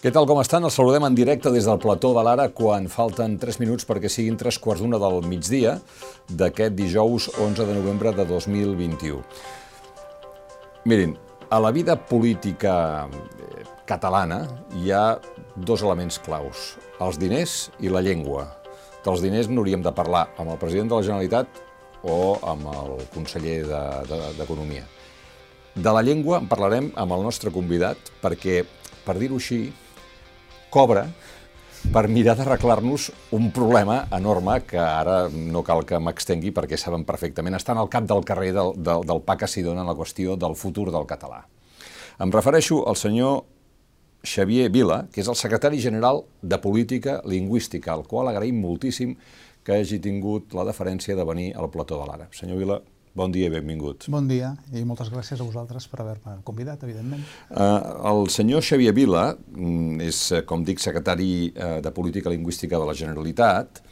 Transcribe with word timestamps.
Què 0.00 0.08
tal, 0.08 0.24
com 0.24 0.38
estan? 0.40 0.64
Els 0.64 0.78
saludem 0.78 1.04
en 1.04 1.12
directe 1.12 1.50
des 1.52 1.66
del 1.68 1.76
plató 1.76 2.14
de 2.16 2.22
l'Ara 2.24 2.46
quan 2.56 2.86
falten 2.88 3.34
3 3.36 3.58
minuts 3.60 3.84
perquè 3.84 4.08
siguin 4.08 4.38
3 4.40 4.56
quarts 4.64 4.80
d'una 4.80 4.96
del 4.96 5.18
migdia 5.28 5.74
d'aquest 6.40 6.72
dijous 6.72 7.26
11 7.34 7.66
de 7.68 7.74
novembre 7.76 8.14
de 8.16 8.24
2021. 8.24 9.18
Mirin, 10.88 11.12
a 11.52 11.58
la 11.60 11.68
vida 11.76 11.98
política 12.00 12.76
eh, 13.12 13.66
catalana 13.84 14.38
hi 14.80 14.88
ha 14.88 15.18
dos 15.68 15.84
elements 15.84 16.16
claus, 16.24 16.78
els 16.96 17.20
diners 17.20 17.58
i 17.84 17.92
la 17.92 18.00
llengua. 18.00 18.46
Dels 19.04 19.20
diners 19.20 19.52
n'hauríem 19.52 19.84
de 19.84 19.92
parlar 19.92 20.30
amb 20.38 20.54
el 20.54 20.62
president 20.64 20.88
de 20.88 20.96
la 20.96 21.08
Generalitat 21.10 21.60
o 22.08 22.38
amb 22.54 22.72
el 22.72 22.96
conseller 23.12 23.58
d'Economia. 23.68 24.88
De, 25.76 25.84
de 25.84 25.92
la 25.92 26.00
llengua 26.00 26.40
en 26.40 26.48
parlarem 26.48 26.88
amb 26.96 27.18
el 27.18 27.28
nostre 27.28 27.52
convidat 27.52 28.00
perquè, 28.24 28.62
per 29.04 29.20
dir-ho 29.20 29.36
així, 29.36 29.66
cobra 30.70 31.04
per 31.90 32.04
mirar 32.12 32.36
d'arreglar-nos 32.36 33.08
un 33.36 33.48
problema 33.56 34.02
enorme 34.12 34.58
que 34.68 34.78
ara 34.78 35.22
no 35.32 35.62
cal 35.64 35.82
que 35.88 35.98
m'extengui 35.98 36.52
perquè 36.54 36.78
saben 36.78 37.06
perfectament, 37.08 37.56
estan 37.56 37.80
al 37.80 37.88
cap 37.92 38.04
del 38.08 38.24
carrer 38.28 38.52
del, 38.54 38.74
del, 38.76 39.06
del 39.08 39.22
PAC 39.24 39.46
a 39.46 39.48
Sidona 39.48 39.82
en 39.82 39.88
la 39.88 39.96
qüestió 39.96 40.36
del 40.36 40.54
futur 40.60 40.90
del 40.92 41.08
català. 41.08 41.46
Em 42.20 42.30
refereixo 42.30 42.82
al 42.86 43.00
senyor 43.00 43.42
Xavier 44.22 44.68
Vila, 44.68 45.06
que 45.08 45.22
és 45.22 45.28
el 45.32 45.38
secretari 45.40 45.80
general 45.80 46.26
de 46.42 46.58
Política 46.60 47.20
Lingüística, 47.24 47.94
al 47.94 48.04
qual 48.04 48.28
agraïm 48.28 48.60
moltíssim 48.60 49.16
que 49.64 49.80
hagi 49.80 50.00
tingut 50.04 50.52
la 50.56 50.66
deferència 50.68 51.16
de 51.16 51.24
venir 51.24 51.50
al 51.56 51.70
plató 51.72 51.96
de 52.00 52.08
l'Ara. 52.08 52.28
Senyor 52.36 52.60
Vila, 52.60 52.80
Bon 53.16 53.32
dia 53.34 53.48
i 53.48 53.52
benvingut. 53.52 54.06
Bon 54.12 54.26
dia 54.30 54.52
i 54.70 54.84
moltes 54.86 55.10
gràcies 55.10 55.40
a 55.40 55.46
vosaltres 55.46 55.88
per 55.90 56.02
haver-me 56.04 56.36
convidat, 56.46 56.84
evidentment. 56.86 57.24
Uh, 57.50 58.06
el 58.12 58.28
senyor 58.30 58.62
Xavier 58.62 58.94
Vila 58.94 59.24
mm, 59.34 59.98
és, 60.06 60.20
eh, 60.36 60.44
com 60.46 60.62
dic, 60.66 60.78
secretari 60.82 61.50
uh, 61.50 61.80
de 61.82 61.90
Política 61.96 62.30
Lingüística 62.30 62.78
de 62.78 62.86
la 62.86 62.94
Generalitat, 62.94 63.82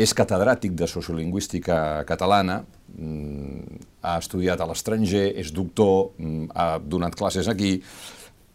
és 0.00 0.14
catedràtic 0.16 0.76
de 0.78 0.86
Sociolingüística 0.88 2.04
catalana, 2.08 2.60
mm, 2.94 3.82
ha 4.06 4.16
estudiat 4.22 4.62
a 4.62 4.70
l'estranger, 4.70 5.26
és 5.42 5.50
doctor, 5.52 6.12
mm, 6.16 6.52
ha 6.54 6.70
donat 6.78 7.18
classes 7.18 7.50
aquí, 7.50 7.80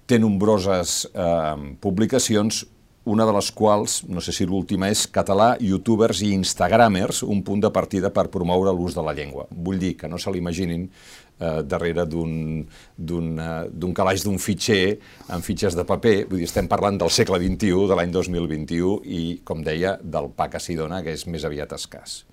té 0.05 0.19
nombroses 0.21 1.03
eh, 1.11 1.75
publicacions, 1.81 2.63
una 3.05 3.25
de 3.25 3.33
les 3.35 3.51
quals, 3.53 3.99
no 4.09 4.21
sé 4.21 4.33
si 4.33 4.47
l'última, 4.49 4.89
és 4.89 5.05
català, 5.13 5.53
youtubers 5.61 6.23
i 6.25 6.31
instagramers, 6.33 7.21
un 7.23 7.43
punt 7.45 7.61
de 7.61 7.69
partida 7.73 8.09
per 8.13 8.27
promoure 8.33 8.73
l'ús 8.73 8.97
de 8.97 9.03
la 9.05 9.13
llengua. 9.13 9.45
Vull 9.51 9.79
dir 9.81 9.93
que 9.99 10.09
no 10.09 10.17
se 10.17 10.33
l'imaginin 10.33 10.87
eh, 10.89 11.61
darrere 11.63 12.07
d'un 12.09 12.65
uh, 12.65 13.93
calaix 13.93 14.25
d'un 14.25 14.39
fitxer 14.41 14.97
amb 15.29 15.45
fitxes 15.45 15.77
de 15.77 15.85
paper, 15.85 16.15
vull 16.31 16.41
dir, 16.41 16.49
estem 16.49 16.69
parlant 16.71 16.97
del 16.97 17.13
segle 17.13 17.37
XXI, 17.43 17.85
de 17.91 17.99
l'any 17.99 18.15
2021, 18.15 18.95
i, 19.05 19.21
com 19.45 19.61
deia, 19.65 19.99
del 20.01 20.31
pa 20.33 20.49
que 20.49 20.61
s'hi 20.61 20.77
dona, 20.79 21.03
que 21.05 21.13
és 21.13 21.27
més 21.29 21.45
aviat 21.45 21.77
escàs. 21.77 22.23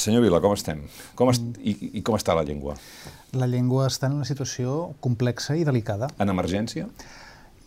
Senyor 0.00 0.24
Vila, 0.24 0.40
com 0.40 0.54
estem? 0.56 0.84
Com 1.16 1.28
est 1.32 1.42
i, 1.60 1.74
I 2.00 2.04
com 2.04 2.16
està 2.16 2.36
la 2.36 2.44
llengua? 2.48 2.76
La 3.36 3.48
llengua 3.50 3.88
està 3.90 4.08
en 4.08 4.16
una 4.16 4.28
situació 4.28 4.94
complexa 5.04 5.56
i 5.60 5.64
delicada. 5.68 6.08
En 6.20 6.32
emergència? 6.32 6.88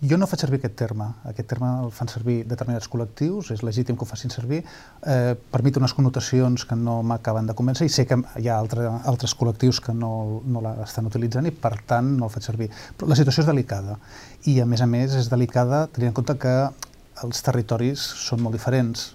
Jo 0.04 0.18
no 0.20 0.28
faig 0.28 0.42
servir 0.44 0.58
aquest 0.60 0.74
terme. 0.76 1.06
Aquest 1.30 1.48
terme 1.48 1.68
el 1.86 1.92
fan 1.96 2.10
servir 2.12 2.42
determinats 2.44 2.90
col·lectius, 2.92 3.54
és 3.56 3.62
legítim 3.64 3.96
que 3.96 4.04
ho 4.04 4.08
facin 4.10 4.34
servir. 4.34 4.60
Eh, 5.08 5.36
permet 5.54 5.78
unes 5.80 5.94
connotacions 5.96 6.66
que 6.68 6.76
no 6.76 6.98
m'acaben 7.08 7.48
de 7.48 7.56
convèncer 7.56 7.88
i 7.88 7.94
sé 7.94 8.04
que 8.10 8.18
hi 8.42 8.50
ha 8.50 8.58
altre, 8.60 8.90
altres 9.08 9.32
col·lectius 9.40 9.80
que 9.86 9.96
no, 9.96 10.42
no 10.44 10.64
l'estan 10.66 11.08
utilitzant 11.08 11.48
i 11.48 11.54
per 11.56 11.78
tant 11.88 12.10
no 12.18 12.28
el 12.28 12.34
faig 12.34 12.50
servir. 12.50 12.68
Però 12.98 13.08
la 13.08 13.16
situació 13.16 13.46
és 13.46 13.52
delicada 13.54 13.96
i 14.52 14.58
a 14.60 14.68
més 14.68 14.84
a 14.84 14.90
més 14.92 15.16
és 15.16 15.32
delicada 15.32 15.86
tenint 15.88 16.12
en 16.12 16.18
compte 16.20 16.36
que 16.36 16.56
els 17.24 17.46
territoris 17.46 18.04
són 18.26 18.44
molt 18.44 18.60
diferents. 18.60 19.14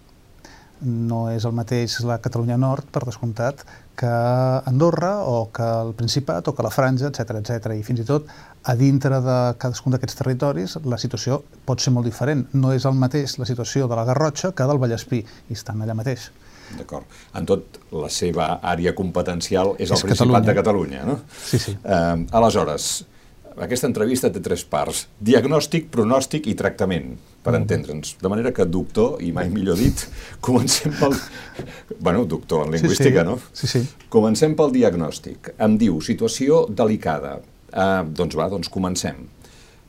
No 0.80 1.26
és 1.28 1.44
el 1.44 1.52
mateix 1.52 1.98
la 2.06 2.16
Catalunya 2.24 2.56
Nord, 2.56 2.88
per 2.94 3.04
descomptat, 3.04 3.66
que 3.98 4.10
Andorra 4.70 5.18
o 5.26 5.50
que 5.50 5.66
el 5.66 5.92
Principat 5.98 6.48
o 6.48 6.54
que 6.54 6.62
la 6.62 6.70
Franja, 6.70 7.10
etc 7.10 7.40
etc. 7.40 7.72
I 7.74 7.82
fins 7.86 8.04
i 8.04 8.06
tot 8.06 8.28
a 8.68 8.74
dintre 8.78 9.18
de 9.24 9.38
cadascun 9.58 9.94
d'aquests 9.94 10.20
territoris 10.20 10.76
la 10.86 10.98
situació 11.02 11.40
pot 11.66 11.82
ser 11.82 11.92
molt 11.96 12.06
diferent. 12.06 12.46
No 12.54 12.72
és 12.76 12.86
el 12.86 12.94
mateix 12.98 13.38
la 13.42 13.48
situació 13.48 13.88
de 13.90 13.98
la 13.98 14.06
Garrotxa 14.08 14.52
que 14.54 14.68
del 14.70 14.78
Vallespí, 14.82 15.24
i 15.48 15.58
estan 15.58 15.82
allà 15.82 15.98
mateix. 15.98 16.30
D'acord. 16.78 17.06
En 17.38 17.46
tot, 17.48 17.78
la 17.96 18.10
seva 18.12 18.58
àrea 18.60 18.94
competencial 18.94 19.74
és, 19.78 19.88
és 19.88 19.94
el 19.96 20.02
Principat 20.04 20.44
Catalunya. 20.44 20.48
de 20.48 20.56
Catalunya, 20.60 21.04
no? 21.08 21.20
Sí, 21.48 21.58
sí. 21.58 21.76
Eh, 21.82 22.26
aleshores, 22.38 22.90
aquesta 23.64 23.88
entrevista 23.90 24.30
té 24.32 24.42
tres 24.44 24.64
parts. 24.68 25.06
Diagnòstic, 25.24 25.88
pronòstic 25.94 26.48
i 26.50 26.54
tractament, 26.58 27.14
per 27.42 27.52
mm. 27.52 27.60
entendre'ns. 27.62 28.16
De 28.22 28.32
manera 28.32 28.52
que 28.54 28.66
doctor, 28.68 29.16
i 29.24 29.32
mai 29.34 29.50
millor 29.52 29.78
dit, 29.80 30.04
comencem 30.46 30.94
pel... 30.98 31.16
bueno, 31.98 32.26
doctor 32.28 32.66
en 32.66 32.76
lingüística, 32.76 33.24
sí, 33.24 33.24
sí. 33.24 33.28
no? 33.30 33.38
Sí, 33.52 33.72
sí. 33.72 34.06
Comencem 34.12 34.54
pel 34.58 34.74
diagnòstic. 34.76 35.54
Em 35.58 35.78
diu, 35.80 35.98
situació 36.04 36.66
delicada. 36.68 37.38
Uh, 37.68 38.06
doncs 38.16 38.38
va, 38.38 38.48
doncs 38.48 38.70
comencem. 38.72 39.26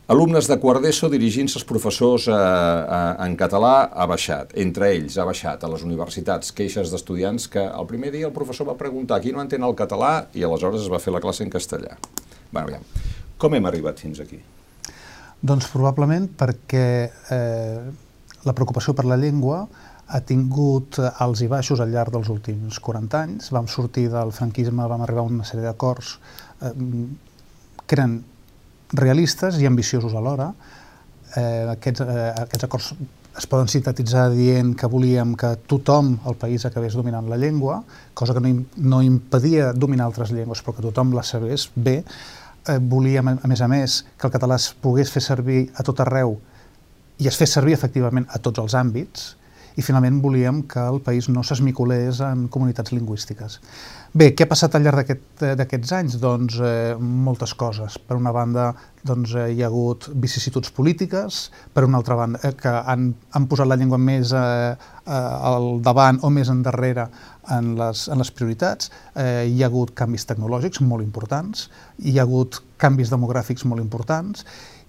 Alumnes 0.09 0.47
de 0.50 0.56
quart 0.57 0.81
d'ESO 0.81 1.06
dirigint-se 1.13 1.59
als 1.59 1.66
professors 1.69 2.24
eh, 2.34 2.34
eh, 2.34 3.25
en 3.28 3.36
català 3.38 3.91
ha 3.94 4.07
baixat. 4.09 4.56
Entre 4.57 4.88
ells 4.96 5.19
ha 5.22 5.25
baixat 5.28 5.62
a 5.62 5.69
les 5.69 5.84
universitats 5.86 6.50
queixes 6.57 6.90
d'estudiants 6.90 7.46
que 7.53 7.62
el 7.62 7.86
primer 7.86 8.09
dia 8.16 8.25
el 8.25 8.34
professor 8.34 8.66
va 8.72 8.78
preguntar 8.80 9.19
qui 9.22 9.36
no 9.36 9.44
entén 9.44 9.62
el 9.68 9.78
català 9.78 10.24
i 10.34 10.47
aleshores 10.47 10.81
es 10.81 10.90
va 10.90 10.97
fer 11.03 11.13
la 11.13 11.22
classe 11.22 11.46
en 11.46 11.53
castellà. 11.53 11.94
Bueno, 12.50 12.74
ja. 12.74 12.81
Com 13.40 13.56
hem 13.56 13.68
arribat 13.70 14.02
fins 14.04 14.20
aquí? 14.20 14.38
Doncs 15.40 15.70
probablement 15.72 16.28
perquè 16.40 16.88
eh, 17.08 17.84
la 18.44 18.56
preocupació 18.56 18.92
per 18.96 19.06
la 19.08 19.18
llengua 19.20 19.62
ha 20.10 20.20
tingut 20.26 20.98
alts 21.00 21.44
i 21.46 21.48
baixos 21.48 21.80
al 21.80 21.94
llarg 21.94 22.12
dels 22.12 22.32
últims 22.34 22.80
40 22.84 23.22
anys. 23.22 23.52
Vam 23.56 23.70
sortir 23.72 24.10
del 24.12 24.34
franquisme, 24.36 24.88
vam 24.92 25.06
arribar 25.06 25.24
a 25.24 25.30
una 25.30 25.48
sèrie 25.48 25.64
d'acords 25.64 26.18
eh, 26.66 26.74
que 27.86 27.96
eren 27.96 28.20
realistes 29.00 29.62
i 29.62 29.70
ambiciosos 29.70 30.18
alhora. 30.18 30.50
Eh, 31.38 31.64
aquests, 31.78 32.04
eh, 32.04 32.28
aquests 32.44 32.68
acords 32.68 32.92
es 33.40 33.48
poden 33.48 33.70
sintetitzar 33.72 34.26
dient 34.34 34.74
que 34.76 34.90
volíem 34.90 35.36
que 35.40 35.54
tothom 35.70 36.16
al 36.28 36.36
país 36.42 36.66
acabés 36.68 36.98
dominant 36.98 37.30
la 37.30 37.38
llengua, 37.40 37.84
cosa 38.14 38.34
que 38.36 38.44
no, 38.44 38.52
no 38.76 39.02
impedia 39.06 39.72
dominar 39.72 40.10
altres 40.10 40.34
llengües, 40.36 40.64
però 40.66 40.76
que 40.76 40.84
tothom 40.90 41.14
la 41.16 41.24
sabés 41.24 41.70
bé, 41.76 42.02
eh, 42.68 42.78
volíem, 42.80 43.36
a 43.38 43.47
més 43.47 43.62
a 43.62 43.68
més, 43.72 44.03
que 44.18 44.28
el 44.28 44.34
català 44.34 44.59
es 44.59 44.70
pogués 44.81 45.12
fer 45.12 45.24
servir 45.24 45.68
a 45.75 45.86
tot 45.86 46.02
arreu 46.03 46.38
i 47.20 47.28
es 47.28 47.38
fes 47.40 47.52
servir 47.52 47.75
efectivament 47.75 48.28
a 48.31 48.40
tots 48.40 48.62
els 48.64 48.75
àmbits, 48.80 49.36
i 49.78 49.85
finalment 49.85 50.22
volíem 50.24 50.63
que 50.69 50.81
el 50.81 51.00
país 51.06 51.30
no 51.30 51.44
s'esmicolés 51.46 52.22
en 52.25 52.47
comunitats 52.52 52.94
lingüístiques. 52.96 53.59
Bé, 54.09 54.31
què 54.34 54.47
ha 54.47 54.50
passat 54.50 54.74
al 54.74 54.81
llarg 54.85 55.03
d'aquest, 55.03 55.44
d'aquests 55.59 55.91
anys? 55.94 56.16
Doncs 56.22 56.56
eh, 56.66 56.96
moltes 56.97 57.53
coses. 57.53 58.00
Per 58.02 58.18
una 58.18 58.31
banda, 58.34 58.72
doncs, 59.06 59.35
eh, 59.38 59.52
hi 59.53 59.62
ha 59.62 59.68
hagut 59.68 60.07
vicissituds 60.18 60.72
polítiques, 60.74 61.44
per 61.75 61.85
una 61.85 62.00
altra 62.02 62.18
banda, 62.18 62.41
eh, 62.41 62.56
que 62.57 62.74
han, 62.74 63.12
han 63.38 63.46
posat 63.52 63.69
la 63.69 63.78
llengua 63.78 64.00
més 64.02 64.34
eh, 64.34 64.40
eh, 64.74 65.12
al 65.52 65.84
davant 65.86 66.18
o 66.25 66.31
més 66.34 66.50
endarrere 66.50 67.06
en 67.53 67.75
les, 67.78 68.07
en 68.09 68.18
les 68.24 68.34
prioritats. 68.34 68.90
Eh, 69.13 69.46
hi 69.51 69.62
ha 69.62 69.69
hagut 69.69 69.94
canvis 69.97 70.25
tecnològics 70.31 70.81
molt 70.81 71.06
importants, 71.06 71.68
hi 72.01 72.18
ha 72.18 72.25
hagut 72.25 72.63
canvis 72.81 73.13
demogràfics 73.13 73.68
molt 73.69 73.86
importants 73.86 74.46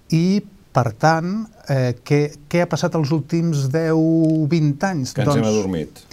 i 0.09 0.41
per 0.71 0.91
tant, 0.99 1.31
eh, 1.69 1.93
què, 2.07 2.21
què 2.49 2.63
ha 2.63 2.69
passat 2.71 2.95
els 2.99 3.11
últims 3.15 3.67
10-20 3.73 4.87
anys? 4.87 5.15
Que 5.15 5.25
ens 5.25 5.31
doncs, 5.33 5.41
hem 5.41 5.49
adormit. 5.49 6.03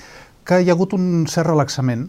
Que 0.49 0.63
hi 0.63 0.71
ha 0.71 0.77
hagut 0.77 0.97
un 0.97 1.27
cert 1.31 1.51
relaxament, 1.51 2.09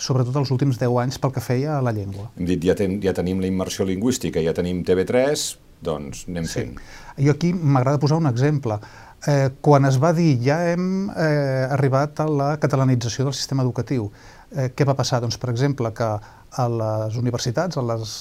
sobretot 0.00 0.36
els 0.40 0.52
últims 0.54 0.80
10 0.80 0.96
anys 1.02 1.20
pel 1.20 1.34
que 1.34 1.42
feia 1.44 1.76
a 1.76 1.82
la 1.84 1.92
llengua. 1.92 2.30
Hem 2.38 2.48
dit, 2.48 2.64
ja, 2.64 2.76
ten, 2.78 2.98
ja 3.04 3.12
tenim 3.16 3.42
la 3.42 3.50
immersió 3.50 3.84
lingüística, 3.88 4.40
ja 4.44 4.56
tenim 4.56 4.80
TV3, 4.86 5.44
doncs 5.84 6.26
anem 6.28 6.48
sí. 6.48 6.56
fent. 6.56 6.82
Jo 7.20 7.36
aquí 7.36 7.52
m'agrada 7.52 8.00
posar 8.00 8.20
un 8.20 8.28
exemple. 8.30 8.80
Eh, 9.28 9.50
quan 9.60 9.84
es 9.84 9.98
va 10.00 10.14
dir 10.16 10.38
ja 10.40 10.62
hem 10.70 11.10
eh, 11.12 11.66
arribat 11.68 12.22
a 12.24 12.28
la 12.28 12.50
catalanització 12.60 13.26
del 13.28 13.36
sistema 13.36 13.66
educatiu, 13.66 14.08
eh, 14.54 14.70
què 14.72 14.86
va 14.88 14.96
passar? 14.96 15.20
Doncs, 15.20 15.36
per 15.40 15.50
exemple, 15.52 15.92
que 15.92 16.08
a 16.50 16.66
les 16.80 17.18
universitats, 17.20 17.76
a 17.76 17.84
les, 17.84 18.14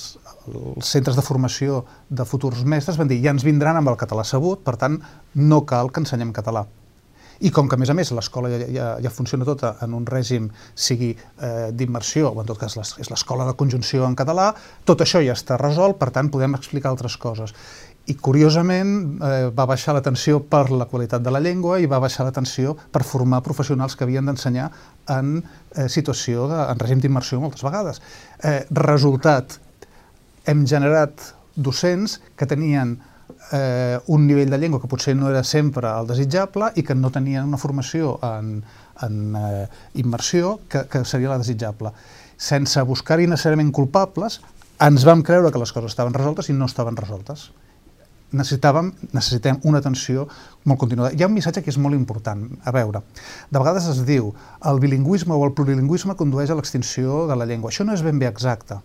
als 0.75 0.91
centres 0.95 1.17
de 1.17 1.25
formació 1.25 1.83
de 2.09 2.25
futurs 2.25 2.65
mestres, 2.65 2.97
van 2.99 3.09
dir 3.09 3.21
ja 3.23 3.33
ens 3.35 3.45
vindran 3.47 3.79
amb 3.79 3.91
el 3.91 3.97
català 3.99 4.25
sabut, 4.27 4.63
per 4.65 4.77
tant, 4.81 4.99
no 5.35 5.63
cal 5.69 5.91
que 5.91 6.03
ensenyem 6.03 6.33
català. 6.35 6.65
I 7.39 7.53
com 7.55 7.69
que, 7.71 7.77
a 7.77 7.79
més 7.79 7.87
a 7.87 7.95
més, 7.95 8.09
l'escola 8.11 8.49
ja, 8.51 8.65
ja, 8.67 8.87
ja 8.99 9.11
funciona 9.15 9.45
tota 9.47 9.77
en 9.85 9.93
un 9.95 10.03
règim, 10.07 10.49
sigui 10.75 11.13
eh, 11.15 11.69
d'immersió, 11.71 12.33
o 12.33 12.41
en 12.41 12.49
tot 12.49 12.59
cas 12.59 12.75
és 12.99 13.11
l'escola 13.11 13.45
de 13.47 13.53
conjunció 13.55 14.03
en 14.03 14.17
català, 14.19 14.49
tot 14.83 14.99
això 15.05 15.21
ja 15.23 15.37
està 15.37 15.55
resolt, 15.61 15.95
per 16.01 16.09
tant, 16.11 16.27
podem 16.33 16.57
explicar 16.59 16.91
altres 16.91 17.15
coses 17.15 17.55
i 18.09 18.15
curiosament 18.17 19.21
eh, 19.21 19.49
va 19.55 19.67
baixar 19.69 19.93
l'atenció 19.95 20.39
per 20.41 20.69
la 20.73 20.87
qualitat 20.89 21.23
de 21.23 21.33
la 21.33 21.41
llengua 21.43 21.77
i 21.79 21.87
va 21.89 22.01
baixar 22.01 22.25
l'atenció 22.25 22.75
per 22.93 23.05
formar 23.05 23.43
professionals 23.45 23.95
que 23.95 24.05
havien 24.07 24.25
d'ensenyar 24.25 24.69
en 25.13 25.35
eh, 25.39 25.87
situació, 25.91 26.47
de, 26.49 26.59
en 26.73 26.81
règim 26.81 27.03
d'immersió 27.03 27.41
moltes 27.41 27.65
vegades. 27.65 28.01
Eh, 28.41 28.63
resultat, 28.73 29.59
hem 30.49 30.65
generat 30.67 31.21
docents 31.55 32.17
que 32.39 32.47
tenien 32.49 32.97
eh, 33.53 33.99
un 34.07 34.25
nivell 34.27 34.49
de 34.49 34.57
llengua 34.57 34.81
que 34.81 34.89
potser 34.89 35.15
no 35.17 35.29
era 35.29 35.43
sempre 35.43 35.89
el 35.91 36.09
desitjable 36.09 36.71
i 36.75 36.83
que 36.83 36.97
no 36.97 37.11
tenien 37.13 37.45
una 37.45 37.61
formació 37.61 38.17
en, 38.25 38.63
en 39.05 39.37
eh, 39.37 39.67
immersió 40.01 40.59
que, 40.69 40.87
que 40.89 41.05
seria 41.05 41.29
la 41.29 41.39
desitjable. 41.41 41.93
Sense 42.39 42.81
buscar-hi 42.87 43.27
necessàriament 43.27 43.71
culpables, 43.75 44.39
ens 44.79 45.05
vam 45.05 45.21
creure 45.27 45.51
que 45.51 45.61
les 45.61 45.73
coses 45.75 45.93
estaven 45.93 46.15
resoltes 46.15 46.49
i 46.49 46.55
no 46.55 46.69
estaven 46.71 46.97
resoltes 46.97 47.49
necessitàvem, 48.29 48.91
necessitem 49.13 49.59
una 49.65 49.79
atenció 49.81 50.27
molt 50.69 50.79
continuada. 50.81 51.13
Hi 51.15 51.23
ha 51.23 51.29
un 51.29 51.33
missatge 51.33 51.63
que 51.65 51.71
és 51.73 51.79
molt 51.81 51.97
important. 51.97 52.45
A 52.61 52.73
veure, 52.75 53.01
de 53.49 53.61
vegades 53.61 53.87
es 53.89 54.03
diu 54.05 54.31
el 54.69 54.81
bilingüisme 54.83 55.33
o 55.33 55.45
el 55.47 55.55
plurilingüisme 55.57 56.17
condueix 56.19 56.53
a 56.53 56.59
l'extinció 56.59 57.25
de 57.29 57.37
la 57.39 57.47
llengua. 57.49 57.73
Això 57.73 57.85
no 57.87 57.95
és 57.97 58.05
ben 58.05 58.21
bé 58.21 58.29
exacte. 58.29 58.79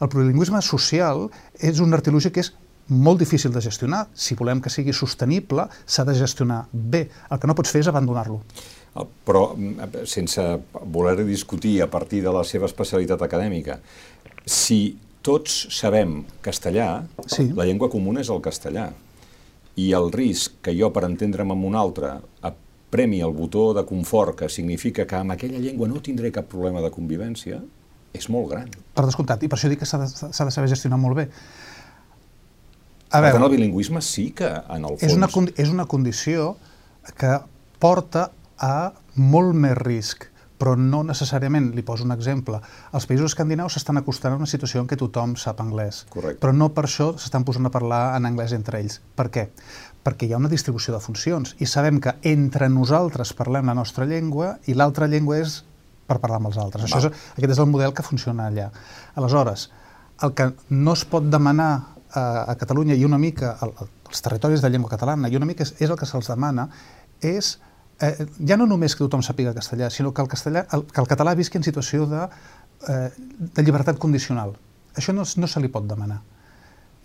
El 0.00 0.08
plurilingüisme 0.08 0.60
social 0.64 1.26
és 1.60 1.80
un 1.84 1.92
artilugi 1.96 2.32
que 2.32 2.44
és 2.44 2.52
molt 2.90 3.20
difícil 3.20 3.52
de 3.54 3.62
gestionar. 3.62 4.06
Si 4.14 4.34
volem 4.34 4.60
que 4.60 4.72
sigui 4.72 4.94
sostenible, 4.96 5.66
s'ha 5.86 6.04
de 6.08 6.16
gestionar 6.18 6.64
bé. 6.72 7.06
El 7.30 7.40
que 7.40 7.50
no 7.50 7.54
pots 7.54 7.70
fer 7.70 7.84
és 7.84 7.90
abandonar-lo. 7.90 8.40
Ah, 8.98 9.04
però, 9.06 9.44
sense 10.08 10.42
voler 10.90 11.20
discutir 11.22 11.76
a 11.84 11.90
partir 11.90 12.24
de 12.24 12.32
la 12.34 12.42
seva 12.44 12.66
especialitat 12.66 13.22
acadèmica, 13.22 13.78
si 14.46 14.96
tots 15.22 15.68
sabem 15.76 16.24
castellà, 16.42 17.04
sí. 17.28 17.50
la 17.54 17.68
llengua 17.68 17.90
comuna 17.92 18.24
és 18.24 18.32
el 18.32 18.42
castellà. 18.42 18.88
I 19.78 19.92
el 19.94 20.10
risc 20.10 20.58
que 20.64 20.74
jo, 20.74 20.90
per 20.90 21.04
entendre'm 21.06 21.54
amb 21.54 21.68
un 21.68 21.76
altre, 21.78 22.16
premi 22.90 23.20
el 23.22 23.30
botó 23.36 23.70
de 23.76 23.84
confort, 23.86 24.34
que 24.40 24.48
significa 24.50 25.06
que 25.06 25.20
amb 25.20 25.36
aquella 25.36 25.60
llengua 25.62 25.86
no 25.88 26.02
tindré 26.02 26.32
cap 26.34 26.48
problema 26.50 26.82
de 26.82 26.90
convivència, 26.90 27.60
és 28.16 28.28
molt 28.32 28.50
gran. 28.52 28.70
Per 28.96 29.04
descomptat, 29.06 29.44
i 29.44 29.50
per 29.50 29.58
això 29.58 29.70
dic 29.70 29.82
que 29.82 29.88
s'ha 29.88 30.00
de, 30.02 30.08
de 30.08 30.50
saber 30.50 30.68
gestionar 30.70 30.98
molt 31.00 31.20
bé. 31.20 31.28
A 33.10 33.18
per 33.18 33.22
veure, 33.26 33.36
tant, 33.38 33.46
el 33.46 33.54
bilingüisme 33.56 34.02
sí 34.04 34.30
que, 34.36 34.50
en 34.50 34.86
el 34.86 34.98
fons... 34.98 35.06
És 35.06 35.16
una, 35.18 35.30
és 35.58 35.70
una 35.72 35.86
condició 35.90 36.52
que 37.18 37.38
porta 37.82 38.28
a 38.60 38.92
molt 39.16 39.56
més 39.56 39.78
risc 39.78 40.30
però 40.60 40.74
no 40.76 41.00
necessàriament, 41.08 41.70
li 41.72 41.82
poso 41.86 42.04
un 42.04 42.12
exemple, 42.12 42.58
els 42.92 43.06
països 43.08 43.32
escandinaus 43.32 43.76
s'estan 43.76 43.96
acostant 44.00 44.34
a 44.34 44.40
una 44.40 44.48
situació 44.50 44.82
en 44.82 44.90
què 44.90 44.98
tothom 45.00 45.32
sap 45.40 45.62
anglès, 45.64 46.02
Correcte. 46.12 46.40
però 46.42 46.52
no 46.52 46.68
per 46.76 46.84
això 46.84 47.14
s'estan 47.16 47.46
posant 47.48 47.64
a 47.64 47.72
parlar 47.72 48.02
en 48.18 48.28
anglès 48.28 48.52
entre 48.52 48.82
ells. 48.82 48.98
Per 49.16 49.30
què? 49.32 49.46
Perquè 50.04 50.28
hi 50.28 50.34
ha 50.34 50.40
una 50.40 50.52
distribució 50.52 50.92
de 50.92 51.00
funcions 51.00 51.54
i 51.64 51.68
sabem 51.68 52.00
que 52.04 52.12
entre 52.28 52.68
nosaltres 52.68 53.32
parlem 53.36 53.72
la 53.72 53.76
nostra 53.76 54.04
llengua 54.04 54.58
i 54.68 54.76
l'altra 54.76 55.08
llengua 55.08 55.40
és 55.40 55.62
per 56.10 56.18
parlar 56.18 56.40
amb 56.42 56.50
els 56.50 56.58
altres. 56.58 56.88
Això 56.88 57.00
és, 57.06 57.24
aquest 57.36 57.54
és 57.54 57.62
el 57.62 57.70
model 57.70 57.94
que 57.94 58.04
funciona 58.06 58.50
allà. 58.50 58.68
Aleshores, 59.14 59.68
el 60.26 60.34
que 60.36 60.50
no 60.74 60.94
es 60.98 61.06
pot 61.08 61.26
demanar 61.30 61.70
a, 62.10 62.22
a 62.50 62.54
Catalunya 62.60 62.98
i 62.98 63.06
una 63.06 63.18
mica 63.22 63.54
als 63.62 64.24
territoris 64.24 64.62
de 64.64 64.70
llengua 64.70 64.90
catalana 64.90 65.30
i 65.30 65.38
una 65.38 65.48
mica 65.48 65.64
és, 65.66 65.76
és 65.78 65.90
el 65.90 65.98
que 65.98 66.08
se'ls 66.08 66.30
demana 66.32 66.66
és 67.22 67.54
eh, 68.00 68.26
ja 68.48 68.58
no 68.58 68.66
només 68.66 68.96
que 68.96 69.04
tothom 69.04 69.22
sàpiga 69.24 69.54
castellà, 69.56 69.90
sinó 69.92 70.12
que 70.14 70.24
el, 70.24 70.28
castellà, 70.32 70.64
el, 70.76 70.86
que 70.90 71.00
el 71.02 71.08
català 71.10 71.36
visqui 71.38 71.60
en 71.60 71.66
situació 71.66 72.08
de, 72.10 72.26
eh, 72.88 73.08
de 73.38 73.64
llibertat 73.64 74.00
condicional. 74.02 74.56
Això 74.96 75.14
no, 75.14 75.24
no 75.24 75.50
se 75.50 75.62
li 75.62 75.70
pot 75.72 75.86
demanar. 75.86 76.20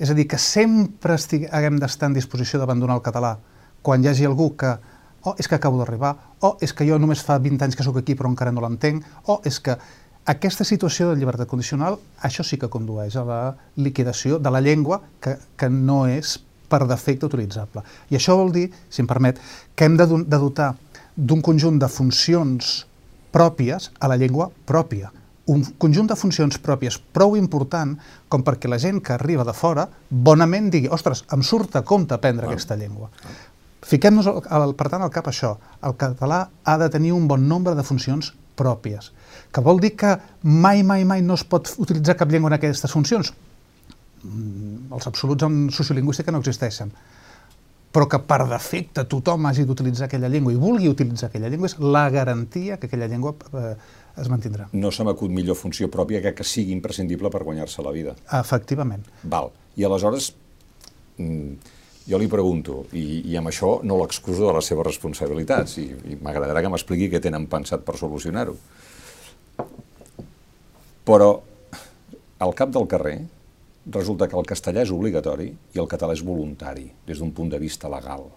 És 0.01 0.09
a 0.11 0.15
dir, 0.17 0.25
que 0.27 0.39
sempre 0.41 1.15
estig, 1.15 1.45
haguem 1.55 1.77
d'estar 1.79 2.09
en 2.09 2.17
disposició 2.17 2.59
d'abandonar 2.59 2.97
el 2.97 3.05
català 3.05 3.37
quan 3.85 4.03
hi 4.03 4.09
hagi 4.09 4.25
algú 4.27 4.49
que 4.59 4.73
o 5.25 5.33
oh, 5.33 5.35
és 5.41 5.49
que 5.49 5.57
acabo 5.57 5.81
d'arribar, 5.81 6.13
o 6.39 6.53
oh, 6.53 6.57
és 6.61 6.73
que 6.73 6.85
jo 6.87 6.99
només 7.01 7.23
fa 7.25 7.39
20 7.41 7.65
anys 7.65 7.75
que 7.75 7.83
sóc 7.83 7.97
aquí 7.97 8.13
però 8.15 8.29
encara 8.29 8.53
no 8.53 8.61
l'entenc, 8.61 9.03
o 9.25 9.35
oh, 9.35 9.39
és 9.43 9.57
que 9.59 9.75
aquesta 10.25 10.65
situació 10.65 11.11
de 11.11 11.19
llibertat 11.19 11.49
condicional, 11.49 11.99
això 12.25 12.45
sí 12.45 12.57
que 12.61 12.69
condueix 12.69 13.17
a 13.17 13.25
la 13.25 13.41
liquidació 13.77 14.39
de 14.39 14.53
la 14.53 14.61
llengua 14.61 15.01
que, 15.21 15.35
que 15.57 15.69
no 15.69 16.05
és 16.09 16.39
per 16.69 16.85
defecte 16.89 17.27
utilitzable. 17.27 17.83
I 18.09 18.17
això 18.17 18.37
vol 18.37 18.49
dir, 18.53 18.69
si 18.89 19.03
em 19.03 19.09
permet, 19.09 19.41
que 19.75 19.85
hem 19.85 19.97
de, 19.97 20.07
de 20.25 20.39
dotar 20.41 20.71
d'un 21.15 21.41
conjunt 21.45 21.77
de 21.81 21.89
funcions 21.89 22.85
pròpies 23.35 23.91
a 23.99 24.09
la 24.09 24.17
llengua 24.17 24.49
pròpia. 24.65 25.11
Un 25.53 25.61
conjunt 25.77 26.07
de 26.09 26.17
funcions 26.17 26.57
pròpies 26.57 26.97
prou 27.13 27.35
important 27.37 27.93
com 28.33 28.41
perquè 28.45 28.69
la 28.71 28.81
gent 28.81 29.03
que 29.05 29.13
arriba 29.13 29.45
de 29.45 29.53
fora 29.53 29.85
bonament 30.09 30.71
digui 30.73 30.89
ostres, 30.89 31.21
em 31.33 31.45
surt 31.45 31.77
a 31.77 31.83
compte 31.85 32.17
aprendre 32.17 32.49
aquesta 32.49 32.77
llengua. 32.79 33.11
Fiquem-nos, 33.85 34.27
per 34.77 34.89
tant, 34.89 35.03
al 35.05 35.13
cap 35.13 35.27
això. 35.29 35.55
El 35.85 35.93
català 36.01 36.45
ha 36.63 36.77
de 36.81 36.89
tenir 36.89 37.13
un 37.13 37.27
bon 37.29 37.47
nombre 37.47 37.75
de 37.77 37.85
funcions 37.85 38.33
pròpies, 38.57 39.11
que 39.51 39.61
vol 39.61 39.81
dir 39.83 39.93
que 39.99 40.15
mai, 40.41 40.81
mai, 40.83 41.03
mai 41.05 41.21
no 41.21 41.35
es 41.35 41.43
pot 41.43 41.73
utilitzar 41.77 42.15
cap 42.17 42.31
llengua 42.31 42.53
en 42.53 42.57
aquestes 42.57 42.91
funcions. 42.91 43.33
Mm, 44.23 44.93
els 44.95 45.05
absoluts 45.11 45.45
en 45.45 45.67
sociolingüística 45.75 46.33
no 46.33 46.41
existeixen 46.41 46.93
però 47.95 48.09
que 48.11 48.19
per 48.27 48.41
defecte 48.49 49.05
tothom 49.07 49.45
hagi 49.47 49.63
d'utilitzar 49.67 50.09
aquella 50.09 50.27
llengua 50.27 50.51
i 50.51 50.57
vulgui 50.59 50.89
utilitzar 50.91 51.29
aquella 51.29 51.47
llengua 51.51 51.69
és 51.69 51.77
la 51.79 52.09
garantia 52.11 52.75
que 52.75 52.89
aquella 52.89 53.07
llengua 53.07 53.31
eh, 53.55 53.71
es 54.19 54.27
mantindrà. 54.31 54.67
No 54.75 54.91
se 54.91 55.05
m'acut 55.07 55.31
millor 55.31 55.55
funció 55.55 55.87
pròpia 55.91 56.19
que 56.25 56.33
que 56.35 56.43
sigui 56.43 56.75
imprescindible 56.75 57.31
per 57.31 57.45
guanyar-se 57.47 57.85
la 57.85 57.93
vida. 57.95 58.17
Efectivament. 58.39 59.07
Val. 59.23 59.53
I 59.79 59.87
aleshores, 59.87 60.33
mm, 61.17 61.74
jo 62.05 62.19
li 62.21 62.29
pregunto, 62.29 62.83
i, 62.93 63.23
i 63.31 63.37
amb 63.39 63.49
això 63.49 63.79
no 63.83 63.97
l'excuso 64.01 64.45
de 64.45 64.53
les 64.57 64.67
seves 64.69 64.85
responsabilitats, 64.85 65.79
i, 65.81 65.87
i 66.13 66.17
m'agradarà 66.21 66.61
que 66.61 66.71
m'expliqui 66.73 67.09
què 67.09 67.21
tenen 67.23 67.47
pensat 67.49 67.85
per 67.85 67.97
solucionar-ho. 67.97 68.55
Però 71.05 71.29
al 72.45 72.53
cap 72.57 72.71
del 72.73 72.87
carrer, 72.91 73.17
resulta 73.85 74.27
que 74.29 74.37
el 74.37 74.47
castellà 74.49 74.83
és 74.85 74.93
obligatori 74.93 75.51
i 75.73 75.81
el 75.81 75.89
català 75.89 76.13
és 76.17 76.23
voluntari, 76.25 76.87
des 77.05 77.21
d'un 77.21 77.33
punt 77.33 77.51
de 77.53 77.61
vista 77.61 77.89
legal. 77.91 78.27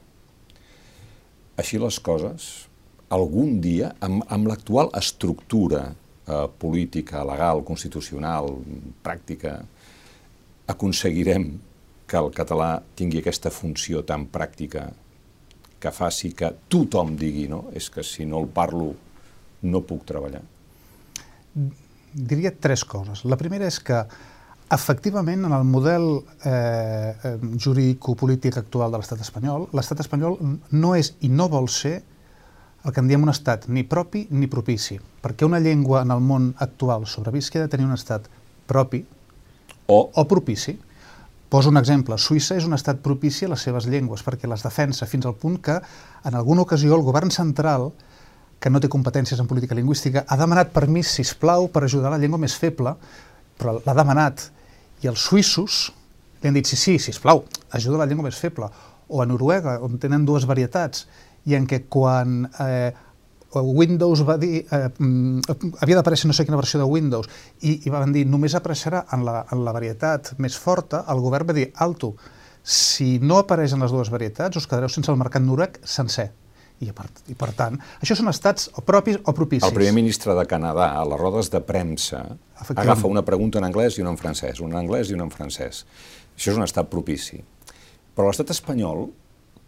Així 1.59 1.81
les 1.81 1.99
coses, 2.01 2.69
algun 3.13 3.59
dia, 3.61 3.95
amb, 4.05 4.23
amb 4.29 4.49
l'actual 4.49 4.93
estructura 4.97 5.89
eh, 5.89 6.45
política, 6.61 7.25
legal, 7.27 7.65
constitucional, 7.67 8.53
pràctica, 9.05 9.59
aconseguirem 10.69 11.49
que 12.09 12.19
el 12.21 12.31
català 12.35 12.79
tingui 12.97 13.21
aquesta 13.21 13.53
funció 13.53 14.03
tan 14.09 14.27
pràctica 14.33 14.89
que 15.79 15.93
faci 15.95 16.33
que 16.35 16.51
tothom 16.73 17.15
digui, 17.19 17.47
no? 17.51 17.67
És 17.77 17.91
que 17.93 18.03
si 18.03 18.27
no 18.27 18.41
el 18.43 18.49
parlo 18.49 18.89
no 19.63 19.83
puc 19.87 20.07
treballar. 20.09 20.43
Diria 22.15 22.55
tres 22.55 22.83
coses. 22.89 23.25
La 23.29 23.39
primera 23.39 23.69
és 23.69 23.79
que 23.79 24.03
Efectivament, 24.69 25.47
en 25.47 25.53
el 25.57 25.65
model 25.65 26.03
eh, 26.45 26.51
eh, 27.25 27.37
jurídico-polític 27.65 28.59
actual 28.61 28.93
de 28.93 28.99
l'estat 29.01 29.23
espanyol, 29.25 29.65
l'estat 29.73 30.03
espanyol 30.05 30.37
no 30.77 30.91
és 30.93 31.15
i 31.25 31.31
no 31.33 31.47
vol 31.49 31.71
ser 31.73 32.03
el 32.85 32.93
que 32.93 33.01
en 33.01 33.09
diem 33.09 33.25
un 33.25 33.33
estat 33.33 33.65
ni 33.73 33.87
propi 33.89 34.27
ni 34.29 34.47
propici, 34.47 34.99
perquè 35.25 35.49
una 35.49 35.61
llengua 35.65 36.03
en 36.05 36.13
el 36.13 36.21
món 36.21 36.51
actual 36.61 37.07
sobrevisqui 37.09 37.57
ha 37.57 37.65
de 37.65 37.73
tenir 37.73 37.89
un 37.89 37.97
estat 37.97 38.29
propi 38.69 39.01
o, 39.87 39.99
o 40.13 40.27
propici. 40.29 40.77
Poso 41.49 41.71
un 41.73 41.81
exemple. 41.81 42.19
Suïssa 42.21 42.59
és 42.61 42.67
un 42.69 42.77
estat 42.77 43.01
propici 43.05 43.47
a 43.47 43.53
les 43.55 43.63
seves 43.65 43.87
llengües 43.89 44.25
perquè 44.25 44.49
les 44.51 44.65
defensa 44.65 45.09
fins 45.09 45.25
al 45.27 45.37
punt 45.41 45.57
que 45.65 45.79
en 45.79 46.37
alguna 46.37 46.67
ocasió 46.67 46.95
el 46.95 47.07
govern 47.07 47.33
central 47.33 47.91
que 48.61 48.71
no 48.71 48.81
té 48.83 48.91
competències 48.91 49.41
en 49.41 49.47
política 49.47 49.77
lingüística, 49.79 50.25
ha 50.27 50.37
demanat 50.37 50.75
permís, 50.75 51.13
si 51.15 51.23
plau, 51.39 51.69
per 51.71 51.85
ajudar 51.85 52.11
la 52.11 52.19
llengua 52.19 52.41
més 52.43 52.57
feble, 52.59 52.97
però 53.59 53.79
l'ha 53.79 53.95
demanat 53.95 54.49
i 55.03 55.09
els 55.09 55.23
suïssos 55.23 55.79
li 56.43 56.51
han 56.51 56.55
dit, 56.59 56.67
sí, 56.67 56.77
sí, 56.77 56.99
sisplau, 57.03 57.45
ajuda 57.75 58.03
la 58.03 58.07
llengua 58.07 58.29
més 58.29 58.39
feble. 58.39 58.69
O 59.09 59.23
a 59.23 59.27
Noruega, 59.27 59.79
on 59.83 59.99
tenen 59.99 60.27
dues 60.27 60.47
varietats, 60.47 61.07
i 61.49 61.57
en 61.57 61.67
què 61.67 61.85
quan 61.91 62.45
eh, 62.61 62.93
Windows 63.55 64.25
va 64.29 64.37
dir, 64.37 64.67
eh, 64.71 64.89
mm, 64.99 65.41
havia 65.81 65.97
d'aparèixer 65.97 66.29
no 66.29 66.37
sé 66.37 66.45
quina 66.45 66.59
versió 66.61 66.81
de 66.81 66.89
Windows, 66.89 67.29
i, 67.61 67.81
i 67.87 67.93
van 67.93 68.13
dir, 68.13 68.27
només 68.29 68.55
apareixerà 68.55 69.07
en 69.13 69.25
la, 69.25 69.45
en 69.53 69.65
la 69.65 69.73
varietat 69.73 70.35
més 70.39 70.57
forta, 70.59 71.05
el 71.09 71.23
govern 71.25 71.49
va 71.49 71.57
dir, 71.57 71.71
alto, 71.77 72.15
si 72.63 73.17
no 73.23 73.39
apareixen 73.41 73.81
les 73.81 73.95
dues 73.95 74.11
varietats, 74.13 74.61
us 74.61 74.69
quedareu 74.69 74.93
sense 74.93 75.11
el 75.11 75.17
mercat 75.17 75.43
noruec 75.43 75.81
sencer. 75.85 76.31
I 76.79 76.93
per, 76.95 77.09
I 77.27 77.35
per 77.35 77.49
tant, 77.59 77.75
això 77.99 78.15
són 78.15 78.31
estats 78.31 78.69
o 78.79 78.85
propis 78.87 79.17
o 79.25 79.33
propicis. 79.35 79.67
El 79.67 79.75
primer 79.75 79.97
ministre 79.97 80.35
de 80.39 80.45
Canadà, 80.47 80.93
a 80.95 81.07
les 81.09 81.19
rodes 81.19 81.49
de 81.51 81.59
premsa, 81.65 82.21
agafa 82.77 83.11
una 83.11 83.25
pregunta 83.27 83.59
en 83.59 83.67
anglès 83.67 83.99
i 83.99 84.05
una 84.05 84.13
en 84.15 84.21
francès, 84.21 84.61
una 84.63 84.77
en 84.77 84.85
anglès 84.85 85.11
i 85.11 85.17
una 85.17 85.27
en 85.27 85.33
francès. 85.35 85.83
Això 86.37 86.53
és 86.53 86.61
un 86.61 86.63
estat 86.63 86.87
propici. 86.93 87.41
Però 88.15 88.29
l'estat 88.29 88.53
espanyol, 88.55 89.09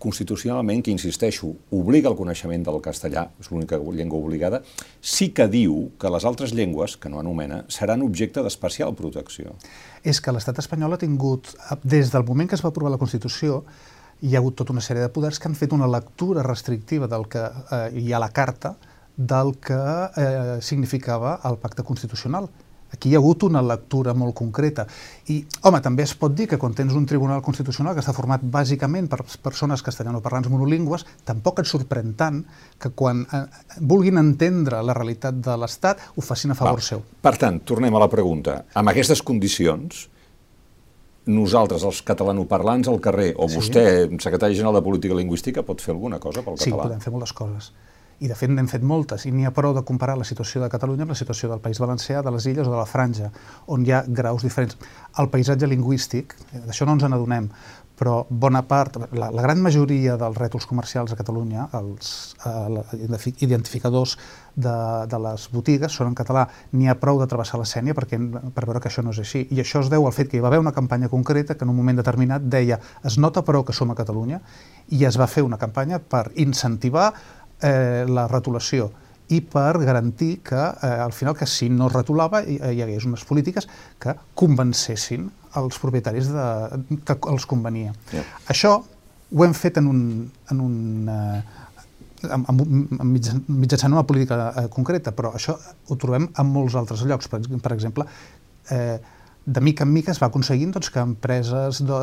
constitucionalment, 0.01 0.83
que 0.83 0.95
insisteixo, 0.95 1.53
obliga 1.77 2.09
el 2.11 2.17
coneixement 2.19 2.65
del 2.67 2.81
castellà, 2.83 3.27
és 3.39 3.51
l'única 3.53 3.79
llengua 3.79 4.19
obligada, 4.19 4.63
sí 5.01 5.31
que 5.37 5.47
diu 5.53 5.91
que 6.01 6.11
les 6.11 6.27
altres 6.27 6.55
llengües, 6.57 6.97
que 6.97 7.13
no 7.13 7.21
anomena, 7.21 7.63
seran 7.69 8.03
objecte 8.03 8.43
d'especial 8.43 8.97
protecció. 8.97 9.55
És 10.03 10.23
que 10.25 10.33
l'estat 10.33 10.59
espanyol 10.63 10.97
ha 10.97 11.01
tingut, 11.03 11.53
des 11.85 12.11
del 12.11 12.25
moment 12.27 12.49
que 12.49 12.57
es 12.57 12.65
va 12.65 12.73
aprovar 12.73 12.95
la 12.95 13.01
Constitució, 13.03 13.61
hi 14.21 14.35
ha 14.35 14.41
hagut 14.41 14.57
tota 14.57 14.73
una 14.73 14.85
sèrie 14.85 15.05
de 15.05 15.13
poders 15.13 15.39
que 15.41 15.49
han 15.49 15.57
fet 15.57 15.73
una 15.73 15.89
lectura 15.89 16.43
restrictiva 16.45 17.09
del 17.09 17.29
que 17.29 17.45
eh, 17.45 17.85
hi 18.01 18.13
ha 18.13 18.19
a 18.19 18.25
la 18.25 18.33
carta 18.37 18.75
del 19.17 19.55
que 19.61 19.77
eh, 19.77 20.59
significava 20.65 21.39
el 21.45 21.61
pacte 21.61 21.85
constitucional. 21.85 22.49
Aquí 22.95 23.11
hi 23.11 23.15
ha 23.15 23.21
hagut 23.21 23.45
una 23.47 23.63
lectura 23.63 24.15
molt 24.19 24.35
concreta. 24.39 24.87
I, 25.31 25.41
home, 25.67 25.81
també 25.85 26.05
es 26.07 26.15
pot 26.19 26.35
dir 26.37 26.49
que 26.51 26.59
quan 26.61 26.75
tens 26.77 26.95
un 26.99 27.07
tribunal 27.07 27.43
constitucional 27.47 27.95
que 27.95 28.03
està 28.03 28.15
format 28.17 28.43
bàsicament 28.43 29.09
per 29.11 29.23
persones 29.43 29.85
castellanoparlants 29.87 30.51
monolingües, 30.51 31.07
tampoc 31.29 31.63
et 31.63 31.71
sorprèn 31.71 32.15
tant 32.19 32.41
que 32.81 32.93
quan 32.97 33.23
eh, 33.27 33.45
vulguin 33.81 34.19
entendre 34.21 34.83
la 34.83 34.97
realitat 34.97 35.39
de 35.39 35.59
l'Estat 35.61 36.03
ho 36.17 36.25
facin 36.25 36.55
a 36.55 36.59
favor 36.59 36.81
Val. 36.81 36.87
seu. 36.87 37.05
Per 37.23 37.37
tant, 37.39 37.61
tornem 37.67 37.95
a 37.95 38.03
la 38.03 38.11
pregunta. 38.11 38.65
Amb 38.75 38.91
aquestes 38.93 39.23
condicions, 39.23 40.09
nosaltres, 41.31 41.85
els 41.87 42.01
catalanoparlants 42.07 42.91
al 42.91 42.99
carrer, 43.05 43.31
o 43.39 43.47
sí. 43.47 43.61
vostè, 43.61 43.85
secretari 44.19 44.59
general 44.59 44.81
de 44.81 44.83
Política 44.83 45.15
Lingüística, 45.15 45.63
pot 45.67 45.85
fer 45.85 45.95
alguna 45.95 46.19
cosa 46.19 46.43
pel 46.43 46.59
sí, 46.59 46.67
català? 46.67 46.83
Sí, 46.83 46.89
podem 46.89 47.07
fer 47.07 47.15
moltes 47.15 47.37
coses 47.37 47.71
i 48.21 48.29
de 48.29 48.37
fet 48.37 48.53
n'hem 48.53 48.69
fet 48.69 48.85
moltes, 48.85 49.25
i 49.25 49.33
n'hi 49.33 49.47
ha 49.49 49.53
prou 49.57 49.73
de 49.77 49.83
comparar 49.89 50.19
la 50.21 50.29
situació 50.29 50.61
de 50.61 50.69
Catalunya 50.73 51.07
amb 51.07 51.15
la 51.15 51.19
situació 51.19 51.49
del 51.49 51.63
País 51.65 51.81
Valencià, 51.81 52.21
de 52.23 52.33
les 52.35 52.47
Illes 52.51 52.69
o 52.69 52.73
de 52.75 52.77
la 52.77 52.89
Franja, 52.89 53.31
on 53.73 53.87
hi 53.87 53.95
ha 53.97 54.03
graus 54.07 54.45
diferents. 54.45 54.77
El 55.19 55.31
paisatge 55.33 55.69
lingüístic, 55.71 56.37
eh, 56.53 56.61
d'això 56.67 56.87
no 56.87 56.99
ens 56.99 57.09
n'adonem, 57.09 57.49
però 58.01 58.23
bona 58.29 58.63
part, 58.65 58.97
la, 59.13 59.29
la 59.29 59.43
gran 59.45 59.61
majoria 59.61 60.15
dels 60.21 60.39
rètols 60.41 60.65
comercials 60.65 61.13
a 61.13 61.19
Catalunya, 61.19 61.67
els 61.77 62.13
eh, 62.49 63.33
identificadors 63.45 64.15
de, 64.57 64.73
de 65.09 65.19
les 65.21 65.45
botigues 65.53 65.93
són 65.93 66.09
en 66.09 66.17
català. 66.17 66.47
N'hi 66.73 66.89
ha 66.89 66.97
prou 67.01 67.21
de 67.21 67.29
travessar 67.29 67.61
la 67.61 67.69
Sènia 67.69 67.97
perquè, 67.97 68.17
per 68.57 68.65
veure 68.65 68.81
que 68.81 68.89
això 68.89 69.05
no 69.05 69.13
és 69.13 69.21
així. 69.21 69.45
I 69.53 69.61
això 69.61 69.85
es 69.85 69.93
deu 69.93 70.09
al 70.09 70.17
fet 70.17 70.31
que 70.33 70.39
hi 70.39 70.45
va 70.45 70.49
haver 70.49 70.63
una 70.63 70.73
campanya 70.77 71.13
concreta 71.13 71.59
que 71.59 71.69
en 71.69 71.75
un 71.75 71.77
moment 71.77 72.01
determinat 72.01 72.49
deia 72.49 72.81
es 73.05 73.19
nota 73.21 73.45
però 73.45 73.65
que 73.69 73.77
som 73.77 73.93
a 73.93 73.99
Catalunya 73.99 74.41
i 74.97 75.05
es 75.05 75.21
va 75.21 75.29
fer 75.29 75.45
una 75.45 75.61
campanya 75.61 76.01
per 76.01 76.31
incentivar 76.41 77.11
eh, 77.63 78.05
la 78.09 78.27
retolació 78.31 78.91
i 79.31 79.41
per 79.47 79.79
garantir 79.79 80.41
que, 80.43 80.59
eh, 80.59 80.87
al 81.05 81.13
final, 81.13 81.37
que 81.39 81.47
si 81.47 81.69
no 81.71 81.87
es 81.87 81.95
retolava 81.95 82.43
hi, 82.43 82.59
hi 82.59 82.83
hagués 82.83 83.07
unes 83.07 83.23
polítiques 83.25 83.69
que 84.03 84.17
convencessin 84.35 85.29
els 85.61 85.79
propietaris 85.83 86.31
de, 86.35 86.47
que 87.07 87.17
els 87.31 87.47
convenia. 87.47 87.95
Yeah. 88.15 88.27
Això 88.51 88.75
ho 88.81 89.45
hem 89.47 89.55
fet 89.55 89.79
en 89.79 89.87
un, 89.87 90.03
en 90.51 90.63
un 90.65 91.11
eh, 91.15 91.41
amb, 92.29 92.51
amb, 92.51 92.67
mitjançant 93.01 93.95
una 93.95 94.05
política 94.07 94.51
eh, 94.51 94.67
concreta, 94.73 95.15
però 95.17 95.33
això 95.37 95.57
ho 95.89 95.97
trobem 96.01 96.29
en 96.39 96.53
molts 96.53 96.77
altres 96.79 97.05
llocs. 97.07 97.31
Per, 97.31 97.41
per 97.63 97.75
exemple, 97.77 98.07
eh, 98.75 98.99
de 99.47 99.61
mica 99.65 99.87
en 99.87 99.93
mica 99.95 100.13
es 100.13 100.21
va 100.23 100.29
aconseguint 100.29 100.75
doncs, 100.75 100.91
que 100.93 101.03
empreses 101.03 101.83
de, 101.87 102.01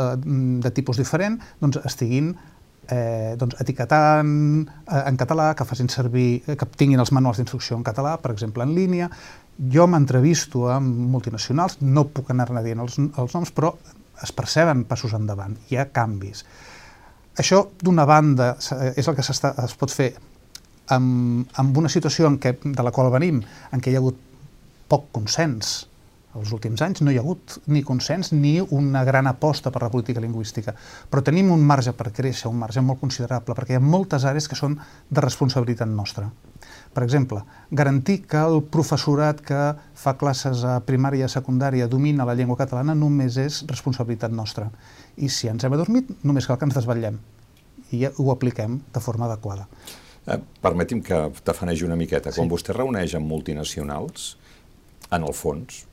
de 0.64 0.72
tipus 0.74 1.00
diferent 1.00 1.38
doncs, 1.62 1.80
estiguin 1.86 2.34
eh, 2.90 3.36
doncs, 3.40 3.58
etiquetant 3.62 4.32
eh, 4.68 5.02
en 5.04 5.18
català, 5.20 5.52
que 5.56 5.68
facin 5.68 5.90
servir, 5.90 6.44
eh, 6.48 6.56
que 6.60 6.68
tinguin 6.80 7.02
els 7.04 7.12
manuals 7.16 7.42
d'instrucció 7.42 7.78
en 7.78 7.86
català, 7.88 8.18
per 8.22 8.32
exemple, 8.34 8.64
en 8.64 8.74
línia. 8.76 9.10
Jo 9.74 9.88
m'entrevisto 9.90 10.68
amb 10.72 11.10
multinacionals, 11.14 11.80
no 11.82 12.08
puc 12.14 12.32
anar-ne 12.34 12.64
dient 12.66 12.84
els, 12.84 13.00
els 13.00 13.36
noms, 13.38 13.54
però 13.56 13.74
es 14.24 14.34
perceben 14.34 14.86
passos 14.90 15.14
endavant, 15.18 15.58
hi 15.70 15.78
ha 15.78 15.90
canvis. 15.94 16.44
Això, 17.38 17.68
d'una 17.82 18.06
banda, 18.10 18.56
és 18.98 19.08
el 19.08 19.18
que 19.18 19.26
es 19.26 19.76
pot 19.78 19.94
fer 19.94 20.12
amb, 20.94 21.46
amb 21.62 21.78
una 21.78 21.92
situació 21.92 22.30
en 22.30 22.40
què, 22.42 22.56
de 22.64 22.86
la 22.86 22.94
qual 22.94 23.12
venim, 23.14 23.44
en 23.74 23.84
què 23.84 23.92
hi 23.92 23.98
ha 23.98 24.02
hagut 24.02 24.18
poc 24.90 25.10
consens, 25.14 25.87
els 26.38 26.52
últims 26.56 26.82
anys 26.86 27.02
no 27.04 27.12
hi 27.12 27.18
ha 27.18 27.24
hagut 27.24 27.58
ni 27.74 27.84
consens 27.86 28.32
ni 28.34 28.58
una 28.62 29.04
gran 29.08 29.28
aposta 29.28 29.72
per 29.74 29.82
la 29.84 29.92
política 29.94 30.22
lingüística, 30.24 30.76
però 31.10 31.24
tenim 31.26 31.52
un 31.52 31.64
marge 31.66 31.94
per 31.98 32.12
créixer, 32.12 32.50
un 32.50 32.60
marge 32.62 32.82
molt 32.82 33.02
considerable, 33.02 33.56
perquè 33.58 33.76
hi 33.76 33.80
ha 33.82 33.84
moltes 33.84 34.26
àrees 34.30 34.48
que 34.48 34.60
són 34.60 34.78
de 35.10 35.24
responsabilitat 35.24 35.90
nostra. 35.90 36.30
Per 36.94 37.04
exemple, 37.06 37.44
garantir 37.72 38.22
que 38.30 38.42
el 38.42 38.62
professorat 38.74 39.42
que 39.46 39.62
fa 39.94 40.16
classes 40.18 40.64
a 40.66 40.80
primària 40.86 41.26
i 41.26 41.28
a 41.28 41.32
secundària 41.32 41.88
domina 41.92 42.26
la 42.26 42.36
llengua 42.38 42.58
catalana 42.58 42.96
només 42.98 43.38
és 43.42 43.64
responsabilitat 43.70 44.34
nostra. 44.34 44.70
I 45.18 45.30
si 45.30 45.50
ens 45.52 45.64
hem 45.64 45.76
adormit, 45.78 46.10
només 46.24 46.48
cal 46.50 46.58
que 46.58 46.66
ens 46.70 46.78
desvetllem 46.78 47.20
i 47.94 48.04
ho 48.08 48.32
apliquem 48.34 48.82
de 48.94 49.00
forma 49.04 49.28
adequada. 49.28 49.68
Eh, 50.28 50.40
permeti'm 50.62 51.02
que 51.06 51.20
t'afanegi 51.44 51.86
una 51.88 51.96
miqueta. 51.96 52.34
Quan 52.36 52.50
sí. 52.50 52.54
vostè 52.56 52.76
reuneix 52.76 53.16
amb 53.16 53.30
multinacionals, 53.30 54.34
en 55.12 55.24
el 55.24 55.34
fons, 55.34 55.86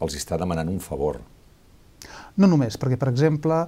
els 0.00 0.16
està 0.16 0.38
demanant 0.40 0.68
un 0.72 0.80
favor. 0.80 1.20
No 2.40 2.48
només, 2.48 2.78
perquè, 2.80 2.96
per 2.96 3.10
exemple, 3.10 3.66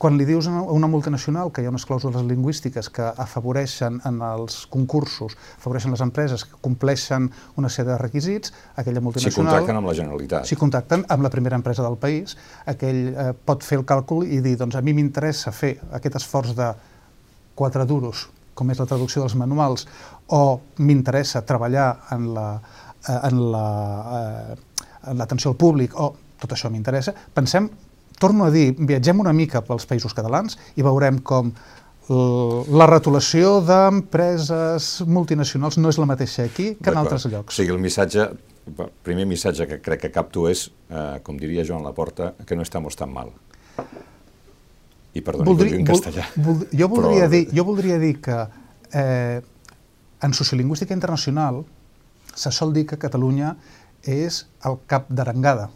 quan 0.00 0.16
li 0.18 0.24
dius 0.26 0.48
a 0.48 0.62
una 0.74 0.88
multinacional 0.90 1.52
que 1.52 1.62
hi 1.62 1.68
ha 1.68 1.70
unes 1.70 1.84
clàusules 1.86 2.24
lingüístiques 2.26 2.88
que 2.90 3.04
afavoreixen 3.24 4.00
en 4.08 4.22
els 4.24 4.62
concursos, 4.72 5.36
afavoreixen 5.58 5.92
les 5.94 6.02
empreses 6.02 6.44
que 6.48 6.58
compleixen 6.64 7.28
una 7.60 7.70
sèrie 7.70 7.92
de 7.92 7.98
requisits, 8.00 8.54
aquella 8.80 9.02
multinacional... 9.04 9.36
Si 9.36 9.44
contacten 9.44 9.78
amb 9.78 9.90
la 9.90 9.94
Generalitat. 10.00 10.48
Si 10.48 10.58
contacten 10.58 11.04
amb 11.08 11.26
la 11.26 11.30
primera 11.30 11.60
empresa 11.60 11.84
del 11.84 11.98
país, 12.00 12.34
aquell 12.66 13.02
eh, 13.12 13.30
pot 13.36 13.66
fer 13.66 13.78
el 13.82 13.86
càlcul 13.86 14.26
i 14.26 14.40
dir, 14.44 14.56
doncs 14.58 14.78
a 14.78 14.82
mi 14.82 14.96
m'interessa 14.96 15.52
fer 15.54 15.76
aquest 16.00 16.18
esforç 16.22 16.56
de 16.58 16.72
quatre 17.58 17.86
duros, 17.86 18.26
com 18.58 18.72
és 18.72 18.80
la 18.80 18.88
traducció 18.90 19.22
dels 19.22 19.36
manuals, 19.38 19.86
o 20.34 20.58
m'interessa 20.80 21.44
treballar 21.46 21.90
en 22.16 22.32
la, 22.34 22.48
eh, 23.04 23.20
en 23.30 23.44
la 23.52 23.68
eh, 24.18 24.58
l'atenció 25.14 25.52
al 25.52 25.58
públic, 25.60 25.94
o 25.94 26.10
oh, 26.10 26.16
tot 26.38 26.52
això 26.54 26.70
m'interessa, 26.70 27.14
pensem, 27.34 27.68
torno 28.18 28.46
a 28.46 28.50
dir, 28.54 28.72
viatgem 28.78 29.20
una 29.20 29.32
mica 29.32 29.62
pels 29.66 29.86
països 29.86 30.14
catalans 30.14 30.58
i 30.76 30.86
veurem 30.86 31.20
com 31.26 31.52
la 32.08 32.86
retolació 32.88 33.58
d'empreses 33.60 35.02
multinacionals 35.04 35.76
no 35.76 35.90
és 35.92 35.98
la 36.00 36.06
mateixa 36.08 36.46
aquí 36.48 36.70
que 36.80 36.88
en 36.90 37.00
altres 37.02 37.26
llocs. 37.28 37.52
O 37.52 37.56
sigui, 37.56 37.74
el 37.74 37.82
missatge, 37.82 38.24
el 38.70 38.88
primer 39.04 39.26
missatge 39.28 39.66
que 39.68 39.80
crec 39.84 40.06
que 40.06 40.10
capto 40.14 40.46
és, 40.48 40.70
eh, 40.88 41.20
com 41.22 41.36
diria 41.36 41.66
Joan 41.68 41.84
Laporta, 41.84 42.32
que 42.46 42.56
no 42.56 42.64
estamos 42.64 42.96
tan 42.96 43.12
mal. 43.12 43.32
I 45.12 45.20
perdoni 45.20 45.50
Voldri, 45.50 45.70
que 45.70 45.82
en 45.82 45.84
castellà. 45.84 46.24
Vol, 46.36 46.64
jo, 46.72 46.88
voldria 46.88 47.26
però... 47.26 47.34
dir, 47.34 47.44
jo 47.52 47.64
voldria 47.68 47.98
dir 48.00 48.14
que 48.24 48.38
eh, 48.92 49.42
en 50.22 50.34
sociolingüística 50.34 50.94
internacional 50.94 51.64
se 52.34 52.52
sol 52.52 52.72
dir 52.72 52.86
que 52.86 52.96
Catalunya 52.96 53.56
és 54.02 54.44
el 54.66 54.78
cap 54.90 55.08
d'arengada. 55.10 55.68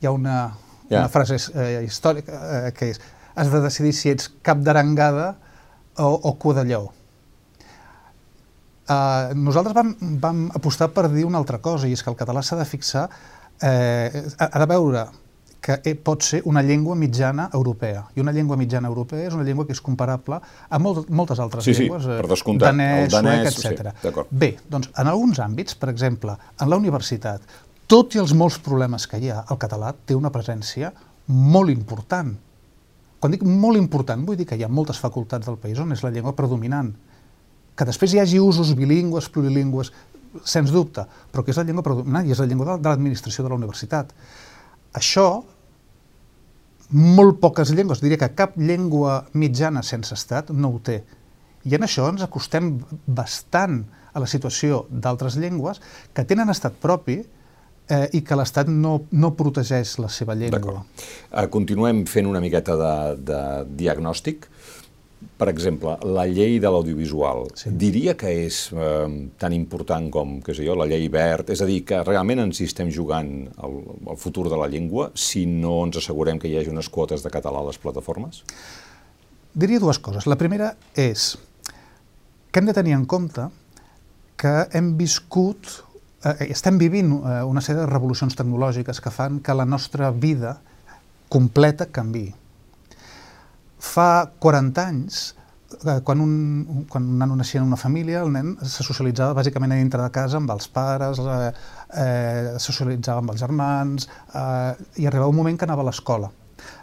Hi 0.00 0.08
ha 0.08 0.12
una, 0.16 0.36
yeah. 0.88 1.02
una 1.02 1.08
frase 1.12 1.36
eh, 1.54 1.82
històrica 1.84 2.40
eh, 2.40 2.72
que 2.76 2.92
és 2.94 3.00
has 3.40 3.50
de 3.52 3.60
decidir 3.62 3.92
si 3.96 4.10
ets 4.10 4.30
cap 4.44 4.60
d'arengada 4.64 5.34
o, 5.96 6.08
o 6.08 6.34
cua 6.40 6.60
de 6.60 6.66
lleó. 6.68 6.90
Uh, 8.90 9.30
nosaltres 9.38 9.74
vam, 9.76 9.92
vam 10.18 10.46
apostar 10.56 10.88
per 10.90 11.06
dir 11.12 11.22
una 11.28 11.38
altra 11.38 11.60
cosa, 11.62 11.86
i 11.86 11.94
és 11.94 12.02
que 12.02 12.10
el 12.10 12.18
català 12.18 12.42
s'ha 12.42 12.58
de 12.58 12.66
fixar, 12.66 13.04
eh, 13.62 14.24
ha 14.34 14.58
de 14.58 14.66
veure 14.66 15.04
que 15.60 15.76
eh, 15.84 15.94
pot 15.94 16.24
ser 16.24 16.40
una 16.48 16.62
llengua 16.62 16.96
mitjana 16.96 17.50
europea. 17.52 18.06
I 18.16 18.20
una 18.24 18.32
llengua 18.32 18.56
mitjana 18.56 18.88
europea 18.88 19.28
és 19.28 19.36
una 19.36 19.44
llengua 19.44 19.66
que 19.68 19.76
és 19.76 19.82
comparable 19.84 20.40
a 20.40 20.78
molt, 20.80 21.10
moltes 21.12 21.40
altres 21.42 21.66
sí, 21.68 21.74
llengües, 21.76 22.06
sí, 22.06 22.14
per 22.16 22.24
eh, 22.24 22.30
descomptat, 22.32 22.70
danès, 22.70 23.02
el 23.04 23.16
danès, 23.16 23.58
suec, 23.58 23.80
etc. 23.80 23.92
Sí, 24.00 24.28
Bé, 24.42 24.54
doncs 24.72 24.90
en 24.96 25.10
alguns 25.12 25.42
àmbits, 25.44 25.76
per 25.76 25.92
exemple, 25.92 26.36
en 26.56 26.72
la 26.72 26.80
universitat, 26.80 27.44
tot 27.90 28.14
i 28.14 28.22
els 28.22 28.32
molts 28.38 28.60
problemes 28.64 29.06
que 29.10 29.20
hi 29.20 29.32
ha, 29.34 29.44
el 29.50 29.58
català 29.60 29.92
té 30.06 30.16
una 30.16 30.32
presència 30.32 30.92
molt 31.30 31.72
important. 31.72 32.32
Quan 33.20 33.34
dic 33.34 33.42
molt 33.44 33.76
important, 33.76 34.22
vull 34.24 34.38
dir 34.38 34.46
que 34.48 34.56
hi 34.56 34.64
ha 34.64 34.70
moltes 34.72 35.00
facultats 35.02 35.46
del 35.46 35.58
país 35.60 35.78
on 35.82 35.92
és 35.92 36.04
la 36.04 36.12
llengua 36.14 36.32
predominant. 36.38 36.94
Que 37.76 37.86
després 37.88 38.14
hi 38.14 38.20
hagi 38.22 38.40
usos 38.40 38.72
bilingües, 38.78 39.28
plurilingües, 39.32 39.92
sens 40.46 40.70
dubte, 40.70 41.04
però 41.32 41.44
que 41.44 41.52
és 41.52 41.58
la 41.58 41.66
llengua 41.66 41.84
predominant 41.84 42.26
i 42.26 42.32
és 42.32 42.40
la 42.40 42.46
llengua 42.46 42.78
de 42.78 42.88
l'administració 42.88 43.44
de 43.44 43.50
la 43.52 43.58
universitat. 43.58 44.14
Això, 44.96 45.26
molt 46.90 47.38
poques 47.42 47.70
llengües, 47.74 48.02
diria 48.02 48.18
que 48.18 48.32
cap 48.34 48.56
llengua 48.58 49.24
mitjana 49.32 49.82
sense 49.86 50.14
estat 50.16 50.50
no 50.50 50.74
ho 50.74 50.80
té. 50.82 51.00
I 51.68 51.76
en 51.76 51.84
això 51.86 52.08
ens 52.10 52.24
acostem 52.24 52.78
bastant 53.06 53.84
a 54.12 54.22
la 54.22 54.26
situació 54.26 54.86
d'altres 54.90 55.36
llengües 55.38 55.78
que 56.16 56.24
tenen 56.26 56.50
estat 56.50 56.74
propi 56.82 57.20
eh, 57.90 58.06
i 58.16 58.22
que 58.26 58.38
l'Estat 58.38 58.70
no, 58.70 58.96
no 59.12 59.32
protegeix 59.38 59.96
la 60.02 60.10
seva 60.12 60.36
llengua. 60.38 60.84
Uh, 61.30 61.46
continuem 61.52 62.04
fent 62.10 62.28
una 62.30 62.42
miqueta 62.42 62.76
de, 62.78 62.94
de 63.30 63.40
diagnòstic. 63.82 64.48
Per 65.20 65.48
exemple, 65.50 65.94
la 66.16 66.26
llei 66.28 66.58
de 66.60 66.68
l'audiovisual, 66.72 67.46
sí. 67.56 67.70
diria 67.76 68.14
que 68.16 68.30
és 68.46 68.60
eh, 68.72 69.08
tan 69.40 69.52
important 69.56 70.06
com, 70.12 70.38
que 70.44 70.54
sé 70.56 70.64
jo, 70.64 70.76
la 70.76 70.86
llei 70.88 71.08
verd, 71.12 71.52
és 71.52 71.60
a 71.60 71.68
dir, 71.68 71.82
que 71.88 72.00
realment 72.06 72.40
ens 72.46 72.60
hi 72.60 72.68
estem 72.68 72.88
jugant 72.92 73.28
el, 73.60 73.76
el 74.08 74.20
futur 74.20 74.46
de 74.48 74.56
la 74.60 74.68
llengua 74.72 75.10
si 75.12 75.44
no 75.48 75.78
ens 75.84 76.00
assegurem 76.00 76.40
que 76.40 76.48
hi 76.48 76.56
hagi 76.60 76.72
unes 76.72 76.88
quotes 76.92 77.24
de 77.24 77.32
català 77.32 77.60
a 77.60 77.68
les 77.68 77.80
plataformes? 77.80 78.40
Diria 79.52 79.82
dues 79.82 80.00
coses. 80.00 80.28
La 80.30 80.40
primera 80.40 80.72
és 80.96 81.34
que 82.50 82.60
hem 82.60 82.68
de 82.68 82.76
tenir 82.76 82.96
en 82.96 83.04
compte 83.04 83.50
que 84.40 84.56
hem 84.72 84.94
viscut, 84.96 85.68
eh, 86.24 86.48
estem 86.48 86.80
vivint 86.80 87.12
eh, 87.20 87.40
una 87.44 87.60
sèrie 87.60 87.84
de 87.84 87.92
revolucions 87.92 88.36
tecnològiques 88.40 89.04
que 89.04 89.12
fan 89.12 89.40
que 89.44 89.56
la 89.56 89.68
nostra 89.68 90.12
vida 90.16 90.56
completa 91.28 91.90
canvi 91.92 92.30
fa 93.90 94.30
40 94.38 94.86
anys 94.86 95.20
eh, 95.84 96.00
quan 96.06 96.20
un, 96.20 96.86
quan 96.88 97.06
un 97.06 97.18
nano 97.18 97.36
naixia 97.38 97.60
en 97.60 97.68
una 97.68 97.78
família, 97.80 98.22
el 98.24 98.32
nen 98.34 98.56
se 98.62 98.84
socialitzava 98.86 99.36
bàsicament 99.38 99.74
a 99.74 99.78
dintre 99.80 100.02
de 100.02 100.10
casa 100.14 100.38
amb 100.40 100.50
els 100.54 100.68
pares, 100.72 101.20
eh, 101.20 101.52
eh, 102.02 102.50
se 102.56 102.66
socialitzava 102.70 103.24
amb 103.24 103.34
els 103.34 103.42
germans, 103.42 104.08
eh, 104.34 105.02
i 105.02 105.08
arribava 105.10 105.30
un 105.32 105.40
moment 105.40 105.58
que 105.58 105.68
anava 105.68 105.86
a 105.86 105.90
l'escola. 105.90 106.30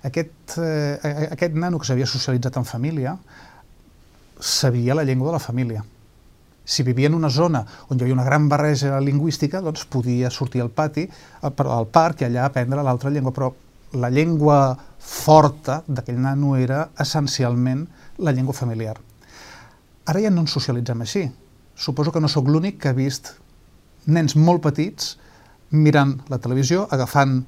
Aquest, 0.07 0.57
eh, 0.63 1.27
aquest 1.31 1.53
nano 1.53 1.79
que 1.79 1.87
s'havia 1.87 2.07
socialitzat 2.09 2.57
en 2.57 2.65
família 2.65 3.17
sabia 4.39 4.95
la 4.97 5.05
llengua 5.05 5.31
de 5.31 5.37
la 5.37 5.43
família. 5.43 5.83
Si 6.67 6.83
vivia 6.83 7.07
en 7.07 7.15
una 7.15 7.29
zona 7.29 7.61
on 7.87 7.97
hi 7.97 8.03
havia 8.03 8.15
una 8.17 8.25
gran 8.25 8.49
barreja 8.49 8.99
lingüística, 8.99 9.61
doncs 9.63 9.85
podia 9.87 10.29
sortir 10.29 10.61
al 10.61 10.69
pati, 10.69 11.07
al, 11.41 11.53
al 11.63 11.87
parc 11.87 12.21
i 12.21 12.27
allà 12.27 12.49
aprendre 12.49 12.83
l'altra 12.83 13.09
llengua, 13.13 13.31
però 13.31 13.53
la 13.93 14.09
llengua 14.11 14.77
forta 14.99 15.81
d'aquell 15.87 16.19
nano 16.19 16.55
era 16.59 16.89
essencialment 16.99 17.85
la 18.19 18.33
llengua 18.35 18.53
familiar. 18.53 18.97
Ara 20.07 20.23
ja 20.23 20.31
no 20.31 20.43
ens 20.43 20.55
socialitzem 20.55 21.01
així. 21.03 21.27
Suposo 21.75 22.11
que 22.11 22.21
no 22.23 22.27
sóc 22.31 22.47
l'únic 22.49 22.81
que 22.81 22.89
ha 22.91 22.97
vist 22.97 23.35
nens 24.07 24.35
molt 24.35 24.63
petits 24.63 25.15
mirant 25.71 26.15
la 26.31 26.39
televisió, 26.39 26.87
agafant 26.91 27.41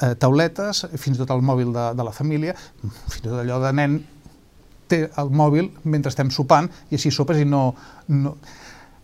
eh, 0.00 0.14
tauletes, 0.20 0.86
fins 0.96 1.16
i 1.16 1.22
tot 1.22 1.32
el 1.34 1.44
mòbil 1.44 1.72
de, 1.76 1.88
de 1.96 2.06
la 2.06 2.12
família, 2.12 2.56
fins 2.82 3.20
i 3.20 3.26
tot 3.28 3.40
allò 3.40 3.60
de 3.62 3.72
nen 3.76 3.98
té 4.88 5.02
el 5.20 5.32
mòbil 5.34 5.70
mentre 5.84 6.12
estem 6.12 6.30
sopant 6.30 6.68
i 6.90 6.98
així 6.98 7.12
sopes 7.14 7.40
i 7.42 7.48
no... 7.48 7.68
no... 8.12 8.36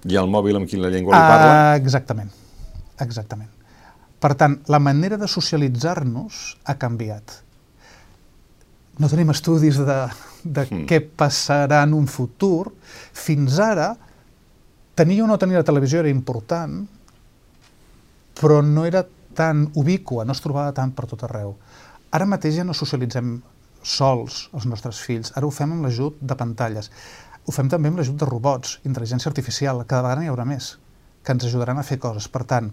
I 0.09 0.19
el 0.19 0.31
mòbil 0.31 0.59
amb 0.59 0.71
quina 0.71 0.91
llengua 0.91 1.15
li 1.15 1.33
parla? 1.33 1.51
Uh, 1.51 1.75
exactament, 1.83 2.31
exactament. 3.05 3.51
Per 4.23 4.35
tant, 4.39 4.61
la 4.71 4.79
manera 4.79 5.19
de 5.19 5.27
socialitzar-nos 5.27 6.43
ha 6.71 6.77
canviat. 6.79 7.41
No 9.03 9.09
tenim 9.11 9.33
estudis 9.33 9.81
de, 9.83 9.99
de 10.45 10.67
mm. 10.69 10.85
què 10.87 11.01
passarà 11.03 11.81
en 11.83 11.97
un 11.97 12.07
futur. 12.07 12.71
Fins 13.19 13.59
ara, 13.63 13.89
tenir 14.95 15.23
o 15.25 15.27
no 15.27 15.39
tenir 15.43 15.59
la 15.59 15.67
televisió 15.67 16.03
era 16.05 16.13
important, 16.13 16.85
però 18.39 18.61
no 18.63 18.85
era 18.87 19.03
tan 19.35 19.65
ubicua, 19.81 20.27
no 20.29 20.37
es 20.37 20.43
trobava 20.45 20.75
tant 20.77 20.93
per 20.95 21.09
tot 21.11 21.25
arreu. 21.27 21.57
Ara 22.13 22.29
mateix 22.29 22.59
ja 22.61 22.67
no 22.69 22.77
socialitzem 22.77 23.39
sols 23.83 24.47
els 24.55 24.69
nostres 24.71 25.01
fills, 25.03 25.33
ara 25.35 25.49
ho 25.49 25.51
fem 25.51 25.73
amb 25.75 25.87
l'ajut 25.87 26.21
de 26.21 26.37
pantalles. 26.39 26.93
Ho 27.43 27.55
fem 27.55 27.71
també 27.73 27.91
amb 27.91 27.99
l'ajut 27.99 28.21
de 28.21 28.29
robots, 28.29 28.77
intel·ligència 28.87 29.31
artificial, 29.33 29.83
cada 29.89 30.05
vegada 30.05 30.23
n'hi 30.23 30.31
haurà 30.31 30.47
més, 30.47 30.77
que 31.25 31.35
ens 31.35 31.49
ajudaran 31.49 31.81
a 31.81 31.87
fer 31.87 31.99
coses. 32.03 32.29
Per 32.31 32.45
tant, 32.47 32.71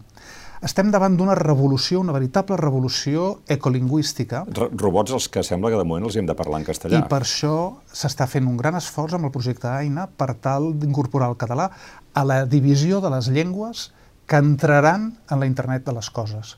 estem 0.66 0.89
davant 0.92 1.16
d'una 1.18 1.36
revolució, 1.39 2.01
una 2.01 2.16
veritable 2.16 2.58
revolució 2.58 3.39
ecolingüística. 3.48 4.46
robots 4.74 5.12
els 5.12 5.30
que 5.30 5.44
sembla 5.44 5.70
que 5.70 5.78
de 5.78 5.86
moment 5.86 6.10
els 6.10 6.16
hem 6.16 6.25
de 6.25 6.36
parlar 6.36 6.60
en 6.60 6.66
castellà. 6.66 7.00
I 7.00 7.10
per 7.10 7.22
això 7.24 7.80
s'està 7.92 8.28
fent 8.28 8.48
un 8.48 8.58
gran 8.58 8.75
esforç 8.75 9.16
amb 9.16 9.25
el 9.25 9.32
projecte 9.32 9.68
AINA 9.68 10.08
per 10.08 10.36
tal 10.36 10.74
d'incorporar 10.80 11.30
el 11.30 11.38
català 11.38 11.70
a 12.13 12.25
la 12.25 12.46
divisió 12.46 13.00
de 13.01 13.10
les 13.10 13.30
llengües 13.30 13.92
que 14.25 14.38
entraran 14.38 15.18
en 15.30 15.39
la 15.39 15.48
internet 15.48 15.86
de 15.86 15.94
les 15.94 16.10
coses. 16.10 16.58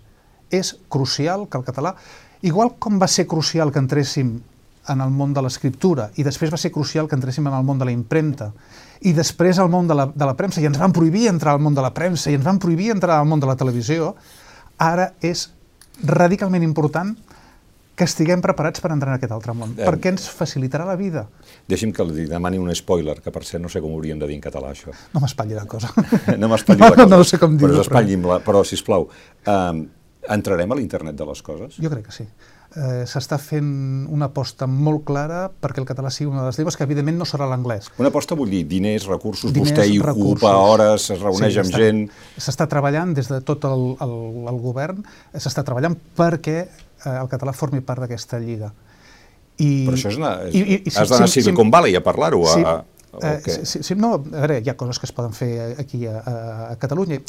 És 0.50 0.76
crucial 0.90 1.48
que 1.48 1.58
el 1.58 1.64
català 1.64 1.96
Igual 2.42 2.74
com 2.82 2.98
va 2.98 3.08
ser 3.08 3.28
crucial 3.30 3.70
que 3.72 3.78
entréssim 3.78 4.40
en 4.90 5.02
el 5.04 5.12
món 5.14 5.34
de 5.34 5.44
l'escriptura 5.46 6.10
i 6.18 6.24
després 6.26 6.50
va 6.50 6.58
ser 6.58 6.72
crucial 6.74 7.08
que 7.08 7.14
entréssim 7.14 7.46
en 7.46 7.54
el 7.54 7.66
món 7.68 7.78
de 7.78 7.86
la 7.86 7.94
impremta 7.94 8.50
i 9.02 9.14
després 9.18 9.60
al 9.60 9.72
món 9.74 9.90
de 9.90 9.98
la, 9.98 10.08
de 10.14 10.28
la 10.28 10.36
premsa 10.38 10.62
i 10.62 10.68
ens 10.70 10.80
van 10.80 10.94
prohibir 10.94 11.28
entrar 11.32 11.56
al 11.56 11.64
món 11.64 11.76
de 11.78 11.84
la 11.84 11.94
premsa 11.94 12.32
i 12.32 12.38
ens 12.38 12.46
van 12.46 12.60
prohibir 12.62 12.92
entrar 12.94 13.18
al 13.20 13.28
món 13.30 13.42
de 13.42 13.50
la 13.50 13.58
televisió, 13.58 14.14
ara 14.78 15.12
és 15.22 15.50
radicalment 16.06 16.64
important 16.66 17.16
que 17.98 18.08
estiguem 18.08 18.42
preparats 18.42 18.82
per 18.82 18.90
entrar 18.94 19.12
en 19.12 19.20
aquest 19.20 19.34
altre 19.36 19.54
món, 19.54 19.74
eh, 19.78 19.86
perquè 19.86 20.14
ens 20.14 20.26
facilitarà 20.34 20.88
la 20.88 20.96
vida. 20.98 21.28
Deixi'm 21.70 21.92
que 21.94 22.06
li 22.08 22.26
demani 22.30 22.58
un 22.62 22.72
spoiler, 22.78 23.20
que 23.22 23.34
per 23.34 23.44
cert 23.46 23.62
no 23.62 23.70
sé 23.70 23.82
com 23.84 23.94
hauríem 23.94 24.22
de 24.22 24.30
dir 24.30 24.40
en 24.40 24.44
català, 24.44 24.72
això. 24.74 24.94
No 25.14 25.22
m'espatlli 25.22 25.58
la 25.60 25.68
cosa. 25.70 25.92
no 26.42 26.50
m'espatlli 26.50 26.82
no, 26.82 26.90
la 26.90 26.96
cosa. 26.96 27.10
No, 27.10 27.22
no 27.22 27.28
sé 27.28 27.42
com 27.42 27.58
dir-ho. 27.60 27.84
Però, 27.92 28.40
però 28.46 28.64
sisplau, 28.66 29.10
um, 29.46 29.84
Entrarem 30.30 30.72
a 30.72 30.78
l'internet 30.78 31.18
de 31.18 31.26
les 31.26 31.42
coses? 31.42 31.78
Jo 31.82 31.90
crec 31.90 32.06
que 32.10 32.14
sí. 32.14 32.28
Eh, 32.72 33.04
S'està 33.04 33.36
fent 33.36 33.68
una 34.16 34.30
aposta 34.30 34.64
molt 34.64 35.02
clara 35.04 35.42
perquè 35.52 35.82
el 35.82 35.88
català 35.90 36.08
sigui 36.14 36.30
una 36.32 36.46
de 36.46 36.52
les 36.52 36.60
llengües 36.60 36.78
que 36.80 36.86
evidentment 36.88 37.18
no 37.20 37.26
serà 37.28 37.44
l'anglès. 37.52 37.90
Una 38.00 38.08
aposta 38.14 38.38
vull 38.40 38.54
dir 38.54 38.62
diners, 38.70 39.10
recursos, 39.12 39.52
diners, 39.52 39.74
vostè 39.74 39.88
hi 39.90 39.98
recursos. 40.00 40.38
ocupa 40.38 40.54
hores, 40.56 41.10
es 41.12 41.20
reuneix 41.20 41.58
sí, 41.58 41.60
amb 41.66 41.76
gent... 41.76 42.00
S'està 42.40 42.70
treballant 42.72 43.12
des 43.18 43.28
de 43.28 43.42
tot 43.44 43.68
el, 43.68 43.84
el, 44.08 44.16
el 44.54 44.62
govern, 44.64 45.04
s'està 45.36 45.66
treballant 45.68 46.00
perquè 46.16 46.58
eh, 46.64 47.18
el 47.18 47.28
català 47.34 47.52
formi 47.52 47.84
part 47.84 48.06
d'aquesta 48.06 48.40
lliga. 48.40 48.72
I, 49.60 49.72
Però 49.90 49.98
això 50.00 50.16
és 50.16 50.22
una, 50.22 50.38
és, 50.48 50.56
i, 50.56 50.80
i, 50.80 50.96
has 50.96 51.12
d'anar 51.12 51.28
a 51.28 51.36
Silicon 51.36 51.68
sí, 51.68 51.76
Valley 51.76 52.00
a 52.00 52.06
parlar-ho. 52.06 52.46
Sí, 52.54 52.64
a, 52.64 52.78
a, 53.20 53.34
eh, 53.36 53.58
sí, 53.68 53.84
sí, 53.84 54.00
no, 54.00 54.16
a 54.16 54.46
veure, 54.46 54.62
hi 54.64 54.72
ha 54.72 54.80
coses 54.80 54.96
que 55.02 55.12
es 55.12 55.18
poden 55.18 55.36
fer 55.36 55.76
aquí 55.76 56.06
a, 56.08 56.22
a 56.72 56.78
Catalunya 56.80 57.20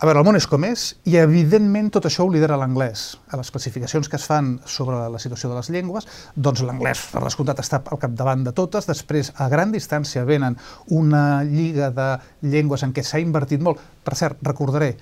a 0.00 0.06
veure, 0.08 0.22
el 0.22 0.24
món 0.24 0.38
és 0.38 0.46
com 0.48 0.64
és 0.64 0.82
i, 1.04 1.18
evidentment, 1.20 1.90
tot 1.92 2.06
això 2.08 2.24
ho 2.24 2.30
lidera 2.32 2.56
l'anglès. 2.56 3.18
A 3.28 3.36
les 3.36 3.50
classificacions 3.52 4.08
que 4.08 4.16
es 4.16 4.24
fan 4.24 4.54
sobre 4.64 4.96
la 5.12 5.20
situació 5.20 5.50
de 5.50 5.58
les 5.58 5.68
llengües, 5.68 6.06
doncs 6.32 6.62
l'anglès, 6.64 7.02
per 7.12 7.20
descomptat, 7.20 7.60
està 7.60 7.82
al 7.84 8.00
capdavant 8.00 8.46
de 8.46 8.54
totes. 8.56 8.88
Després, 8.88 9.28
a 9.36 9.50
gran 9.52 9.74
distància, 9.76 10.24
venen 10.24 10.56
una 10.96 11.42
lliga 11.44 11.90
de 11.92 12.08
llengües 12.48 12.86
en 12.86 12.96
què 12.96 13.04
s'ha 13.04 13.20
invertit 13.20 13.60
molt. 13.60 13.84
Per 14.06 14.16
cert, 14.16 14.40
recordaré, 14.48 14.94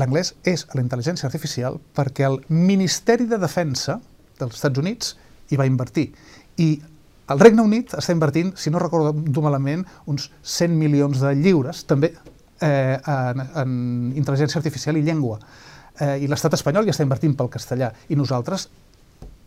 l'anglès 0.00 0.32
és 0.48 0.64
la 0.72 0.80
intel·ligència 0.80 1.28
artificial 1.28 1.76
perquè 1.94 2.24
el 2.24 2.40
Ministeri 2.48 3.28
de 3.28 3.36
Defensa 3.38 4.00
dels 4.40 4.56
Estats 4.56 4.80
Units 4.80 5.12
hi 5.52 5.60
va 5.60 5.68
invertir. 5.68 6.08
I 6.56 6.72
el 7.28 7.40
Regne 7.40 7.68
Unit 7.68 7.92
està 8.00 8.16
invertint, 8.16 8.56
si 8.56 8.72
no 8.72 8.80
recordo 8.80 9.12
malament, 9.44 9.84
uns 10.08 10.30
100 10.40 10.72
milions 10.72 11.20
de 11.20 11.36
lliures, 11.36 11.84
també 11.84 12.14
eh, 12.64 12.96
en, 12.98 13.44
en 13.62 13.76
intel·ligència 14.16 14.60
artificial 14.60 14.98
i 14.98 15.04
llengua. 15.06 15.38
Eh, 16.00 16.24
I 16.24 16.30
l'estat 16.30 16.56
espanyol 16.56 16.88
ja 16.88 16.94
està 16.94 17.06
invertint 17.06 17.36
pel 17.38 17.52
castellà. 17.52 17.92
I 18.10 18.18
nosaltres 18.18 18.68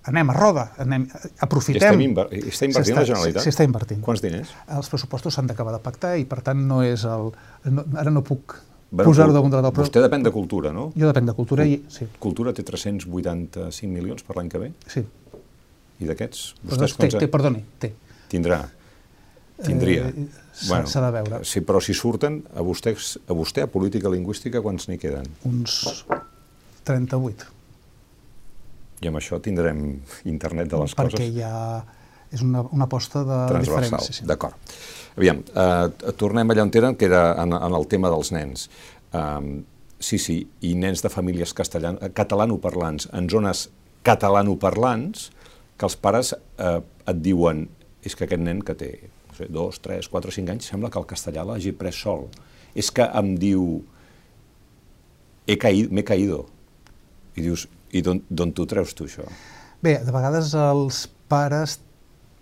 anem 0.08 0.30
a 0.32 0.36
roda, 0.38 0.69
anem, 0.80 1.03
aprofitem... 1.43 1.82
I 1.82 1.89
estem 1.89 2.06
inver 2.06 2.27
està 2.53 2.69
invertint 2.69 2.95
la 2.95 3.03
Generalitat? 3.10 3.43
S'està 3.43 3.65
invertint. 3.67 3.99
Quants 4.06 4.23
diners? 4.23 4.53
Els 4.77 4.91
pressupostos 4.93 5.36
s'han 5.36 5.49
d'acabar 5.49 5.73
de 5.75 5.82
pactar 5.84 6.13
i, 6.19 6.23
per 6.30 6.39
tant, 6.45 6.62
no 6.69 6.80
és 6.86 7.03
el... 7.08 7.34
No, 7.67 7.84
ara 7.99 8.13
no 8.13 8.23
puc 8.27 8.56
bueno, 8.89 9.10
posar-ho 9.10 9.36
damunt 9.36 9.51
de 9.51 9.60
la 9.60 9.67
taula. 9.67 9.84
Vostè 9.84 10.03
depèn 10.03 10.23
de 10.23 10.32
cultura, 10.32 10.71
no? 10.75 10.89
Jo 10.95 11.12
depèn 11.12 11.27
de 11.27 11.36
cultura 11.36 11.67
i... 11.67 11.82
Sí. 11.91 12.08
Cultura 12.23 12.56
té 12.56 12.63
385 12.63 13.91
milions 13.91 14.23
per 14.23 14.39
l'any 14.39 14.51
que 14.53 14.63
ve? 14.63 14.71
Sí. 14.88 15.03
I 15.99 16.08
d'aquests? 16.08 16.53
Vostès 16.71 16.95
té, 16.95 17.12
té, 17.17 17.27
perdoni, 17.34 17.65
té. 17.82 17.91
Tindrà. 18.32 18.62
Tindria. 19.63 20.07
Eh, 20.09 20.27
S'ha 20.57 20.69
bueno, 20.69 20.89
de 21.05 21.11
veure. 21.13 21.39
Sí, 21.45 21.61
però 21.65 21.81
si 21.81 21.93
surten, 21.97 22.39
a 22.53 22.63
vostè, 22.65 22.93
a 22.93 23.37
vostè, 23.37 23.65
a 23.65 23.69
política 23.69 24.09
lingüística, 24.09 24.61
quants 24.65 24.87
n'hi 24.89 24.97
queden? 25.01 25.29
Uns 25.49 26.03
38. 26.87 27.53
I 29.05 29.11
amb 29.11 29.19
això 29.19 29.37
tindrem 29.43 29.83
internet 30.25 30.71
de 30.71 30.81
les 30.81 30.95
Perquè 30.97 31.13
coses? 31.13 31.19
Perquè 31.19 31.29
ja 31.37 31.83
és 32.33 32.43
una, 32.43 32.63
una 32.75 32.87
aposta 32.89 33.23
de 33.23 33.61
diferència. 33.61 34.19
Sí. 34.19 34.25
d'acord. 34.27 34.57
Aviam, 35.17 35.41
eh, 35.41 36.11
tornem 36.19 36.53
allà 36.53 36.65
on 36.65 36.73
eren, 36.75 36.97
que 36.97 37.07
era 37.09 37.23
en, 37.41 37.53
en 37.53 37.77
el 37.77 37.87
tema 37.89 38.11
dels 38.13 38.33
nens. 38.35 38.67
Um, 39.15 39.63
sí, 39.99 40.19
sí, 40.21 40.41
i 40.61 40.73
nens 40.77 41.01
de 41.05 41.09
famílies 41.09 41.53
catalanoparlants 41.57 43.09
en 43.17 43.29
zones 43.31 43.67
catalanoparlants 44.05 45.29
que 45.77 45.87
els 45.87 45.95
pares 46.01 46.33
eh, 46.33 46.79
et 46.81 47.21
diuen 47.23 47.65
és 48.05 48.15
que 48.15 48.25
aquest 48.27 48.43
nen 48.43 48.61
que 48.65 48.75
té 48.77 48.91
sé, 49.38 49.47
dos, 49.54 49.80
tres, 49.84 50.10
quatre, 50.12 50.34
cinc 50.34 50.52
anys, 50.54 50.69
sembla 50.71 50.91
que 50.93 51.00
el 51.00 51.08
castellà 51.10 51.45
l'hagi 51.47 51.73
pres 51.78 52.00
sol. 52.04 52.28
És 52.78 52.91
que 52.93 53.06
em 53.19 53.34
diu, 53.39 53.65
he 55.47 55.58
caído, 55.58 55.93
m'he 55.93 56.04
caído. 56.06 56.45
I 57.38 57.45
dius, 57.45 57.67
i 57.93 58.02
d'on 58.04 58.54
tu 58.54 58.65
treus 58.69 58.93
tu 58.97 59.08
això? 59.08 59.28
Bé, 59.84 60.00
de 60.04 60.13
vegades 60.13 60.54
els 60.58 61.06
pares 61.30 61.78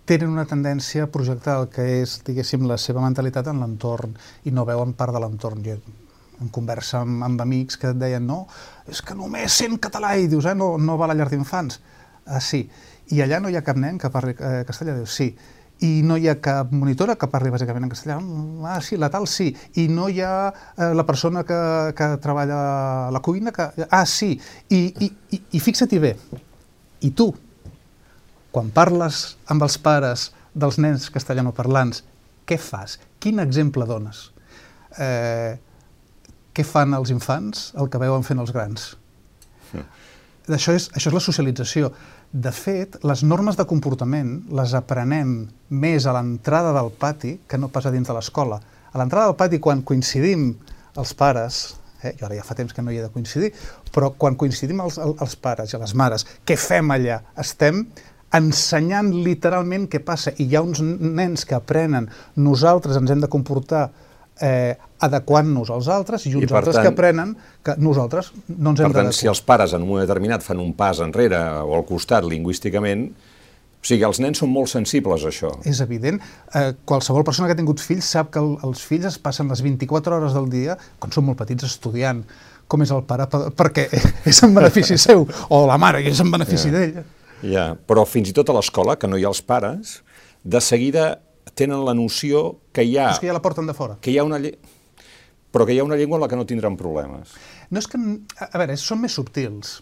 tenen 0.06 0.32
una 0.32 0.46
tendència 0.48 1.04
a 1.04 1.10
projectar 1.12 1.60
el 1.60 1.68
que 1.70 1.84
és, 2.00 2.20
diguéssim, 2.26 2.66
la 2.70 2.78
seva 2.78 3.02
mentalitat 3.04 3.50
en 3.50 3.60
l'entorn 3.62 4.14
i 4.46 4.54
no 4.54 4.66
veuen 4.68 4.94
part 4.98 5.14
de 5.14 5.22
l'entorn. 5.22 5.64
Jo 5.66 5.78
en 6.36 6.50
conversa 6.52 7.00
amb, 7.00 7.22
amb 7.24 7.40
amics 7.40 7.78
que 7.80 7.88
et 7.94 7.96
deien 7.96 8.26
no, 8.28 8.42
és 8.92 9.00
que 9.00 9.14
només 9.16 9.54
sent 9.56 9.78
català 9.80 10.10
i 10.20 10.26
dius, 10.28 10.44
eh, 10.44 10.52
no, 10.54 10.74
no 10.76 10.98
va 11.00 11.06
a 11.06 11.10
la 11.12 11.16
llar 11.16 11.30
d'infants. 11.32 11.78
Ah, 12.26 12.42
sí. 12.44 12.66
I 13.14 13.22
allà 13.24 13.38
no 13.40 13.48
hi 13.48 13.56
ha 13.56 13.64
cap 13.64 13.78
nen 13.80 13.96
que 14.02 14.10
parli 14.12 14.34
eh, 14.36 14.64
castellà? 14.68 14.98
Dius, 14.98 15.14
sí 15.16 15.30
i 15.84 16.00
no 16.06 16.16
hi 16.16 16.28
ha 16.30 16.38
cap 16.40 16.70
monitora 16.72 17.16
que 17.20 17.28
parli 17.28 17.50
bàsicament 17.52 17.84
en 17.84 17.92
castellà. 17.92 18.16
Ah, 18.64 18.78
sí, 18.80 18.96
la 18.96 19.10
tal 19.12 19.26
sí. 19.28 19.50
I 19.76 19.86
no 19.92 20.08
hi 20.08 20.22
ha 20.24 20.48
eh, 20.48 20.92
la 20.96 21.04
persona 21.08 21.44
que, 21.44 21.58
que 21.96 22.08
treballa 22.22 22.60
a 23.08 23.10
la 23.12 23.20
cuina 23.20 23.52
que... 23.52 23.68
Ah, 23.90 24.06
sí. 24.08 24.32
I, 24.72 24.80
i, 25.04 25.10
i, 25.36 25.42
i 25.58 25.60
fixa-t'hi 25.60 26.00
bé, 26.00 26.14
i 27.04 27.12
tu, 27.12 27.28
quan 28.54 28.72
parles 28.72 29.36
amb 29.52 29.66
els 29.66 29.76
pares 29.84 30.30
dels 30.56 30.80
nens 30.80 31.10
castellanoparlants, 31.12 32.02
què 32.48 32.56
fas? 32.56 32.96
Quin 33.20 33.42
exemple 33.42 33.84
dones? 33.88 34.30
Eh, 34.96 35.58
què 36.56 36.64
fan 36.64 36.96
els 36.96 37.12
infants? 37.12 37.72
El 37.76 37.90
que 37.92 38.00
veuen 38.00 38.24
fent 38.24 38.40
els 38.40 38.54
grans. 38.54 38.94
Això 40.54 40.74
és, 40.76 40.88
això 40.94 41.10
és 41.10 41.16
la 41.16 41.22
socialització. 41.22 41.90
De 42.32 42.52
fet, 42.54 42.98
les 43.06 43.22
normes 43.26 43.56
de 43.58 43.66
comportament 43.66 44.38
les 44.54 44.74
aprenem 44.78 45.36
més 45.70 46.06
a 46.06 46.14
l'entrada 46.16 46.74
del 46.76 46.92
pati 46.94 47.36
que 47.48 47.58
no 47.58 47.70
pas 47.72 47.86
a 47.86 47.94
dins 47.94 48.06
de 48.06 48.14
l'escola. 48.14 48.60
A 48.92 49.00
l'entrada 49.00 49.30
del 49.30 49.38
pati, 49.38 49.60
quan 49.62 49.82
coincidim 49.82 50.52
els 50.96 51.14
pares, 51.18 51.76
eh, 52.02 52.14
jo 52.18 52.26
ara 52.28 52.38
ja 52.38 52.44
fa 52.46 52.56
temps 52.58 52.72
que 52.72 52.82
no 52.82 52.92
hi 52.92 53.00
he 53.00 53.04
de 53.04 53.12
coincidir, 53.12 53.52
però 53.92 54.12
quan 54.16 54.36
coincidim 54.38 54.80
els, 54.84 54.98
els 54.98 55.36
pares 55.36 55.74
i 55.74 55.80
les 55.82 55.94
mares, 55.94 56.26
què 56.46 56.56
fem 56.60 56.94
allà? 56.94 57.20
Estem 57.42 57.84
ensenyant 58.36 59.12
literalment 59.24 59.86
què 59.90 60.00
passa. 60.04 60.32
I 60.36 60.46
hi 60.46 60.56
ha 60.56 60.64
uns 60.64 60.82
nens 60.82 61.46
que 61.46 61.56
aprenen, 61.56 62.08
nosaltres 62.36 62.98
ens 62.98 63.12
hem 63.12 63.22
de 63.22 63.30
comportar 63.32 63.88
eh, 64.40 64.74
adequant-nos 65.06 65.70
als 65.72 65.88
altres 65.92 66.26
i 66.26 66.34
uns 66.34 66.50
I 66.50 66.54
altres 66.54 66.76
tant, 66.78 66.86
que 66.86 66.92
aprenen 66.92 67.36
que 67.64 67.76
nosaltres 67.78 68.32
no 68.48 68.72
ens 68.72 68.80
hem 68.80 68.88
d'adequar. 68.88 68.92
Per 68.92 69.04
tant, 69.04 69.16
si 69.16 69.30
els 69.30 69.42
pares 69.44 69.76
en 69.76 69.84
un 69.84 69.90
moment 69.90 70.04
determinat 70.06 70.44
fan 70.44 70.60
un 70.62 70.74
pas 70.76 71.00
enrere 71.04 71.40
o 71.62 71.74
al 71.76 71.86
costat 71.88 72.26
lingüísticament, 72.28 73.08
o 73.76 73.86
sigui, 73.86 74.02
els 74.08 74.18
nens 74.18 74.40
són 74.42 74.50
molt 74.50 74.70
sensibles 74.72 75.22
a 75.22 75.30
això. 75.30 75.52
És 75.68 75.80
evident. 75.84 76.18
Eh, 76.58 76.72
qualsevol 76.88 77.24
persona 77.26 77.46
que 77.46 77.54
ha 77.54 77.60
tingut 77.60 77.82
fills 77.82 78.08
sap 78.16 78.32
que 78.34 78.42
el, 78.42 78.56
els 78.66 78.82
fills 78.82 79.06
es 79.12 79.18
passen 79.22 79.52
les 79.52 79.62
24 79.62 80.16
hores 80.16 80.34
del 80.34 80.48
dia, 80.50 80.74
quan 80.98 81.14
són 81.14 81.28
molt 81.28 81.38
petits, 81.38 81.68
estudiant 81.68 82.24
com 82.66 82.82
és 82.82 82.90
el 82.90 83.04
pare, 83.06 83.28
perquè 83.30 83.86
és 84.32 84.42
en 84.42 84.56
benefici 84.56 84.98
seu, 85.06 85.22
o 85.22 85.62
la 85.68 85.78
mare, 85.78 86.02
i 86.02 86.10
és 86.10 86.24
en 86.24 86.32
benefici 86.34 86.72
yeah. 86.72 86.80
d'ell. 86.80 87.14
Ja, 87.44 87.52
yeah. 87.52 87.68
però 87.78 88.02
fins 88.08 88.32
i 88.32 88.34
tot 88.34 88.50
a 88.50 88.56
l'escola, 88.56 88.98
que 88.98 89.06
no 89.10 89.20
hi 89.20 89.26
ha 89.26 89.30
els 89.30 89.44
pares, 89.46 90.00
de 90.42 90.62
seguida 90.62 91.06
tenen 91.54 91.84
la 91.84 91.94
noció 91.94 92.58
que 92.72 92.84
hi 92.84 92.96
ha... 92.98 93.10
És 93.12 93.22
que 93.22 93.30
ja 93.30 93.36
la 93.36 93.44
porten 93.44 93.68
de 93.68 93.74
fora. 93.76 93.98
Que 94.00 94.12
hi 94.12 94.18
ha 94.18 94.24
una 94.26 94.40
però 95.56 95.64
que 95.64 95.72
hi 95.72 95.78
ha 95.80 95.84
una 95.86 95.96
llengua 95.96 96.18
en 96.18 96.26
la 96.26 96.28
que 96.28 96.36
no 96.36 96.44
tindran 96.44 96.76
problemes. 96.76 97.32
No 97.70 97.80
és 97.80 97.86
que... 97.88 98.00
A 98.44 98.58
veure, 98.60 98.76
són 98.76 99.00
més 99.00 99.14
subtils. 99.16 99.78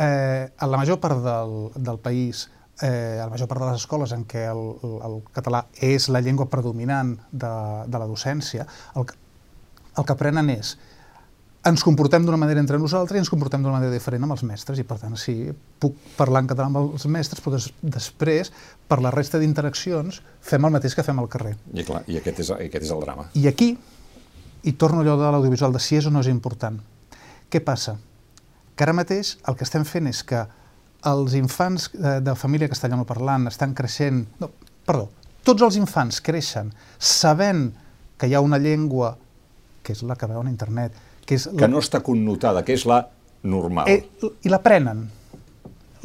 Eh, 0.00 0.48
a 0.48 0.68
la 0.70 0.78
major 0.80 1.02
part 1.02 1.20
del, 1.20 1.56
del 1.76 1.98
país, 2.00 2.46
eh, 2.80 3.18
a 3.20 3.26
la 3.26 3.32
major 3.34 3.50
part 3.50 3.60
de 3.60 3.66
les 3.68 3.82
escoles 3.82 4.14
en 4.16 4.24
què 4.24 4.46
el, 4.48 4.62
el 5.04 5.18
català 5.36 5.66
és 5.84 6.08
la 6.08 6.22
llengua 6.24 6.48
predominant 6.48 7.12
de, 7.28 7.52
de 7.92 8.00
la 8.00 8.08
docència, 8.08 8.64
el, 8.96 9.04
el 9.92 10.08
que 10.08 10.16
aprenen 10.16 10.48
és 10.54 10.78
ens 11.62 11.84
comportem 11.86 12.24
d'una 12.26 12.38
manera 12.40 12.60
entre 12.60 12.78
nosaltres 12.78 13.16
i 13.16 13.22
ens 13.22 13.30
comportem 13.30 13.62
d'una 13.62 13.76
manera 13.76 13.92
diferent 13.94 14.24
amb 14.26 14.34
els 14.34 14.42
mestres 14.46 14.80
i 14.82 14.84
per 14.86 14.96
tant 14.98 15.14
sí, 15.20 15.34
puc 15.78 15.98
parlar 16.16 16.42
en 16.42 16.48
català 16.50 16.66
amb 16.66 16.80
els 16.80 17.04
mestres 17.06 17.42
però 17.42 17.54
des, 17.54 17.68
després 17.82 18.50
per 18.88 18.98
la 19.04 19.12
resta 19.14 19.38
d'interaccions 19.38 20.18
fem 20.42 20.66
el 20.66 20.74
mateix 20.74 20.96
que 20.98 21.04
fem 21.06 21.20
al 21.22 21.30
carrer. 21.30 21.54
I 21.70 21.84
clar, 21.86 22.02
i 22.10 22.18
aquest 22.18 22.42
és, 22.42 22.50
aquest 22.56 22.88
és 22.88 22.94
el 22.94 23.04
drama. 23.04 23.28
I 23.38 23.46
aquí, 23.50 23.76
i 24.66 24.72
torno 24.78 25.04
allò 25.04 25.14
de 25.20 25.30
l'audiovisual 25.30 25.74
de 25.74 25.82
si 25.82 26.00
és 26.00 26.08
o 26.10 26.14
no 26.14 26.24
és 26.24 26.30
important, 26.32 26.80
què 27.52 27.62
passa? 27.62 27.94
Que 28.74 28.86
ara 28.86 28.96
mateix 28.96 29.36
el 29.46 29.58
que 29.58 29.66
estem 29.68 29.86
fent 29.86 30.10
és 30.10 30.24
que 30.26 30.42
els 31.06 31.34
infants 31.38 31.90
de, 31.94 32.18
de 32.26 32.34
família 32.38 32.70
castellanoparlant 32.70 33.46
estan 33.50 33.74
creixent... 33.78 34.24
No, 34.42 34.50
perdó, 34.86 35.10
tots 35.46 35.62
els 35.62 35.78
infants 35.78 36.18
creixen 36.24 36.74
sabent 36.98 37.68
que 38.18 38.26
hi 38.30 38.34
ha 38.34 38.42
una 38.42 38.58
llengua 38.62 39.16
que 39.82 39.94
és 39.94 40.02
la 40.06 40.14
que 40.18 40.28
veuen 40.30 40.46
a 40.46 40.52
internet, 40.52 40.94
que, 41.26 41.38
és 41.38 41.48
que 41.48 41.64
la... 41.64 41.70
no 41.70 41.82
està 41.82 42.02
connotada, 42.04 42.64
que 42.66 42.76
és 42.76 42.86
la 42.88 43.02
normal. 43.42 43.88
Eh, 43.90 44.04
I 44.46 44.52
l'aprenen, 44.52 45.06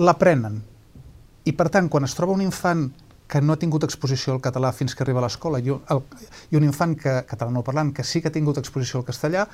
l'aprenen. 0.01 0.61
I 1.47 1.53
per 1.55 1.69
tant, 1.73 1.89
quan 1.89 2.07
es 2.07 2.15
troba 2.17 2.35
un 2.35 2.43
infant 2.43 2.87
que 3.27 3.41
no 3.43 3.53
ha 3.53 3.59
tingut 3.59 3.83
exposició 3.83 4.33
al 4.33 4.41
català 4.43 4.71
fins 4.75 4.95
que 4.95 5.03
arriba 5.03 5.19
a 5.19 5.25
l'escola 5.25 5.59
i, 5.59 5.67
i 5.71 6.59
un 6.59 6.65
infant 6.65 6.95
que, 6.99 7.21
català 7.27 7.51
no 7.51 7.63
parlant 7.67 7.91
que 7.95 8.05
sí 8.07 8.21
que 8.23 8.31
ha 8.31 8.35
tingut 8.35 8.59
exposició 8.59 9.01
al 9.01 9.07
castellà, 9.07 9.45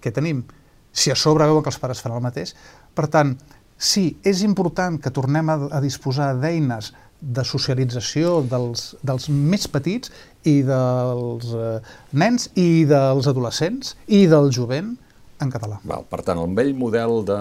què 0.00 0.12
tenim? 0.14 0.44
Si 0.90 1.10
a 1.10 1.16
sobre 1.18 1.46
veuen 1.46 1.64
que 1.66 1.70
els 1.70 1.78
pares 1.82 2.00
fan 2.02 2.14
el 2.14 2.22
mateix. 2.22 2.54
Per 2.94 3.06
tant, 3.10 3.34
sí, 3.76 4.16
és 4.26 4.42
important 4.46 4.98
que 5.02 5.12
tornem 5.14 5.50
a, 5.50 5.58
a 5.78 5.82
disposar 5.82 6.32
d'eines 6.38 6.92
de 7.20 7.44
socialització 7.44 8.40
dels, 8.48 8.94
dels 9.04 9.28
més 9.28 9.66
petits 9.68 10.12
i 10.48 10.60
dels 10.64 11.52
eh, 11.52 11.78
nens 12.16 12.48
i 12.58 12.84
dels 12.88 13.28
adolescents 13.28 13.94
i 14.08 14.24
del 14.30 14.50
jovent 14.56 14.94
en 15.40 15.50
català. 15.52 15.78
Val, 15.88 16.04
per 16.08 16.20
tant, 16.24 16.40
el 16.40 16.52
vell 16.56 16.72
model 16.76 17.24
de, 17.28 17.40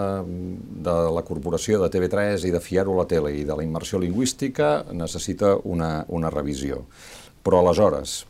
de 0.88 0.96
la 1.15 1.24
corporació 1.28 1.82
de 1.84 1.89
TV3 1.92 2.48
i 2.48 2.54
de 2.56 2.62
fiar-ho 2.63 2.96
a 2.96 3.02
la 3.02 3.08
tele 3.12 3.34
i 3.36 3.46
de 3.48 3.56
la 3.56 3.65
immersió 3.65 4.00
lingüística 4.00 4.86
necessita 4.96 5.56
una, 5.68 6.06
una 6.08 6.32
revisió. 6.32 6.86
Però 7.44 7.60
aleshores, 7.60 8.22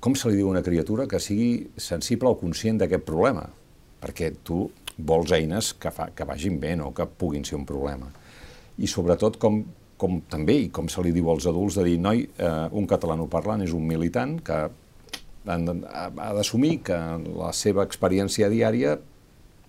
com 0.00 0.16
se 0.16 0.30
li 0.30 0.38
diu 0.38 0.48
a 0.48 0.54
una 0.56 0.64
criatura 0.64 1.08
que 1.10 1.20
sigui 1.20 1.68
sensible 1.76 2.30
o 2.30 2.38
conscient 2.40 2.80
d'aquest 2.80 3.04
problema? 3.08 3.44
Perquè 3.98 4.32
tu 4.46 4.66
vols 4.98 5.32
eines 5.36 5.72
que, 5.78 5.92
fa, 5.94 6.08
que 6.14 6.26
vagin 6.26 6.58
bé, 6.60 6.74
no 6.78 6.92
que 6.94 7.06
puguin 7.06 7.44
ser 7.46 7.58
un 7.58 7.66
problema. 7.68 8.08
I 8.78 8.86
sobretot, 8.90 9.38
com, 9.42 9.62
com 9.98 10.20
també, 10.30 10.56
i 10.64 10.68
com 10.74 10.88
se 10.90 11.02
li 11.04 11.12
diu 11.14 11.28
als 11.32 11.48
adults, 11.50 11.78
de 11.78 11.84
dir, 11.88 11.98
noi, 12.00 12.24
eh, 12.38 12.68
un 12.78 12.86
catalanoparlant 12.88 13.64
és 13.66 13.74
un 13.76 13.86
militant 13.86 14.38
que 14.44 14.58
ha 15.48 16.32
d'assumir 16.36 16.78
que 16.84 16.98
la 17.38 17.52
seva 17.56 17.84
experiència 17.86 18.50
diària 18.52 18.98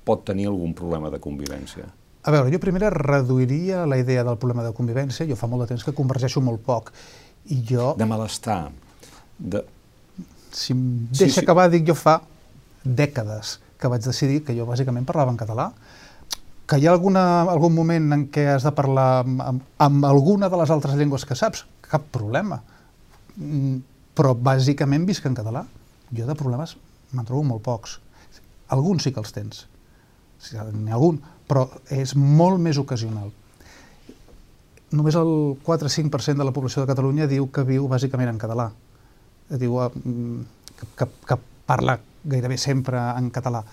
pot 0.05 0.25
tenir 0.27 0.49
algun 0.49 0.73
problema 0.75 1.11
de 1.13 1.19
convivència. 1.23 1.87
A 2.23 2.33
veure, 2.35 2.51
jo 2.51 2.59
primer 2.59 2.91
reduiria 2.91 3.85
la 3.87 3.97
idea 3.97 4.25
del 4.27 4.37
problema 4.37 4.65
de 4.65 4.73
convivència, 4.75 5.27
jo 5.29 5.37
fa 5.39 5.47
molt 5.47 5.63
de 5.63 5.73
temps 5.73 5.85
que 5.87 5.95
convergeixo 5.95 6.43
molt 6.43 6.61
poc, 6.65 6.91
i 7.53 7.61
jo... 7.65 7.93
De 7.97 8.07
malestar. 8.09 8.67
De... 9.39 9.63
Si 10.51 10.73
em 10.75 10.83
deixa 11.13 11.29
sí, 11.29 11.37
sí. 11.37 11.45
acabar, 11.45 11.69
dic 11.71 11.87
jo 11.87 11.95
fa 11.95 12.19
dècades 12.83 13.57
que 13.79 13.91
vaig 13.91 14.03
decidir 14.03 14.41
que 14.43 14.55
jo 14.57 14.67
bàsicament 14.67 15.07
parlava 15.07 15.31
en 15.31 15.39
català, 15.39 15.69
que 16.69 16.77
hi 16.77 16.85
ha 16.85 16.91
alguna, 16.93 17.23
algun 17.49 17.73
moment 17.73 18.11
en 18.13 18.27
què 18.33 18.45
has 18.51 18.65
de 18.67 18.71
parlar 18.77 19.23
amb, 19.23 19.41
amb, 19.41 19.63
amb 19.81 20.05
alguna 20.05 20.51
de 20.53 20.59
les 20.59 20.69
altres 20.69 20.99
llengües 20.99 21.25
que 21.25 21.37
saps, 21.37 21.63
cap 21.81 22.05
problema. 22.13 22.59
Mm, 23.37 23.79
però 24.13 24.35
bàsicament 24.37 25.07
visc 25.09 25.25
en 25.25 25.37
català. 25.37 25.63
Jo 26.13 26.27
de 26.29 26.37
problemes 26.37 26.75
me'n 27.15 27.25
trobo 27.25 27.41
molt 27.47 27.63
pocs. 27.65 27.97
Alguns 28.75 29.05
sí 29.05 29.13
que 29.13 29.21
els 29.23 29.33
tens, 29.33 29.63
n'hi 30.51 30.91
ha 30.91 30.97
algun, 30.97 31.17
però 31.49 31.65
és 31.89 32.13
molt 32.15 32.61
més 32.61 32.77
ocasional. 32.77 33.31
Només 34.93 35.17
el 35.17 35.31
4-5% 35.65 36.37
de 36.37 36.45
la 36.45 36.53
població 36.53 36.83
de 36.83 36.89
Catalunya 36.91 37.29
diu 37.29 37.49
que 37.53 37.65
viu 37.65 37.87
bàsicament 37.89 38.29
en 38.29 38.41
català. 38.41 38.69
Diu 39.49 39.79
eh, 39.81 39.89
que, 40.77 40.89
que, 40.97 41.09
que 41.25 41.39
parla 41.69 41.97
gairebé 42.29 42.57
sempre 42.61 43.01
en 43.17 43.29
català 43.33 43.63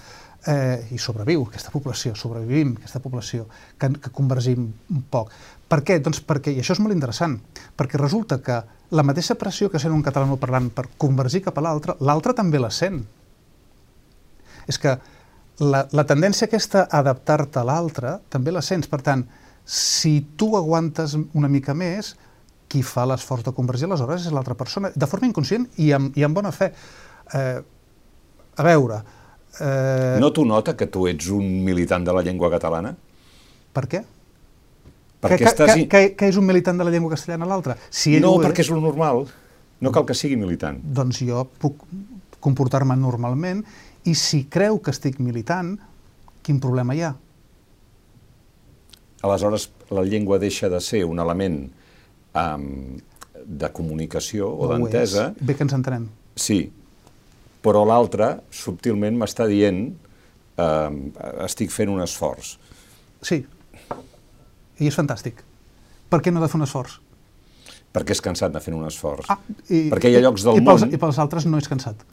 eh, 0.46 0.86
i 0.94 0.98
sobreviu 0.98 1.44
aquesta 1.46 1.72
població, 1.74 2.14
sobrevivim 2.14 2.76
aquesta 2.78 3.00
població, 3.02 3.46
que, 3.78 3.90
que 4.02 4.12
convergim 4.14 4.66
un 4.66 5.04
poc. 5.10 5.32
Per 5.66 5.80
què? 5.82 5.98
Doncs 6.02 6.22
perquè, 6.26 6.54
i 6.54 6.62
això 6.62 6.76
és 6.76 6.82
molt 6.82 6.94
interessant, 6.94 7.38
perquè 7.76 7.98
resulta 8.00 8.38
que 8.42 8.60
la 8.94 9.02
mateixa 9.06 9.34
pressió 9.38 9.70
que 9.70 9.80
sent 9.82 9.94
un 9.94 10.04
català 10.06 10.28
parlant 10.38 10.70
per 10.70 10.86
convergir 10.98 11.42
cap 11.46 11.58
a 11.58 11.66
l'altre, 11.66 11.96
l'altre 12.00 12.34
també 12.38 12.60
la 12.62 12.70
sent. 12.70 13.02
És 14.66 14.78
que 14.82 14.94
la, 15.62 15.86
la 15.90 16.04
tendència 16.06 16.46
aquesta 16.46 16.84
a 16.84 17.00
adaptar-te 17.02 17.60
a 17.60 17.66
l'altre 17.66 18.18
també 18.30 18.54
la 18.54 18.62
sents. 18.62 18.86
Per 18.90 19.00
tant, 19.02 19.24
si 19.66 20.20
tu 20.38 20.52
aguantes 20.58 21.16
una 21.34 21.50
mica 21.50 21.74
més, 21.74 22.14
qui 22.70 22.82
fa 22.82 23.06
l'esforç 23.06 23.46
de 23.46 23.54
convergir 23.54 23.86
aleshores 23.86 24.26
és 24.26 24.34
l'altra 24.34 24.56
persona, 24.58 24.90
de 24.94 25.06
forma 25.06 25.28
inconscient 25.28 25.68
i 25.82 25.92
amb, 25.94 26.16
i 26.18 26.24
amb 26.26 26.34
bona 26.38 26.52
fe. 26.54 26.72
Eh, 27.34 27.58
a 28.56 28.64
veure, 28.66 29.02
Eh... 29.60 30.18
No 30.22 30.32
t'ho 30.34 30.44
nota 30.48 30.76
que 30.76 30.88
tu 30.92 31.06
ets 31.10 31.30
un 31.32 31.64
militant 31.64 32.04
de 32.06 32.14
la 32.16 32.22
llengua 32.26 32.50
catalana? 32.52 32.94
Per 33.76 33.84
què? 33.92 34.02
Perquè 35.22 35.40
que, 35.40 35.50
estàs... 35.50 35.72
que, 35.72 35.88
que, 35.90 36.02
que 36.18 36.30
és 36.30 36.38
un 36.38 36.46
militant 36.48 36.78
de 36.78 36.86
la 36.86 36.92
llengua 36.92 37.14
castellana 37.14 37.48
l'altre? 37.48 37.76
Si 37.90 38.16
no, 38.20 38.36
perquè 38.42 38.64
és... 38.64 38.68
és 38.68 38.74
lo 38.74 38.82
normal. 38.84 39.24
No 39.80 39.92
cal 39.92 40.06
que 40.08 40.16
sigui 40.16 40.38
militant. 40.40 40.78
Doncs 40.80 41.20
jo 41.26 41.44
puc 41.60 41.82
comportar-me 42.44 42.96
normalment 43.00 43.64
i 44.06 44.14
si 44.14 44.44
creu 44.52 44.78
que 44.80 44.92
estic 44.94 45.18
militant, 45.20 45.74
quin 46.46 46.60
problema 46.62 46.94
hi 46.94 47.02
ha? 47.02 47.12
Aleshores, 49.26 49.70
la 49.90 50.04
llengua 50.06 50.38
deixa 50.38 50.70
de 50.70 50.78
ser 50.84 51.02
un 51.08 51.18
element 51.18 51.64
um, 52.36 52.66
de 53.46 53.70
comunicació 53.74 54.48
o 54.52 54.68
d'entesa... 54.70 55.32
Bé 55.40 55.56
que 55.56 55.66
ens 55.66 55.74
entenem. 55.74 56.06
Sí, 56.38 56.60
però 57.66 57.82
l'altre 57.88 58.36
subtilment 58.54 59.18
m'està 59.18 59.48
dient 59.50 59.88
eh, 59.90 60.90
estic 61.46 61.74
fent 61.74 61.90
un 61.90 62.02
esforç. 62.04 62.54
Sí, 63.26 63.42
i 64.78 64.90
és 64.90 64.96
fantàstic. 64.96 65.42
Per 66.12 66.22
què 66.22 66.30
no 66.30 66.40
ha 66.40 66.46
de 66.46 66.50
fer 66.52 66.60
un 66.60 66.66
esforç? 66.66 67.00
Perquè 67.96 68.12
és 68.12 68.20
cansat 68.22 68.52
de 68.52 68.60
fer 68.60 68.74
un 68.76 68.84
esforç. 68.86 69.30
Ah, 69.32 69.38
i, 69.72 69.88
Perquè 69.90 70.12
hi 70.12 70.18
ha 70.18 70.22
llocs 70.22 70.44
del 70.46 70.60
i 70.60 70.64
pels, 70.66 70.84
món... 70.84 70.92
I 70.92 71.00
pels 71.00 71.18
altres 71.22 71.48
no 71.48 71.58
és 71.58 71.68
cansat. 71.70 72.04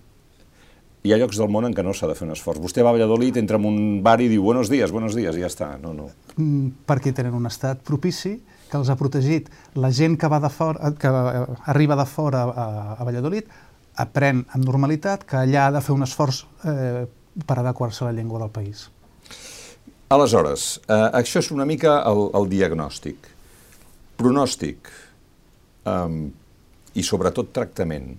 Hi 1.03 1.11
ha 1.11 1.17
llocs 1.19 1.35
del 1.35 1.51
món 1.51 1.67
en 1.67 1.73
què 1.75 1.83
no 1.83 1.91
s'ha 1.91 2.07
de 2.07 2.15
fer 2.15 2.23
un 2.23 2.31
esforç. 2.31 2.61
Vostè 2.63 2.85
va 2.85 2.93
a 2.93 2.95
Valladolid, 2.95 3.35
entra 3.41 3.59
en 3.59 3.67
un 3.67 3.79
bar 4.05 4.15
i 4.23 4.29
diu 4.31 4.45
buenos 4.45 4.71
días, 4.71 4.93
buenos 4.95 5.17
días, 5.19 5.35
i 5.35 5.43
ja 5.43 5.51
està. 5.51 5.73
No, 5.81 5.91
no. 5.97 6.07
Mm, 6.37 6.87
perquè 6.87 7.11
tenen 7.13 7.35
un 7.35 7.49
estat 7.51 7.83
propici 7.83 8.37
que 8.71 8.79
els 8.79 8.89
ha 8.89 8.95
protegit. 8.97 9.51
La 9.75 9.91
gent 9.91 10.15
que, 10.17 10.31
va 10.31 10.39
de 10.39 10.49
fora, 10.49 10.93
que 10.95 11.11
arriba 11.75 11.99
de 11.99 12.07
fora 12.07 12.47
a, 12.47 12.67
a 12.95 13.03
Valladolid 13.03 13.51
aprèn 13.99 14.43
amb 14.55 14.65
normalitat 14.65 15.25
que 15.27 15.37
allà 15.43 15.67
ha 15.67 15.73
de 15.75 15.81
fer 15.83 15.93
un 15.95 16.05
esforç 16.05 16.43
eh, 16.65 17.05
per 17.45 17.57
adequar-se 17.59 18.03
a 18.03 18.09
la 18.09 18.17
llengua 18.17 18.41
del 18.41 18.51
país. 18.53 18.87
Aleshores, 20.13 20.79
eh, 20.87 21.09
això 21.21 21.41
és 21.41 21.49
una 21.53 21.65
mica 21.65 21.99
el, 22.09 22.27
el 22.37 22.49
diagnòstic. 22.51 23.29
Pronòstic 24.17 24.91
eh, 25.89 26.19
i 26.93 27.05
sobretot 27.05 27.53
tractament. 27.55 28.13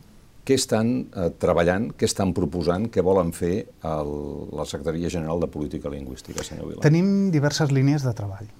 Què 0.45 0.59
estan 0.59 0.95
eh, 1.07 1.29
treballant, 1.41 1.91
què 1.97 2.09
estan 2.09 2.35
proposant, 2.37 2.89
què 2.93 3.03
volen 3.05 3.31
fer 3.33 3.55
el, 3.65 4.17
la 4.53 4.67
Secretaria 4.69 5.11
General 5.13 5.41
de 5.41 5.49
Política 5.49 5.93
Lingüística, 5.93 6.45
senyor 6.45 6.73
Vila? 6.73 6.83
Tenim 6.85 7.31
diverses 7.35 7.73
línies 7.73 8.05
de 8.05 8.13
treball. 8.17 8.51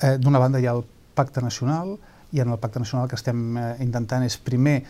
Eh, 0.00 0.16
D'una 0.18 0.40
banda 0.42 0.60
hi 0.60 0.66
ha 0.66 0.74
el 0.78 0.82
Pacte 1.14 1.44
Nacional, 1.44 1.98
i 2.32 2.40
en 2.40 2.50
el 2.50 2.58
Pacte 2.58 2.78
Nacional 2.78 3.06
el 3.06 3.10
que 3.10 3.18
estem 3.18 3.58
eh, 3.58 3.70
intentant 3.84 4.24
és 4.26 4.36
primer 4.38 4.80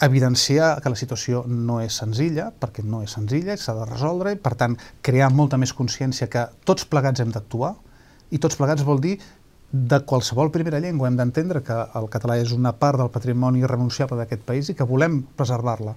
evidenciar 0.00 0.80
que 0.82 0.92
la 0.92 0.98
situació 0.98 1.42
no 1.46 1.80
és 1.84 1.98
senzilla, 2.00 2.50
perquè 2.56 2.84
no 2.86 3.02
és 3.04 3.12
senzilla, 3.16 3.56
s'ha 3.60 3.74
de 3.76 3.86
resoldre, 3.88 4.34
i 4.34 4.40
per 4.40 4.54
tant 4.60 4.78
crear 5.04 5.30
molta 5.32 5.58
més 5.60 5.74
consciència 5.76 6.30
que 6.32 6.46
tots 6.64 6.88
plegats 6.88 7.20
hem 7.20 7.32
d'actuar, 7.34 7.74
i 8.30 8.38
tots 8.38 8.56
plegats 8.56 8.86
vol 8.86 9.02
dir 9.02 9.18
de 9.70 10.00
qualsevol 10.02 10.50
primera 10.50 10.80
llengua 10.82 11.08
hem 11.08 11.16
d'entendre 11.18 11.62
que 11.62 11.76
el 11.94 12.08
català 12.10 12.36
és 12.40 12.50
una 12.52 12.72
part 12.74 12.98
del 12.98 13.10
patrimoni 13.14 13.62
irrenunciable 13.62 14.18
d'aquest 14.18 14.42
país 14.46 14.70
i 14.70 14.74
que 14.74 14.86
volem 14.86 15.20
preservar-la. 15.38 15.94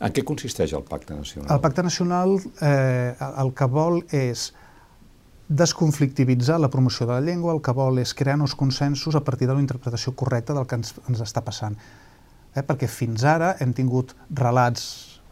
En 0.00 0.14
què 0.16 0.22
consisteix 0.24 0.72
el 0.76 0.84
Pacte 0.86 1.16
Nacional? 1.16 1.50
El 1.52 1.60
Pacte 1.60 1.82
Nacional 1.82 2.36
eh, 2.62 3.16
el 3.42 3.50
que 3.56 3.66
vol 3.68 4.00
és 4.16 4.50
desconflictivitzar 5.50 6.60
la 6.62 6.70
promoció 6.70 7.08
de 7.08 7.16
la 7.16 7.24
llengua, 7.26 7.56
el 7.56 7.60
que 7.60 7.74
vol 7.74 7.98
és 7.98 8.14
crear 8.14 8.38
uns 8.38 8.54
consensos 8.54 9.18
a 9.18 9.24
partir 9.26 9.48
de 9.50 9.56
la 9.58 9.64
interpretació 9.64 10.14
correcta 10.14 10.54
del 10.54 10.68
que 10.70 10.78
ens, 10.78 10.94
ens 11.10 11.24
està 11.26 11.42
passant. 11.42 11.74
Eh? 12.54 12.64
Perquè 12.66 12.88
fins 12.90 13.24
ara 13.24 13.54
hem 13.60 13.74
tingut 13.76 14.14
relats 14.38 14.84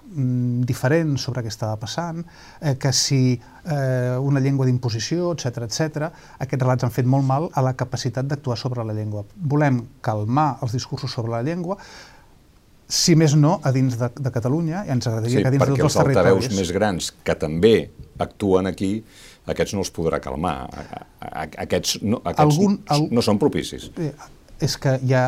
mm, 0.08 0.66
diferents 0.68 1.24
sobre 1.28 1.44
què 1.44 1.52
estava 1.52 1.78
passant, 1.80 2.22
eh, 2.60 2.76
que 2.80 2.92
si 2.92 3.22
eh, 3.34 4.18
una 4.18 4.42
llengua 4.44 4.68
d'imposició, 4.68 5.32
etc 5.34 5.64
etc. 5.68 6.12
aquests 6.38 6.62
relats 6.64 6.86
han 6.86 6.94
fet 6.94 7.08
molt 7.08 7.26
mal 7.26 7.50
a 7.52 7.64
la 7.64 7.74
capacitat 7.78 8.28
d'actuar 8.28 8.58
sobre 8.60 8.86
la 8.86 8.96
llengua. 8.96 9.24
Volem 9.34 9.82
calmar 10.00 10.54
els 10.62 10.76
discursos 10.78 11.12
sobre 11.12 11.36
la 11.36 11.42
llengua, 11.46 11.78
si 12.88 13.12
més 13.20 13.34
no, 13.36 13.58
a 13.60 13.70
dins 13.74 13.98
de, 14.00 14.08
de 14.16 14.30
Catalunya, 14.32 14.86
i 14.88 14.92
ens 14.94 15.06
agradaria 15.10 15.36
sí, 15.36 15.42
que 15.44 15.50
a 15.50 15.52
dins 15.52 15.60
de 15.60 15.74
tots 15.74 15.84
els 15.84 15.96
territoris... 15.98 16.16
perquè 16.16 16.30
els 16.32 16.46
altaveus 16.46 16.60
més 16.62 16.70
grans, 16.72 17.10
que 17.26 17.34
també 17.36 17.74
actuen 18.24 18.70
aquí, 18.70 18.92
aquests 19.52 19.76
no 19.76 19.84
els 19.84 19.92
podrà 19.94 20.20
calmar. 20.24 20.56
Aquests 21.20 21.98
no, 22.04 22.22
aquests 22.24 22.58
Algun, 22.58 22.78
no 23.12 23.24
són 23.24 23.40
propicis. 23.40 23.90
Eh, 24.00 24.12
és 24.64 24.76
que 24.80 24.96
hi 25.04 25.14
ha, 25.14 25.26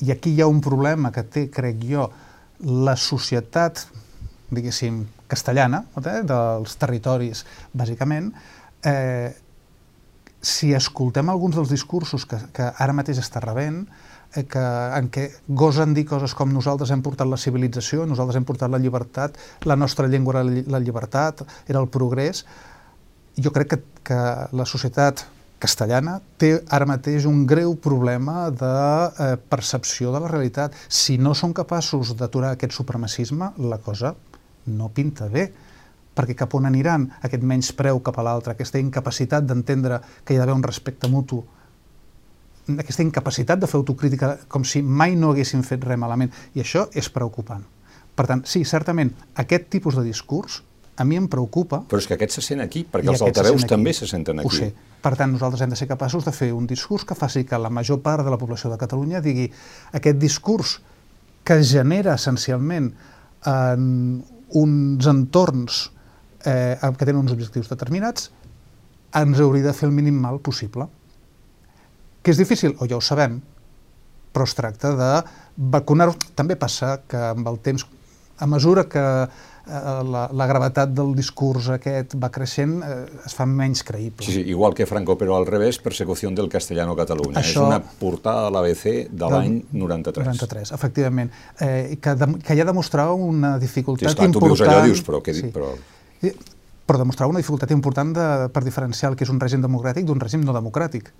i 0.00 0.10
aquí 0.12 0.34
hi 0.34 0.40
ha 0.42 0.48
un 0.48 0.60
problema 0.64 1.12
que 1.12 1.24
té, 1.24 1.46
crec 1.52 1.82
jo, 1.84 2.08
la 2.60 2.96
societat, 2.96 3.84
diguéssim, 4.50 5.04
castellana, 5.30 5.84
eh, 6.00 6.20
dels 6.26 6.76
territoris, 6.80 7.44
bàsicament, 7.76 8.32
eh, 8.84 9.32
si 10.40 10.72
escoltem 10.72 11.28
alguns 11.28 11.56
dels 11.56 11.72
discursos 11.72 12.24
que, 12.24 12.38
que 12.56 12.70
ara 12.78 12.96
mateix 12.96 13.20
està 13.20 13.42
rebent, 13.44 13.82
eh, 14.34 14.46
que, 14.48 14.62
en 14.96 15.10
què 15.12 15.28
gosen 15.48 15.92
dir 15.96 16.06
coses 16.08 16.34
com 16.36 16.52
nosaltres 16.52 16.92
hem 16.94 17.04
portat 17.04 17.28
la 17.28 17.38
civilització, 17.40 18.06
nosaltres 18.08 18.40
hem 18.40 18.48
portat 18.48 18.72
la 18.72 18.80
llibertat, 18.80 19.36
la 19.68 19.76
nostra 19.76 20.08
llengua 20.08 20.38
era 20.38 20.44
la 20.76 20.80
llibertat, 20.80 21.44
era 21.68 21.82
el 21.82 21.90
progrés, 21.92 22.46
jo 23.40 23.52
crec 23.52 23.74
que, 23.74 23.82
que 24.10 24.22
la 24.56 24.66
societat 24.66 25.26
castellana 25.60 26.18
té 26.40 26.54
ara 26.72 26.88
mateix 26.88 27.26
un 27.28 27.44
greu 27.46 27.76
problema 27.76 28.48
de 28.50 28.72
eh, 28.72 29.36
percepció 29.52 30.12
de 30.14 30.22
la 30.24 30.30
realitat. 30.32 30.74
Si 30.88 31.18
no 31.18 31.34
són 31.36 31.54
capaços 31.56 32.14
d'aturar 32.16 32.54
aquest 32.56 32.74
supremacisme, 32.76 33.52
la 33.70 33.78
cosa 33.78 34.14
no 34.66 34.90
pinta 34.94 35.28
bé, 35.28 35.50
perquè 36.16 36.34
cap 36.36 36.54
on 36.56 36.66
aniran 36.68 37.06
aquest 37.22 37.44
menys 37.46 37.70
preu 37.76 38.00
cap 38.04 38.18
a 38.18 38.26
l'altre, 38.26 38.56
aquesta 38.56 38.80
incapacitat 38.82 39.46
d'entendre 39.46 40.00
que 40.24 40.34
hi 40.34 40.38
ha 40.38 40.44
d'haver 40.44 40.56
un 40.58 40.66
respecte 40.66 41.08
mutu, 41.08 41.42
aquesta 42.78 43.04
incapacitat 43.04 43.60
de 43.60 43.68
fer 43.70 43.78
autocrítica 43.80 44.34
com 44.48 44.64
si 44.64 44.82
mai 44.82 45.16
no 45.16 45.32
haguessin 45.32 45.62
fet 45.66 45.84
res 45.86 45.98
malament, 45.98 46.32
i 46.54 46.64
això 46.64 46.86
és 46.94 47.08
preocupant. 47.12 47.62
Per 48.14 48.26
tant, 48.28 48.42
sí, 48.44 48.64
certament, 48.68 49.14
aquest 49.38 49.70
tipus 49.72 49.96
de 49.96 50.04
discurs 50.04 50.60
a 51.00 51.04
mi 51.04 51.16
em 51.16 51.26
preocupa... 51.32 51.80
Però 51.88 52.00
és 52.02 52.06
que 52.08 52.16
aquest 52.18 52.36
se 52.36 52.42
sent 52.44 52.60
aquí, 52.60 52.82
perquè 52.84 53.08
els 53.08 53.22
altaveus 53.24 53.64
se 53.64 53.68
també 53.70 53.94
se 53.96 54.08
senten 54.08 54.42
aquí. 54.42 54.50
Ho 54.50 54.52
sé. 54.52 54.68
Per 55.00 55.14
tant, 55.16 55.30
nosaltres 55.32 55.62
hem 55.64 55.70
de 55.72 55.78
ser 55.80 55.88
capaços 55.88 56.26
de 56.26 56.32
fer 56.36 56.50
un 56.52 56.66
discurs 56.68 57.06
que 57.08 57.16
faci 57.16 57.46
que 57.48 57.56
la 57.56 57.70
major 57.72 58.02
part 58.04 58.26
de 58.26 58.32
la 58.32 58.36
població 58.40 58.68
de 58.68 58.76
Catalunya 58.80 59.22
digui 59.24 59.46
aquest 59.96 60.20
discurs 60.20 60.74
que 61.48 61.56
genera 61.64 62.18
essencialment 62.20 62.90
en 63.48 63.86
uns 64.60 65.08
entorns 65.08 65.86
eh, 66.44 66.76
que 66.76 67.06
tenen 67.06 67.22
uns 67.22 67.32
objectius 67.32 67.70
determinats, 67.72 68.28
ens 69.16 69.40
hauria 69.40 69.70
de 69.70 69.76
fer 69.76 69.88
el 69.88 69.96
mínim 69.96 70.20
mal 70.20 70.36
possible. 70.44 70.84
Que 72.20 72.34
és 72.34 72.40
difícil, 72.42 72.76
o 72.76 72.84
ja 72.84 72.98
ho 72.98 73.04
sabem, 73.04 73.40
però 74.34 74.44
es 74.44 74.52
tracta 74.58 74.92
de 75.00 75.10
vacunar-ho. 75.56 76.12
També 76.36 76.60
passa 76.60 76.98
que 77.08 77.30
amb 77.32 77.48
el 77.48 77.56
temps, 77.64 77.86
a 78.36 78.48
mesura 78.48 78.84
que 78.92 79.04
la, 79.70 80.24
la 80.34 80.46
gravetat 80.50 80.92
del 80.94 81.12
discurs 81.16 81.68
aquest 81.74 82.16
va 82.20 82.30
creixent, 82.34 82.76
eh, 82.82 83.20
es 83.26 83.34
fa 83.36 83.46
menys 83.48 83.82
creïble. 83.86 84.24
Sí, 84.26 84.34
sí, 84.34 84.42
igual 84.50 84.74
que 84.74 84.86
Franco, 84.90 85.16
però 85.20 85.36
al 85.38 85.46
revés, 85.48 85.78
persecució 85.82 86.30
del 86.34 86.50
castellano 86.52 86.96
a 86.96 87.00
Catalunya. 87.00 87.38
Això, 87.40 87.64
és 87.64 87.68
una 87.68 87.80
portada 88.00 88.48
de 88.48 88.54
l'ABC 88.56 88.84
de 89.10 89.30
l'any 89.32 89.58
93. 89.72 90.26
93, 90.26 90.74
efectivament. 90.76 91.30
Eh, 91.60 91.98
que, 92.02 92.14
de, 92.18 92.30
que 92.44 92.58
ja 92.58 92.66
demostrava 92.68 93.14
una 93.14 93.56
dificultat 93.62 94.08
sí, 94.08 94.12
esclar, 94.14 94.30
important... 94.32 94.56
Tu 94.56 94.58
vius 94.58 94.66
allò, 94.66 94.84
dius, 94.88 95.04
però 95.06 95.22
què 95.24 95.36
dic, 95.36 95.50
sí. 95.50 95.54
però... 95.54 95.74
Però 96.90 96.98
demostrava 96.98 97.30
una 97.30 97.38
dificultat 97.38 97.70
important 97.70 98.08
de, 98.16 98.28
per 98.50 98.64
diferenciar 98.66 99.12
el 99.12 99.18
que 99.18 99.22
és 99.22 99.30
un 99.30 99.38
règim 99.38 99.62
democràtic 99.62 100.08
d'un 100.08 100.18
règim 100.18 100.42
no 100.42 100.54
democràtic. 100.56 101.12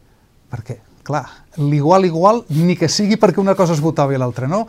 Perquè, 0.50 0.80
clar, 1.06 1.22
l'igual 1.62 2.08
igual, 2.08 2.42
ni 2.50 2.74
que 2.74 2.88
sigui 2.90 3.14
perquè 3.22 3.38
una 3.38 3.54
cosa 3.54 3.76
es 3.76 3.82
votava 3.84 4.16
i 4.16 4.18
l'altra 4.18 4.50
no, 4.50 4.64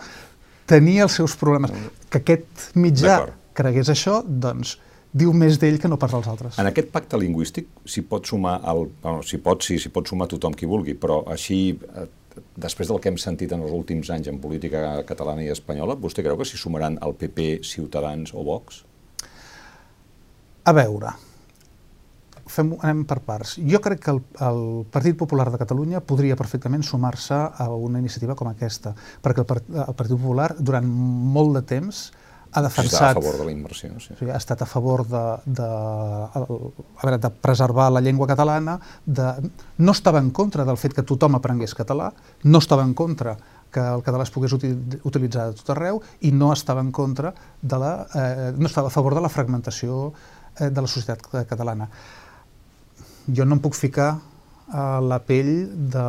tenia 0.69 1.07
els 1.07 1.17
seus 1.17 1.33
problemes. 1.41 1.73
Que 2.13 2.21
aquest 2.21 2.69
mitjà 2.77 3.23
cregués 3.61 3.91
això, 3.93 4.21
doncs 4.25 4.77
diu 5.11 5.33
més 5.35 5.59
d'ell 5.59 5.79
que 5.81 5.91
no 5.91 5.99
pas 5.99 6.13
dels 6.13 6.27
altres. 6.31 6.57
En 6.61 6.69
aquest 6.69 6.91
pacte 6.93 7.19
lingüístic 7.19 7.67
s'hi 7.85 8.03
pot 8.07 8.27
sumar, 8.27 8.57
el, 8.71 8.87
bueno, 9.03 9.23
s'hi 9.27 9.41
pot, 9.43 9.63
sí, 9.65 9.77
s'hi 9.79 9.91
pot 9.93 10.07
sumar 10.07 10.29
tothom 10.31 10.55
qui 10.57 10.69
vulgui, 10.69 10.95
però 10.99 11.21
així, 11.31 11.61
eh, 11.75 12.05
després 12.55 12.91
del 12.91 13.01
que 13.03 13.11
hem 13.11 13.19
sentit 13.19 13.51
en 13.51 13.65
els 13.65 13.73
últims 13.75 14.11
anys 14.13 14.31
en 14.31 14.39
política 14.43 15.01
catalana 15.07 15.43
i 15.43 15.51
espanyola, 15.51 15.99
vostè 15.99 16.23
creu 16.23 16.39
que 16.39 16.47
s'hi 16.47 16.59
sumaran 16.59 16.99
el 17.03 17.17
PP, 17.19 17.59
Ciutadans 17.67 18.31
o 18.33 18.45
Vox? 18.47 18.85
A 20.63 20.71
veure, 20.77 21.11
fem, 22.47 22.71
anem 22.79 23.03
per 23.09 23.19
parts. 23.25 23.57
Jo 23.67 23.81
crec 23.83 24.03
que 24.05 24.13
el, 24.13 24.23
el 24.47 24.61
Partit 24.93 25.17
Popular 25.19 25.49
de 25.51 25.59
Catalunya 25.59 26.03
podria 26.05 26.37
perfectament 26.39 26.85
sumar-se 26.87 27.35
a 27.35 27.67
una 27.75 27.99
iniciativa 27.99 28.37
com 28.39 28.47
aquesta, 28.51 28.93
perquè 29.25 29.43
el, 29.43 29.63
el 29.89 29.95
Partit 29.97 30.15
Popular 30.15 30.53
durant 30.59 30.87
molt 30.87 31.57
de 31.59 31.65
temps 31.75 32.05
ha 32.51 32.63
defensat... 32.65 32.93
Està 32.93 33.09
a 33.11 33.15
favor 33.15 33.37
de 33.39 33.45
la 33.47 33.53
immersió, 33.53 33.93
sí. 34.03 34.15
Ha 34.27 34.37
estat 34.37 34.61
a 34.63 34.67
favor 34.67 35.05
de, 35.07 35.23
de, 35.45 35.67
a 35.67 36.43
veure, 36.43 37.17
de 37.23 37.31
preservar 37.43 37.89
la 37.95 38.01
llengua 38.03 38.27
catalana, 38.27 38.77
de, 39.05 39.27
no 39.79 39.95
estava 39.95 40.19
en 40.19 40.31
contra 40.35 40.65
del 40.67 40.79
fet 40.81 40.95
que 40.97 41.05
tothom 41.07 41.39
aprengués 41.39 41.75
català, 41.77 42.11
no 42.43 42.61
estava 42.63 42.83
en 42.87 42.93
contra 42.97 43.37
que 43.71 43.79
el 43.79 44.03
català 44.03 44.25
es 44.27 44.33
pogués 44.35 44.51
utilitzar 44.51 45.47
a 45.47 45.53
tot 45.55 45.71
arreu 45.71 46.01
i 46.27 46.33
no 46.35 46.51
estava 46.51 46.83
en 46.83 46.91
contra 46.91 47.31
de 47.61 47.79
la, 47.79 47.93
eh, 48.19 48.49
no 48.57 48.67
estava 48.67 48.91
a 48.91 48.93
favor 48.93 49.15
de 49.15 49.23
la 49.23 49.31
fragmentació 49.31 50.11
eh, 50.59 50.67
de 50.67 50.81
la 50.81 50.91
societat 50.91 51.23
catalana. 51.47 51.87
Jo 53.31 53.47
no 53.47 53.55
em 53.55 53.63
puc 53.63 53.77
ficar 53.79 54.17
a 54.71 54.99
la 55.03 55.19
pell 55.23 55.67
de, 55.91 56.03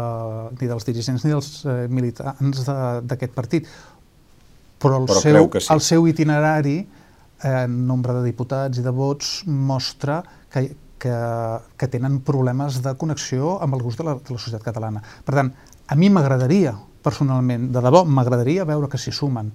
ni 0.59 0.69
dels 0.71 0.87
dirigents 0.87 1.25
ni 1.25 1.33
dels 1.33 1.51
eh, 1.67 1.87
militants 1.91 2.63
d'aquest 3.09 3.35
partit 3.35 3.71
però 4.83 5.01
el, 5.01 5.09
però 5.09 5.23
seu, 5.23 5.49
que 5.51 5.63
sí. 5.63 5.71
el 5.75 5.83
seu 5.85 6.07
itinerari 6.11 6.79
en 7.49 7.77
nombre 7.89 8.15
de 8.19 8.23
diputats 8.27 8.79
i 8.79 8.85
de 8.85 8.93
vots 8.95 9.43
mostra 9.47 10.21
que, 10.53 10.69
que, 11.03 11.17
que 11.79 11.91
tenen 11.91 12.21
problemes 12.27 12.81
de 12.85 12.95
connexió 12.99 13.57
amb 13.65 13.79
el 13.79 13.83
gust 13.83 14.03
de 14.03 14.07
la, 14.07 14.17
de 14.19 14.35
la 14.35 14.39
societat 14.39 14.67
catalana. 14.69 15.03
Per 15.27 15.35
tant, 15.39 15.53
a 15.87 15.99
mi 15.99 16.11
m'agradaria, 16.13 16.75
personalment, 17.03 17.71
de 17.75 17.83
debò, 17.83 18.05
m'agradaria 18.07 18.67
veure 18.69 18.91
que 18.91 19.01
s'hi 19.01 19.15
sumen. 19.15 19.51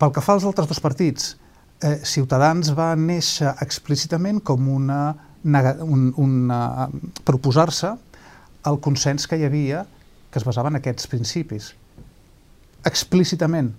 Pel 0.00 0.12
que 0.14 0.22
fa 0.24 0.36
als 0.38 0.46
altres 0.48 0.70
dos 0.70 0.80
partits, 0.80 1.34
eh, 1.82 1.98
Ciutadans 2.06 2.70
va 2.76 2.92
néixer 2.96 3.50
explícitament 3.64 4.40
com 4.46 4.68
una, 4.70 5.00
un, 5.44 6.10
una 6.16 6.88
proposar-se 7.26 7.96
el 8.68 8.78
consens 8.84 9.26
que 9.26 9.40
hi 9.40 9.48
havia 9.48 9.84
que 10.30 10.38
es 10.38 10.46
basava 10.46 10.70
en 10.70 10.78
aquests 10.78 11.08
principis. 11.10 11.72
Explícitament, 12.86 13.72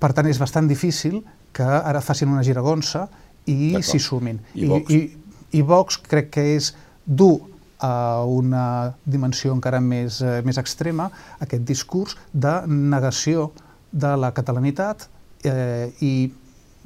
per 0.00 0.12
tant, 0.16 0.28
és 0.28 0.40
bastant 0.40 0.68
difícil 0.68 1.20
que 1.56 1.66
ara 1.66 2.02
facin 2.04 2.32
una 2.32 2.44
giragonsa 2.44 3.06
i 3.48 3.76
s'hi 3.80 4.00
sumin. 4.02 4.40
I 4.54 4.66
Vox? 4.70 4.90
I, 4.90 4.96
i, 4.96 5.60
I 5.60 5.62
Vox 5.66 6.00
crec 6.02 6.32
que 6.34 6.44
és 6.56 6.72
dur 7.06 7.38
a 7.78 8.24
una 8.24 8.94
dimensió 9.04 9.52
encara 9.54 9.80
més, 9.84 10.20
eh, 10.24 10.40
més 10.44 10.58
extrema 10.58 11.10
aquest 11.44 11.64
discurs 11.68 12.16
de 12.32 12.58
negació 12.66 13.50
de 13.92 14.14
la 14.16 14.32
catalanitat 14.36 15.06
eh, 15.44 15.92
i 16.00 16.12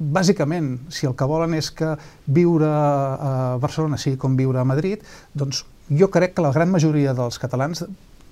bàsicament, 0.01 0.73
si 0.89 1.07
el 1.07 1.15
que 1.15 1.27
volen 1.29 1.53
és 1.53 1.69
que 1.71 1.93
viure 2.25 2.69
a 2.69 3.33
Barcelona 3.61 3.99
sigui 4.01 4.17
com 4.21 4.35
viure 4.37 4.59
a 4.61 4.65
Madrid, 4.67 5.03
doncs 5.33 5.63
jo 5.89 6.09
crec 6.11 6.35
que 6.35 6.45
la 6.45 6.53
gran 6.55 6.71
majoria 6.73 7.13
dels 7.13 7.37
catalans 7.39 7.85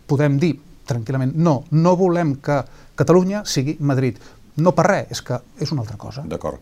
podem 0.10 0.40
dir 0.42 0.56
tranquil·lament 0.90 1.36
no, 1.38 1.64
no 1.70 1.96
volem 2.00 2.34
que 2.42 2.64
Catalunya 3.00 3.46
sigui 3.48 3.78
Madrid. 3.80 4.18
No 4.64 4.74
per 4.76 4.86
res, 4.88 5.10
és 5.16 5.22
que 5.26 5.40
és 5.60 5.72
una 5.76 5.86
altra 5.86 5.98
cosa. 5.98 6.24
D'acord. 6.28 6.60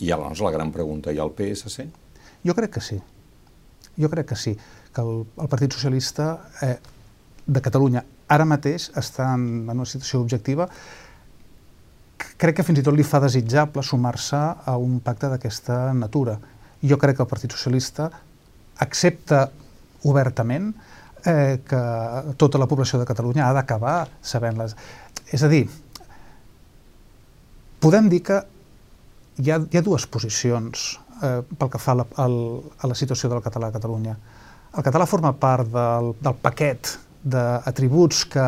I 0.00 0.08
llavors 0.08 0.40
la 0.42 0.52
gran 0.54 0.72
pregunta, 0.74 1.12
hi 1.12 1.20
ha 1.20 1.26
el 1.26 1.34
PSC? 1.36 1.86
Jo 2.46 2.56
crec 2.58 2.76
que 2.78 2.82
sí. 2.82 2.98
Jo 4.00 4.08
crec 4.10 4.32
que 4.32 4.36
sí, 4.40 4.56
que 4.94 5.04
el, 5.04 5.22
el 5.40 5.48
Partit 5.52 5.74
Socialista 5.76 6.32
eh, 6.64 6.76
de 7.46 7.60
Catalunya 7.60 8.04
ara 8.32 8.46
mateix 8.48 8.88
està 8.96 9.34
en, 9.36 9.66
en 9.68 9.76
una 9.76 9.88
situació 9.88 10.22
objectiva 10.22 10.68
crec 12.42 12.58
que 12.58 12.64
fins 12.66 12.80
i 12.80 12.84
tot 12.86 12.96
li 12.96 13.04
fa 13.06 13.20
desitjable 13.22 13.84
sumar-se 13.86 14.38
a 14.38 14.76
un 14.80 14.98
pacte 15.04 15.30
d'aquesta 15.30 15.92
natura. 15.94 16.38
Jo 16.82 16.98
crec 16.98 17.18
que 17.18 17.22
el 17.22 17.30
Partit 17.30 17.54
Socialista 17.54 18.08
accepta 18.82 19.44
obertament 20.10 20.72
eh, 21.24 21.60
que 21.66 21.82
tota 22.38 22.58
la 22.58 22.66
població 22.70 22.98
de 22.98 23.06
Catalunya 23.06 23.46
ha 23.46 23.52
d'acabar 23.54 24.08
sabent-les. 24.26 24.74
És 25.30 25.42
a 25.42 25.50
dir, 25.52 25.68
podem 27.82 28.08
dir 28.12 28.22
que 28.26 28.40
hi 29.42 29.50
ha, 29.50 29.58
hi 29.60 29.78
ha 29.78 29.84
dues 29.84 30.06
posicions 30.06 30.84
eh, 31.22 31.40
pel 31.42 31.70
que 31.72 31.80
fa 31.82 31.96
a 31.96 32.00
la, 32.02 32.06
al, 32.24 32.36
a 32.78 32.90
la 32.90 32.98
situació 32.98 33.30
del 33.32 33.42
català 33.44 33.70
a 33.70 33.76
Catalunya. 33.76 34.16
El 34.72 34.84
català 34.86 35.06
forma 35.08 35.34
part 35.36 35.68
del, 35.72 36.12
del 36.22 36.36
paquet 36.40 36.94
d'atributs 37.22 38.24
que 38.32 38.46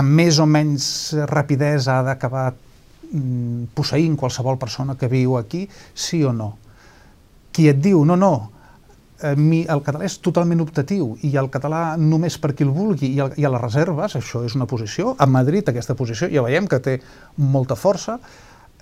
amb 0.00 0.18
més 0.20 0.38
o 0.40 0.46
menys 0.48 0.86
rapidesa 1.28 1.98
ha 1.98 2.04
d'acabar 2.06 2.46
mm, 2.52 3.72
posseint 3.76 4.16
qualsevol 4.20 4.60
persona 4.60 4.96
que 5.00 5.10
viu 5.12 5.36
aquí, 5.36 5.66
sí 5.94 6.22
o 6.24 6.32
no. 6.32 6.52
Qui 7.52 7.68
et 7.68 7.80
diu, 7.84 8.04
no, 8.08 8.16
no, 8.16 8.32
eh, 9.22 9.34
mi, 9.36 9.62
el 9.70 9.82
català 9.86 10.06
és 10.06 10.18
totalment 10.24 10.62
optatiu 10.64 11.12
i 11.26 11.32
el 11.40 11.48
català 11.52 11.96
només 12.00 12.38
per 12.42 12.52
qui 12.56 12.66
el 12.66 12.72
vulgui 12.74 13.12
i, 13.14 13.20
el, 13.22 13.34
i 13.38 13.46
a 13.46 13.52
les 13.52 13.62
reserves, 13.62 14.16
això 14.18 14.42
és 14.46 14.56
una 14.58 14.68
posició. 14.70 15.14
A 15.18 15.28
Madrid 15.30 15.68
aquesta 15.70 15.96
posició 15.98 16.28
ja 16.32 16.44
veiem 16.44 16.68
que 16.70 16.80
té 16.82 16.98
molta 17.38 17.78
força, 17.78 18.18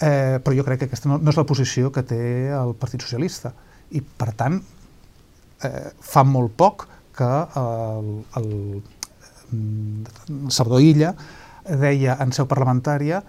eh, 0.01 0.39
però 0.43 0.57
jo 0.57 0.67
crec 0.67 0.83
que 0.83 0.91
aquesta 0.91 1.11
no, 1.13 1.21
no 1.21 1.33
és 1.33 1.41
la 1.41 1.47
posició 1.49 1.93
que 1.93 2.05
té 2.07 2.23
el 2.57 2.75
Partit 2.81 3.05
Socialista. 3.05 3.53
I, 3.91 4.01
per 4.01 4.33
tant, 4.39 4.61
eh, 5.67 5.91
fa 6.01 6.25
molt 6.25 6.57
poc 6.57 6.87
que 7.17 7.31
el, 7.61 8.11
el, 8.41 8.51
el 9.53 10.51
Salvador 10.51 10.83
Illa 10.83 11.15
deia 11.67 12.17
en 12.23 12.33
seu 12.33 12.47
parlamentària 12.49 13.21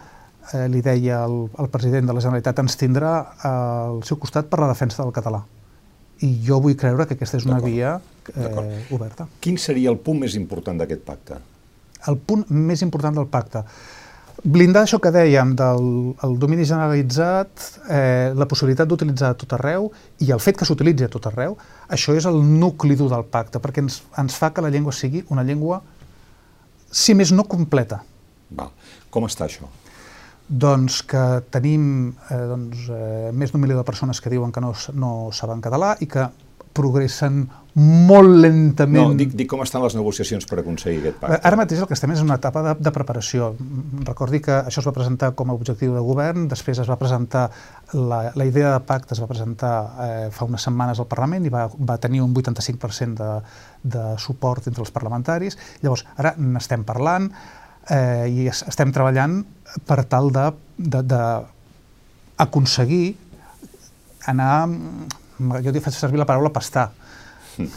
eh, 0.53 0.67
li 0.71 0.83
deia 0.85 1.25
el 1.27 1.71
president 1.73 2.07
de 2.07 2.15
la 2.15 2.23
Generalitat 2.23 2.61
ens 2.63 2.77
tindrà 2.79 3.15
al 3.49 4.05
seu 4.07 4.21
costat 4.21 4.47
per 4.47 4.61
la 4.63 4.69
defensa 4.71 5.03
del 5.03 5.11
català 5.15 5.41
i 6.21 6.33
jo 6.45 6.59
vull 6.61 6.77
creure 6.77 7.07
que 7.07 7.17
aquesta 7.17 7.39
és 7.39 7.47
una 7.47 7.59
via 7.63 7.95
eh, 8.35 8.83
oberta. 8.93 9.27
Quin 9.41 9.57
seria 9.61 9.89
el 9.93 9.97
punt 10.03 10.21
més 10.21 10.37
important 10.37 10.77
d'aquest 10.81 11.01
pacte? 11.07 11.39
El 12.09 12.17
punt 12.17 12.45
més 12.49 12.81
important 12.85 13.17
del 13.17 13.27
pacte. 13.29 13.63
Blindar 14.41 14.85
això 14.85 14.97
que 15.01 15.11
dèiem 15.13 15.51
del 15.57 15.83
el 16.25 16.37
domini 16.41 16.65
generalitzat, 16.65 17.65
eh, 17.93 18.31
la 18.33 18.47
possibilitat 18.49 18.89
d'utilitzar 18.89 19.33
a 19.33 19.37
tot 19.37 19.53
arreu 19.57 19.91
i 20.25 20.31
el 20.33 20.41
fet 20.41 20.57
que 20.57 20.65
s'utilitzi 20.65 21.05
a 21.05 21.11
tot 21.13 21.27
arreu, 21.29 21.57
això 21.89 22.15
és 22.17 22.25
el 22.29 22.39
nucli 22.41 22.97
dur 22.97 23.09
del 23.11 23.27
pacte, 23.29 23.61
perquè 23.61 23.83
ens, 23.85 24.01
ens 24.17 24.37
fa 24.37 24.49
que 24.53 24.63
la 24.65 24.73
llengua 24.73 24.95
sigui 24.97 25.21
una 25.29 25.45
llengua, 25.45 25.81
si 26.89 27.13
més 27.13 27.33
no, 27.35 27.45
completa. 27.45 28.01
Val. 28.49 28.73
Com 29.13 29.29
està 29.29 29.45
això? 29.45 29.69
Doncs 30.51 31.01
que 31.07 31.23
tenim 31.53 31.83
eh, 32.27 32.39
doncs, 32.49 32.87
eh, 32.91 33.31
més 33.31 33.53
d'un 33.53 33.63
milió 33.63 33.77
de 33.79 33.87
persones 33.87 34.19
que 34.19 34.31
diuen 34.33 34.51
que 34.51 34.63
no, 34.63 34.73
no 34.93 35.11
saben 35.31 35.63
català 35.63 35.95
i 36.03 36.09
que 36.11 36.27
progressen 36.75 37.45
molt 37.73 38.33
lentament. 38.43 39.13
No, 39.13 39.15
dic, 39.15 39.31
dic 39.37 39.47
com 39.47 39.61
estan 39.63 39.83
les 39.83 39.93
negociacions 39.95 40.43
per 40.47 40.57
aconseguir 40.59 40.99
aquest 40.99 41.19
pacte. 41.21 41.37
Ara 41.47 41.59
mateix 41.59 41.79
el 41.79 41.87
que 41.87 41.95
estem 41.95 42.11
és 42.11 42.19
en 42.19 42.27
una 42.27 42.35
etapa 42.39 42.63
de, 42.65 42.73
de 42.83 42.91
preparació. 42.95 43.51
Recordi 44.07 44.41
que 44.43 44.57
això 44.59 44.83
es 44.83 44.89
va 44.89 44.93
presentar 44.95 45.31
com 45.39 45.51
a 45.51 45.55
objectiu 45.55 45.95
de 45.95 46.03
govern, 46.03 46.49
després 46.51 46.81
es 46.83 46.91
va 46.91 46.99
presentar, 46.99 47.45
la, 47.95 48.21
la 48.35 48.47
idea 48.47 48.73
de 48.73 48.83
pacte 48.87 49.15
es 49.15 49.23
va 49.23 49.29
presentar 49.31 49.71
eh, 50.07 50.27
fa 50.35 50.49
unes 50.49 50.67
setmanes 50.67 50.99
al 50.99 51.07
Parlament 51.11 51.47
i 51.47 51.53
va, 51.53 51.69
va 51.71 51.97
tenir 52.03 52.23
un 52.25 52.35
85% 52.35 53.15
de, 53.23 53.31
de 53.95 54.05
suport 54.19 54.67
entre 54.67 54.83
els 54.83 54.91
parlamentaris. 54.91 55.59
Llavors, 55.85 56.03
ara 56.19 56.35
n'estem 56.39 56.83
parlant, 56.87 57.31
eh, 57.89 58.27
i 58.29 58.47
estem 58.51 58.91
treballant 58.93 59.41
per 59.87 60.03
tal 60.11 60.31
de, 60.33 60.47
de, 60.77 61.01
de 61.01 61.21
aconseguir 62.41 63.15
anar, 64.29 64.67
jo 65.63 65.73
faig 65.81 65.95
servir 65.95 66.19
la 66.21 66.27
paraula 66.29 66.51
pastar, 66.53 66.89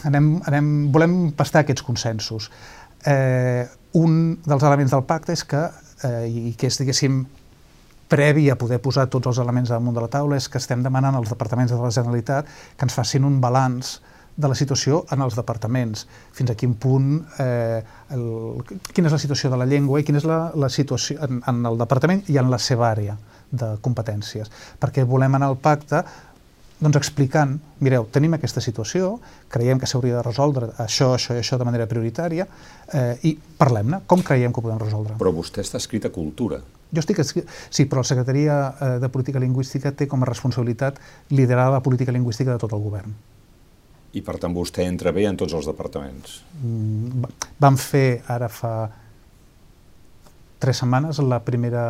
anem, 0.07 0.35
anem, 0.45 0.67
volem 0.93 1.15
pastar 1.37 1.63
aquests 1.63 1.85
consensos. 1.85 2.49
Eh, 3.05 3.65
un 3.97 4.35
dels 4.45 4.63
elements 4.63 4.93
del 4.93 5.05
pacte 5.07 5.33
és 5.33 5.43
que, 5.47 5.63
eh, 6.03 6.25
i 6.27 6.53
que 6.57 6.69
és, 6.69 6.77
diguéssim, 6.81 7.23
previ 8.09 8.49
a 8.51 8.57
poder 8.59 8.77
posar 8.83 9.07
tots 9.09 9.31
els 9.31 9.39
elements 9.41 9.71
damunt 9.73 9.95
de 9.95 10.03
la 10.03 10.11
taula, 10.11 10.37
és 10.37 10.47
que 10.49 10.59
estem 10.61 10.83
demanant 10.85 11.15
als 11.17 11.31
departaments 11.31 11.71
de 11.73 11.79
la 11.81 11.93
Generalitat 11.93 12.49
que 12.77 12.85
ens 12.85 12.93
facin 12.93 13.25
un 13.25 13.39
balanç 13.41 13.97
de 14.35 14.51
la 14.51 14.55
situació 14.55 15.05
en 15.15 15.23
els 15.23 15.37
departaments, 15.37 16.05
fins 16.35 16.51
a 16.51 16.57
quin 16.59 16.75
punt, 16.75 17.21
eh, 17.39 17.81
el, 18.11 18.27
quina 18.91 19.07
és 19.07 19.15
la 19.15 19.21
situació 19.21 19.51
de 19.53 19.59
la 19.61 19.67
llengua 19.69 20.01
i 20.01 20.05
quina 20.07 20.19
és 20.19 20.27
la, 20.27 20.39
la 20.59 20.69
situació 20.69 21.21
en, 21.23 21.41
en 21.47 21.65
el 21.65 21.79
departament 21.79 22.25
i 22.31 22.39
en 22.41 22.51
la 22.51 22.59
seva 22.59 22.89
àrea 22.91 23.15
de 23.51 23.75
competències. 23.85 24.51
Perquè 24.81 25.05
volem 25.07 25.37
anar 25.37 25.53
al 25.53 25.59
pacte 25.61 26.03
doncs 26.75 26.97
explicant, 26.99 27.53
mireu, 27.79 28.03
tenim 28.11 28.35
aquesta 28.35 28.59
situació, 28.59 29.13
creiem 29.51 29.79
que 29.79 29.87
s'hauria 29.87 30.17
de 30.17 30.23
resoldre 30.25 30.73
això, 30.83 31.13
això 31.15 31.37
i 31.37 31.39
això 31.39 31.55
de 31.57 31.67
manera 31.67 31.87
prioritària, 31.87 32.47
eh, 32.91 33.13
i 33.29 33.31
parlem-ne, 33.59 34.01
com 34.05 34.23
creiem 34.25 34.51
que 34.51 34.59
ho 34.59 34.65
podem 34.65 34.81
resoldre? 34.81 35.15
Però 35.21 35.31
vostè 35.31 35.63
està 35.63 35.79
escrit 35.79 36.05
a 36.05 36.11
cultura. 36.11 36.59
Jo 36.91 37.01
estic 37.01 37.21
escrit, 37.23 37.47
sí, 37.69 37.87
però 37.87 38.03
la 38.03 38.09
Secretaria 38.11 38.57
eh, 38.67 38.91
de 38.99 39.09
Política 39.09 39.39
Lingüística 39.39 39.93
té 39.95 40.09
com 40.11 40.23
a 40.23 40.29
responsabilitat 40.29 40.99
liderar 41.31 41.69
la 41.71 41.81
política 41.83 42.11
lingüística 42.11 42.51
de 42.51 42.59
tot 42.59 42.75
el 42.75 42.83
govern. 42.83 43.15
I 44.15 44.21
per 44.23 44.37
tant 44.39 44.53
vostè 44.55 44.85
entra 44.87 45.11
bé 45.15 45.25
en 45.27 45.37
tots 45.39 45.53
els 45.57 45.67
departaments. 45.67 46.39
Mm, 46.61 47.25
vam 47.59 47.79
fer 47.79 48.21
ara 48.31 48.47
fa 48.51 48.75
tres 50.59 50.79
setmanes 50.81 51.19
la 51.19 51.41
primera 51.43 51.85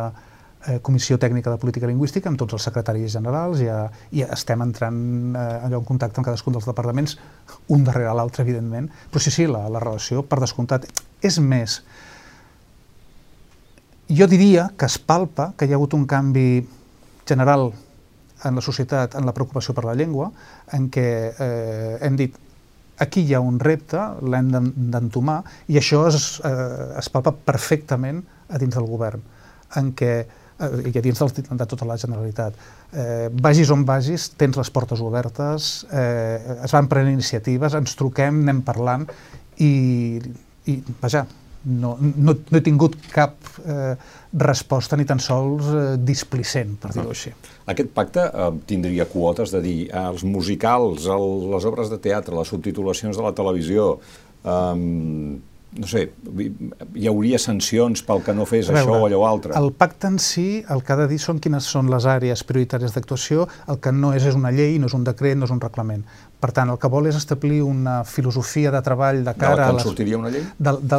eh, 0.66 0.80
comissió 0.82 1.18
tècnica 1.22 1.52
de 1.52 1.60
política 1.62 1.88
lingüística 1.88 2.28
amb 2.28 2.40
tots 2.40 2.56
els 2.56 2.66
secretaris 2.66 3.14
generals 3.14 3.62
i, 3.62 3.70
i 4.18 4.24
estem 4.26 4.64
entrant 4.64 4.98
eh, 5.36 5.46
allò 5.68 5.80
en 5.80 5.88
contacte 5.88 6.20
amb 6.20 6.28
cadascun 6.28 6.56
dels 6.56 6.66
departaments, 6.68 7.16
un 7.72 7.86
darrere 7.86 8.14
l'altre, 8.16 8.44
evidentment, 8.46 8.90
però 9.12 9.22
sí, 9.22 9.32
sí, 9.34 9.46
la, 9.50 9.66
la 9.72 9.82
relació, 9.82 10.24
per 10.26 10.40
descomptat, 10.42 10.88
és 11.24 11.38
més. 11.38 11.80
Jo 14.06 14.28
diria 14.30 14.68
que 14.78 14.86
es 14.86 14.98
palpa 15.02 15.52
que 15.58 15.66
hi 15.66 15.74
ha 15.74 15.78
hagut 15.78 15.94
un 15.96 16.06
canvi 16.10 16.48
general 17.26 17.72
en 18.44 18.58
la 18.58 18.64
societat 18.64 19.16
en 19.16 19.26
la 19.26 19.34
preocupació 19.36 19.74
per 19.74 19.86
la 19.86 19.94
llengua, 19.96 20.30
en 20.76 20.90
què 20.92 21.06
eh, 21.32 21.98
hem 22.04 22.18
dit 22.18 22.36
aquí 22.98 23.22
hi 23.26 23.34
ha 23.36 23.42
un 23.44 23.58
repte, 23.60 24.00
l'hem 24.24 24.50
d'entomar, 24.92 25.42
i 25.68 25.78
això 25.80 26.06
es, 26.08 26.40
eh, 26.44 26.98
es 27.00 27.10
palpa 27.12 27.32
perfectament 27.32 28.22
a 28.48 28.60
dins 28.62 28.76
del 28.76 28.88
govern, 28.88 29.22
en 29.76 29.92
què 29.96 30.12
eh, 30.24 30.90
i 30.90 30.94
a 30.96 31.04
dins 31.04 31.20
del, 31.20 31.32
de 31.60 31.68
tota 31.68 31.88
la 31.88 31.98
Generalitat. 32.00 32.56
Eh, 32.92 33.28
vagis 33.32 33.72
on 33.74 33.84
vagis, 33.88 34.30
tens 34.40 34.56
les 34.56 34.72
portes 34.72 35.02
obertes, 35.04 35.86
eh, 35.92 36.60
es 36.64 36.76
van 36.76 36.88
prenent 36.88 37.12
iniciatives, 37.12 37.76
ens 37.76 37.96
truquem, 37.98 38.40
anem 38.46 38.62
parlant, 38.64 39.04
i, 39.60 39.72
i 40.68 40.80
vaja, 41.02 41.26
no, 41.66 41.96
no, 41.98 42.34
no 42.36 42.58
he 42.58 42.62
tingut 42.64 42.94
cap 43.10 43.34
eh, 43.64 43.96
resposta 44.38 44.96
ni 44.98 45.06
tan 45.08 45.20
sols 45.22 45.66
eh, 45.72 45.84
displicent, 45.98 46.76
per 46.82 46.92
dir-ho 46.94 47.10
així. 47.10 47.32
Aquest 47.72 47.90
pacte 47.96 48.28
eh, 48.28 48.52
tindria 48.70 49.08
quotes 49.10 49.54
de 49.54 49.62
dir 49.64 49.76
eh, 49.88 50.04
els 50.04 50.22
musicals, 50.26 51.08
el, 51.10 51.26
les 51.56 51.66
obres 51.68 51.90
de 51.90 51.98
teatre, 52.02 52.36
les 52.38 52.54
subtitulacions 52.54 53.18
de 53.18 53.26
la 53.26 53.34
televisió, 53.36 53.96
eh, 54.44 54.72
no 55.76 55.88
sé, 55.90 56.06
hi 56.96 57.08
hauria 57.10 57.38
sancions 57.42 58.02
pel 58.06 58.22
que 58.24 58.34
no 58.36 58.46
fes 58.48 58.70
veure, 58.70 58.82
això 58.82 59.00
o 59.00 59.06
allò 59.08 59.22
altre. 59.28 59.54
El 59.58 59.72
pacte 59.76 60.10
en 60.10 60.18
si 60.22 60.64
el 60.72 60.82
que 60.84 60.94
ha 60.94 60.98
de 61.02 61.08
dir 61.10 61.18
són 61.22 61.40
quines 61.42 61.68
són 61.68 61.90
les 61.92 62.06
àrees 62.08 62.44
prioritàries 62.48 62.94
d'actuació, 62.96 63.46
el 63.72 63.80
que 63.82 63.92
no 63.92 64.12
és 64.16 64.26
és 64.26 64.38
una 64.38 64.52
llei, 64.54 64.78
no 64.80 64.90
és 64.90 64.96
un 64.96 65.04
decret, 65.06 65.36
no 65.38 65.48
és 65.48 65.54
un 65.54 65.62
reglament. 65.62 66.04
Per 66.40 66.50
tant, 66.52 66.68
el 66.68 66.76
que 66.80 66.88
vol 66.92 67.08
és 67.08 67.16
establir 67.16 67.62
una 67.64 68.02
filosofia 68.04 68.70
de 68.74 68.82
treball 68.84 69.22
de 69.24 69.32
cara 69.38 69.54
de 69.54 69.60
la 69.62 69.68
que 69.70 69.78
en 69.78 69.88
sortiria 69.88 70.18
una 70.20 70.32
llei? 70.32 70.44
De, 70.58 70.74
de, 70.92 70.98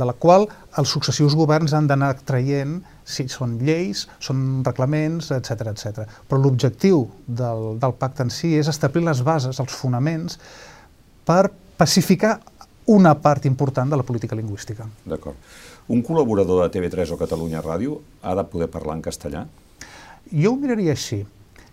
de 0.00 0.08
la 0.08 0.14
qual 0.18 0.48
els 0.80 0.94
successius 0.96 1.36
governs 1.38 1.74
han 1.78 1.86
d'anar 1.90 2.16
traient 2.26 2.80
si 3.06 3.28
són 3.30 3.56
lleis, 3.62 4.06
són 4.22 4.62
reglaments, 4.66 5.30
etc 5.34 5.70
etc. 5.72 6.04
Però 6.28 6.40
l'objectiu 6.40 7.06
del, 7.26 7.72
del 7.82 7.96
pacte 7.98 8.26
en 8.26 8.34
si 8.34 8.54
és 8.58 8.70
establir 8.70 9.04
les 9.06 9.22
bases, 9.26 9.62
els 9.62 9.74
fonaments, 9.74 10.38
per 11.26 11.44
pacificar 11.78 12.40
una 12.86 13.14
part 13.14 13.46
important 13.46 13.90
de 13.90 13.96
la 13.96 14.02
política 14.02 14.36
lingüística. 14.36 14.86
D'acord. 15.06 15.36
Un 15.88 16.02
col·laborador 16.02 16.62
de 16.62 16.70
TV3 16.74 17.12
o 17.14 17.18
Catalunya 17.18 17.62
Ràdio 17.62 17.98
ha 18.22 18.34
de 18.38 18.44
poder 18.48 18.68
parlar 18.70 18.96
en 18.98 19.02
castellà? 19.02 19.46
Jo 20.30 20.52
ho 20.52 20.56
miraria 20.56 20.94
així. 20.94 21.22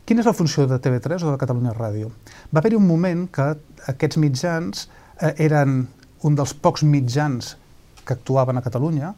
Quina 0.06 0.24
és 0.24 0.28
la 0.30 0.34
funció 0.34 0.66
de 0.66 0.80
TV3 0.82 1.22
o 1.24 1.32
de 1.32 1.40
Catalunya 1.42 1.74
Ràdio? 1.78 2.10
Va 2.50 2.62
haver-hi 2.62 2.80
un 2.80 2.88
moment 2.88 3.28
que 3.30 3.52
aquests 3.92 4.18
mitjans 4.18 4.88
eh, 5.22 5.34
eren 5.46 5.84
un 6.26 6.36
dels 6.36 6.54
pocs 6.54 6.84
mitjans 6.84 7.56
que 8.06 8.16
actuaven 8.18 8.58
a 8.58 8.64
Catalunya, 8.66 9.14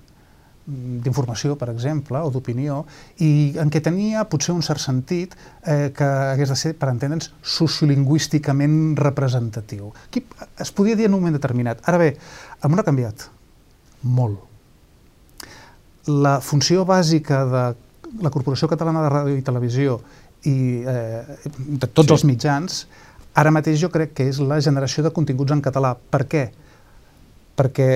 d'informació, 0.65 1.55
per 1.57 1.71
exemple, 1.71 2.19
o 2.21 2.29
d'opinió, 2.31 2.83
i 3.23 3.57
en 3.59 3.71
què 3.73 3.81
tenia 3.83 4.23
potser 4.29 4.53
un 4.53 4.61
cert 4.65 4.81
sentit 4.83 5.33
eh, 5.65 5.89
que 5.95 6.05
hagués 6.05 6.53
de 6.53 6.57
ser, 6.59 6.73
per 6.77 6.91
entendre'ns, 6.93 7.31
sociolingüísticament 7.41 8.95
representatiu. 8.99 9.91
Aquí 10.05 10.23
es 10.61 10.71
podia 10.71 10.95
dir 10.95 11.09
en 11.09 11.17
un 11.17 11.23
moment 11.23 11.37
determinat. 11.37 11.81
Ara 11.89 11.99
bé, 12.01 12.13
el 12.61 12.71
món 12.71 12.81
ha 12.81 12.87
canviat. 12.87 13.27
Molt. 14.03 14.39
La 16.07 16.39
funció 16.41 16.85
bàsica 16.85 17.43
de 17.49 17.65
la 18.21 18.31
Corporació 18.33 18.69
Catalana 18.69 19.03
de 19.05 19.11
Ràdio 19.13 19.37
i 19.37 19.45
Televisió 19.45 19.99
i 20.49 20.81
eh, 20.89 21.21
de 21.45 21.87
tots 21.87 22.09
sí. 22.09 22.15
els 22.15 22.25
mitjans, 22.27 22.85
ara 23.37 23.53
mateix 23.53 23.79
jo 23.81 23.91
crec 23.93 24.15
que 24.17 24.29
és 24.29 24.41
la 24.43 24.59
generació 24.61 25.05
de 25.05 25.13
continguts 25.15 25.53
en 25.53 25.61
català. 25.63 25.93
Per 25.95 26.25
què? 26.29 26.47
Perquè 27.57 27.89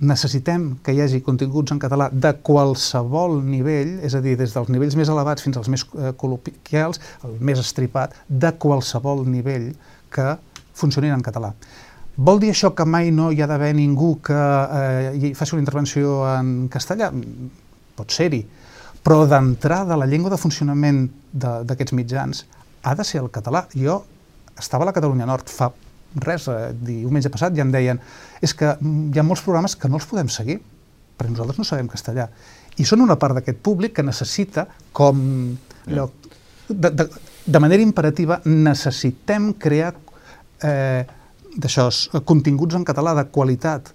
necessitem 0.00 0.78
que 0.84 0.94
hi 0.94 1.02
hagi 1.04 1.20
continguts 1.24 1.72
en 1.74 1.80
català 1.80 2.08
de 2.12 2.32
qualsevol 2.46 3.38
nivell, 3.44 3.98
és 4.06 4.16
a 4.16 4.22
dir, 4.24 4.36
des 4.40 4.54
dels 4.56 4.70
nivells 4.72 4.96
més 4.96 5.10
elevats 5.12 5.44
fins 5.44 5.58
als 5.60 5.68
més 5.72 5.84
eh, 5.92 6.12
col·loquials, 6.16 7.00
el 7.28 7.36
més 7.44 7.60
estripat, 7.60 8.16
de 8.28 8.52
qualsevol 8.62 9.26
nivell 9.28 9.70
que 10.12 10.34
funcionin 10.80 11.12
en 11.14 11.24
català. 11.24 11.52
Vol 12.16 12.40
dir 12.40 12.50
això 12.52 12.72
que 12.76 12.84
mai 12.84 13.12
no 13.14 13.30
hi 13.32 13.42
ha 13.42 13.48
d'haver 13.48 13.74
ningú 13.76 14.16
que 14.24 14.36
eh, 14.36 15.34
faci 15.36 15.54
una 15.56 15.64
intervenció 15.64 16.22
en 16.32 16.68
castellà? 16.72 17.12
Pot 17.96 18.16
ser-hi, 18.16 18.40
però 19.04 19.26
d'entrada 19.28 19.96
la 20.00 20.08
llengua 20.08 20.32
de 20.32 20.40
funcionament 20.40 21.06
d'aquests 21.32 21.96
mitjans 21.96 22.44
ha 22.82 22.96
de 22.96 23.04
ser 23.04 23.20
el 23.20 23.30
català. 23.32 23.66
Jo 23.76 24.02
estava 24.58 24.84
a 24.84 24.90
la 24.90 24.96
Catalunya 24.96 25.28
Nord 25.28 25.52
fa 25.52 25.70
res, 26.14 26.48
eh, 26.48 26.72
diumenge 26.74 27.30
passat 27.30 27.54
ja 27.54 27.62
em 27.62 27.72
deien 27.72 28.00
és 28.42 28.54
que 28.56 28.74
hi 28.80 29.18
ha 29.18 29.26
molts 29.26 29.42
programes 29.46 29.76
que 29.76 29.88
no 29.88 30.00
els 30.00 30.08
podem 30.10 30.30
seguir, 30.32 30.60
perquè 31.18 31.30
nosaltres 31.32 31.60
no 31.60 31.66
sabem 31.68 31.90
castellà. 31.90 32.28
I 32.80 32.86
són 32.88 33.04
una 33.04 33.18
part 33.20 33.36
d'aquest 33.36 33.60
públic 33.62 33.94
que 33.98 34.02
necessita, 34.06 34.66
com 34.96 35.20
allò, 35.86 36.08
de, 36.68 36.90
de, 36.90 37.08
de 37.46 37.62
manera 37.62 37.82
imperativa, 37.82 38.40
necessitem 38.46 39.52
crear 39.60 39.92
eh, 40.64 41.04
d'això, 41.56 41.88
continguts 42.24 42.78
en 42.78 42.86
català 42.86 43.14
de 43.18 43.26
qualitat. 43.32 43.92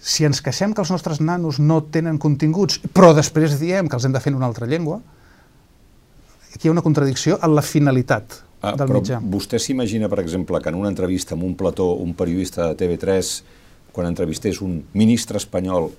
Si 0.00 0.24
ens 0.24 0.40
queixem 0.44 0.74
que 0.74 0.82
els 0.82 0.92
nostres 0.92 1.20
nanos 1.20 1.60
no 1.60 1.80
tenen 1.92 2.18
continguts, 2.18 2.80
però 2.92 3.12
després 3.16 3.58
diem 3.60 3.88
que 3.88 3.96
els 3.96 4.06
hem 4.06 4.14
de 4.14 4.20
fer 4.20 4.32
en 4.32 4.38
una 4.40 4.48
altra 4.48 4.68
llengua, 4.68 5.00
aquí 6.50 6.66
hi 6.66 6.70
ha 6.70 6.76
una 6.76 6.84
contradicció 6.84 7.38
en 7.40 7.54
la 7.54 7.64
finalitat 7.64 8.40
ah, 8.60 8.74
del 8.76 8.86
però 8.86 9.00
mitjà. 9.00 9.20
Vostè 9.22 9.60
s'imagina, 9.60 10.08
per 10.12 10.20
exemple, 10.22 10.60
que 10.60 10.70
en 10.72 10.78
una 10.78 10.92
entrevista 10.92 11.36
amb 11.36 11.46
un 11.48 11.56
plató, 11.58 11.92
un 12.00 12.14
periodista 12.14 12.70
de 12.70 12.78
TV3, 12.78 13.32
quan 13.92 14.06
entrevistés 14.06 14.60
un 14.62 14.78
ministre 14.94 15.40
espanyol 15.40 15.90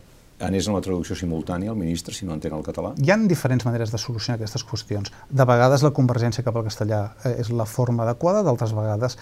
anés 0.42 0.68
en 0.68 0.74
la 0.74 0.82
traducció 0.82 1.16
simultània, 1.16 1.70
el 1.70 1.78
ministre, 1.78 2.14
si 2.18 2.26
no 2.26 2.34
entén 2.34 2.56
el 2.58 2.64
català? 2.66 2.96
Hi 2.98 3.12
han 3.14 3.28
diferents 3.30 3.66
maneres 3.68 3.94
de 3.94 4.00
solucionar 4.02 4.40
aquestes 4.40 4.66
qüestions. 4.66 5.14
De 5.30 5.46
vegades 5.46 5.86
la 5.86 5.94
convergència 5.94 6.44
cap 6.44 6.58
al 6.58 6.66
castellà 6.66 7.04
eh, 7.24 7.36
és 7.44 7.52
la 7.54 7.68
forma 7.70 8.08
adequada, 8.08 8.42
d'altres 8.48 8.74
vegades 8.78 9.18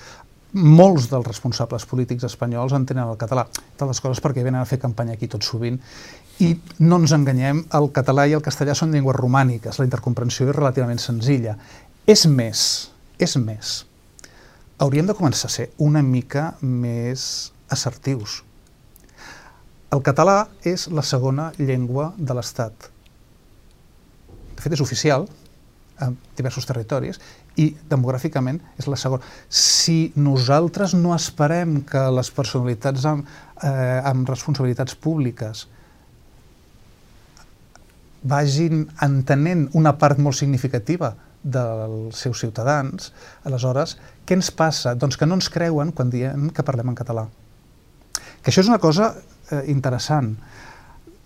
molts 0.54 1.10
dels 1.12 1.28
responsables 1.28 1.86
polítics 1.86 2.26
espanyols 2.26 2.74
entenen 2.74 3.06
el 3.06 3.20
català, 3.22 3.46
de 3.78 3.86
les 3.86 4.00
coses 4.02 4.22
perquè 4.24 4.42
venen 4.42 4.64
a 4.64 4.70
fer 4.70 4.80
campanya 4.82 5.14
aquí 5.14 5.28
tot 5.30 5.46
sovint, 5.46 5.78
i 6.42 6.56
no 6.80 6.98
ens 7.02 7.14
enganyem, 7.14 7.66
el 7.78 7.92
català 7.94 8.26
i 8.26 8.34
el 8.38 8.42
castellà 8.42 8.74
són 8.74 8.96
llengües 8.96 9.18
romàniques, 9.20 9.78
la 9.78 9.86
intercomprensió 9.86 10.48
és 10.50 10.56
relativament 10.56 11.02
senzilla. 11.04 11.58
És 12.10 12.26
més, 12.26 12.90
és 13.20 13.36
més, 13.38 13.74
hauríem 14.80 15.10
de 15.10 15.16
començar 15.16 15.50
a 15.50 15.54
ser 15.54 15.68
una 15.78 16.02
mica 16.02 16.54
més 16.62 17.52
assertius. 17.70 18.42
El 19.92 20.02
català 20.06 20.48
és 20.64 20.88
la 20.94 21.04
segona 21.04 21.50
llengua 21.58 22.14
de 22.18 22.38
l'Estat. 22.38 22.90
De 24.56 24.64
fet, 24.64 24.74
és 24.76 24.84
oficial, 24.84 25.28
en 26.00 26.16
diversos 26.38 26.68
territoris, 26.70 27.20
i 27.60 27.74
demogràficament 27.92 28.62
és 28.80 28.88
la 28.88 29.00
segona. 29.00 29.26
Si 29.50 30.14
nosaltres 30.16 30.94
no 30.96 31.12
esperem 31.16 31.82
que 31.90 32.06
les 32.16 32.32
personalitats 32.32 33.08
amb, 33.10 33.28
eh, 33.64 34.00
amb 34.06 34.30
responsabilitats 34.30 34.96
públiques 34.96 35.66
vagin 38.24 38.86
entenent 39.02 39.70
una 39.74 39.98
part 39.98 40.20
molt 40.20 40.36
significativa 40.36 41.16
dels 41.44 42.20
seus 42.20 42.42
ciutadans, 42.44 43.12
aleshores, 43.48 43.98
què 44.28 44.36
ens 44.38 44.52
passa? 44.52 44.96
Doncs 45.00 45.18
que 45.18 45.28
no 45.28 45.40
ens 45.40 45.50
creuen 45.54 45.94
quan 45.96 46.12
diem 46.12 46.50
que 46.54 46.66
parlem 46.66 46.92
en 46.92 46.98
català. 47.00 47.28
Que 48.44 48.52
això 48.52 48.64
és 48.64 48.72
una 48.72 48.82
cosa 48.84 49.14
eh, 49.52 49.64
interessant 49.72 50.34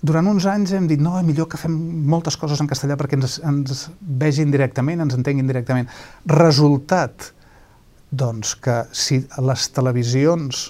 durant 0.04 0.28
uns 0.28 0.46
anys 0.52 0.74
hem 0.76 0.88
dit 0.90 1.00
no, 1.00 1.16
millor 1.24 1.48
que 1.48 1.58
fem 1.60 1.74
moltes 2.12 2.36
coses 2.40 2.60
en 2.60 2.68
castellà 2.68 2.98
perquè 3.00 3.16
ens, 3.16 3.38
ens 3.48 3.86
vegin 4.02 4.52
directament, 4.52 5.00
ens 5.00 5.16
entenguin 5.16 5.48
directament. 5.48 5.88
Resultat, 6.28 7.30
doncs, 8.12 8.52
que 8.60 8.82
si 8.92 9.22
les 9.48 9.68
televisions 9.74 10.66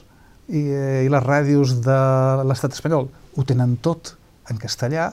i, 0.48 0.62
eh, 0.62 1.02
i 1.08 1.10
les 1.10 1.26
ràdios 1.26 1.80
de 1.82 1.98
l'estat 2.46 2.78
espanyol 2.78 3.10
ho 3.10 3.48
tenen 3.50 3.74
tot 3.82 4.14
en 4.54 4.62
castellà, 4.62 5.10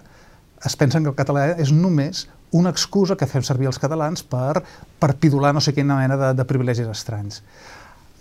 es 0.68 0.76
pensen 0.76 1.06
que 1.06 1.14
el 1.14 1.16
català 1.16 1.54
és 1.56 1.72
només 1.72 2.26
una 2.56 2.72
excusa 2.74 3.16
que 3.16 3.28
fem 3.30 3.44
servir 3.46 3.68
els 3.70 3.78
catalans 3.78 4.22
per, 4.26 4.62
per 4.98 5.14
pidolar 5.20 5.52
no 5.54 5.62
sé 5.62 5.74
quina 5.76 5.98
mena 5.98 6.16
de, 6.18 6.32
de 6.38 6.46
privilegis 6.48 6.90
estranys 6.90 7.42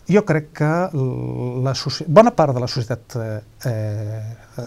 jo 0.10 0.24
crec 0.26 0.52
que 0.58 0.72
la 1.66 1.74
bona 2.08 2.34
part 2.34 2.56
de 2.58 2.64
la 2.64 2.70
societat 2.70 3.18
eh, 3.20 3.42
eh, 3.70 4.22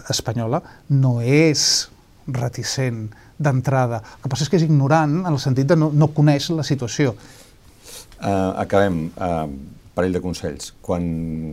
espanyola 0.09 0.61
no 0.95 1.17
és 1.19 1.89
reticent 2.27 3.09
d'entrada. 3.35 3.99
El 3.99 4.23
que 4.23 4.31
passa 4.31 4.45
és 4.45 4.51
que 4.51 4.59
és 4.61 4.63
ignorant 4.63 5.17
en 5.25 5.31
el 5.33 5.39
sentit 5.43 5.67
de 5.67 5.75
no, 5.75 5.89
no 5.91 6.07
coneix 6.15 6.47
la 6.55 6.63
situació. 6.63 7.11
Uh, 8.23 8.53
acabem. 8.63 9.09
Uh, 9.17 9.81
parell 9.93 10.15
de 10.15 10.21
consells. 10.21 10.71
Quan 10.81 11.03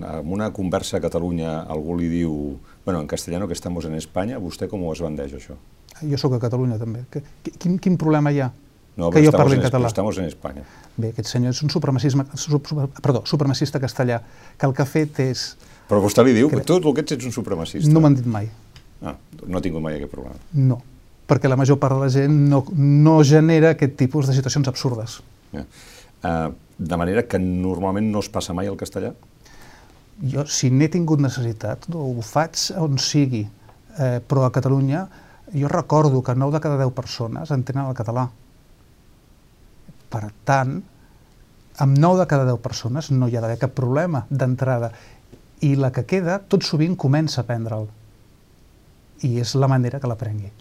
en 0.00 0.32
una 0.32 0.50
conversa 0.56 0.96
a 0.96 1.02
Catalunya 1.04 1.58
algú 1.68 1.98
li 1.98 2.08
diu 2.08 2.32
bueno, 2.84 3.00
en 3.00 3.06
castellano 3.06 3.46
que 3.46 3.52
estamos 3.52 3.84
en 3.84 3.94
Espanya, 3.94 4.38
vostè 4.40 4.68
com 4.68 4.86
ho 4.86 4.94
es 4.94 5.02
bandeix, 5.04 5.34
això? 5.36 5.58
Jo 6.02 6.18
sóc 6.20 6.36
a 6.36 6.40
Catalunya, 6.42 6.78
també. 6.80 7.04
Quin, 7.10 7.78
quin 7.82 7.98
problema 8.00 8.32
hi 8.32 8.40
ha? 8.44 8.50
No, 9.00 9.10
que 9.14 9.22
jo 9.24 9.32
parli 9.32 9.56
en, 9.56 9.62
en 9.62 9.68
català. 9.68 9.88
Estamos 9.88 10.18
en 10.18 10.28
Espanya. 10.28 10.64
Bé, 10.96 11.12
aquest 11.14 11.30
senyor 11.30 11.54
és 11.54 11.60
un 11.64 11.70
supremacisme, 11.72 12.26
super, 12.34 12.88
perdó, 13.00 13.22
supremacista 13.28 13.80
castellà, 13.80 14.20
que 14.58 14.68
el 14.68 14.74
que 14.76 14.84
ha 14.84 14.88
fet 14.88 15.20
és... 15.24 15.44
Però 15.90 16.00
vostè 16.02 16.24
li 16.26 16.34
diu 16.36 16.50
que 16.52 16.62
tu 16.66 16.76
el 16.78 16.88
que 16.94 17.04
ets 17.04 17.16
ets 17.16 17.28
un 17.28 17.34
supremacista. 17.34 17.90
No 17.90 18.02
m'han 18.04 18.18
dit 18.18 18.26
mai. 18.28 18.50
Ah, 19.00 19.14
no 19.46 19.58
ha 19.58 19.62
tingut 19.64 19.82
mai 19.82 19.96
aquest 19.96 20.12
problema. 20.12 20.36
No, 20.52 20.80
perquè 21.30 21.48
la 21.48 21.56
major 21.58 21.80
part 21.80 21.96
de 21.96 22.02
la 22.04 22.10
gent 22.12 22.36
no, 22.50 22.64
no 22.76 23.16
genera 23.24 23.72
aquest 23.76 23.96
tipus 23.98 24.28
de 24.28 24.36
situacions 24.36 24.68
absurdes. 24.68 25.20
Ja. 25.54 25.64
Uh, 26.20 26.52
de 26.76 26.96
manera 27.00 27.24
que 27.28 27.40
normalment 27.40 28.10
no 28.12 28.20
es 28.24 28.28
passa 28.32 28.54
mai 28.56 28.68
el 28.68 28.76
castellà? 28.80 29.14
Jo, 30.20 30.44
si 30.44 30.68
n'he 30.72 30.90
tingut 30.92 31.22
necessitat, 31.24 31.88
ho 31.96 32.20
faig 32.24 32.66
on 32.76 32.98
sigui, 33.00 33.46
eh, 33.96 34.18
però 34.20 34.44
a 34.44 34.52
Catalunya 34.52 35.06
jo 35.54 35.68
recordo 35.68 36.22
que 36.22 36.34
9 36.34 36.58
de 36.58 36.60
cada 36.60 36.78
10 36.78 36.92
persones 36.94 37.50
entenen 37.50 37.86
el 37.86 37.96
català. 37.98 38.28
Per 40.10 40.24
tant, 40.44 40.80
amb 41.78 41.98
9 41.98 42.20
de 42.22 42.26
cada 42.30 42.46
10 42.48 42.60
persones 42.62 43.10
no 43.10 43.28
hi 43.28 43.36
ha 43.36 43.42
d'haver 43.42 43.58
cap 43.58 43.74
problema 43.74 44.26
d'entrada. 44.30 44.92
I 45.60 45.74
la 45.76 45.92
que 45.92 46.06
queda, 46.08 46.38
tot 46.40 46.64
sovint 46.64 46.96
comença 46.96 47.42
a 47.42 47.48
prendre'l. 47.48 47.88
I 49.26 49.36
és 49.42 49.54
la 49.54 49.68
manera 49.68 50.00
que 50.00 50.08
l'aprengui. 50.08 50.52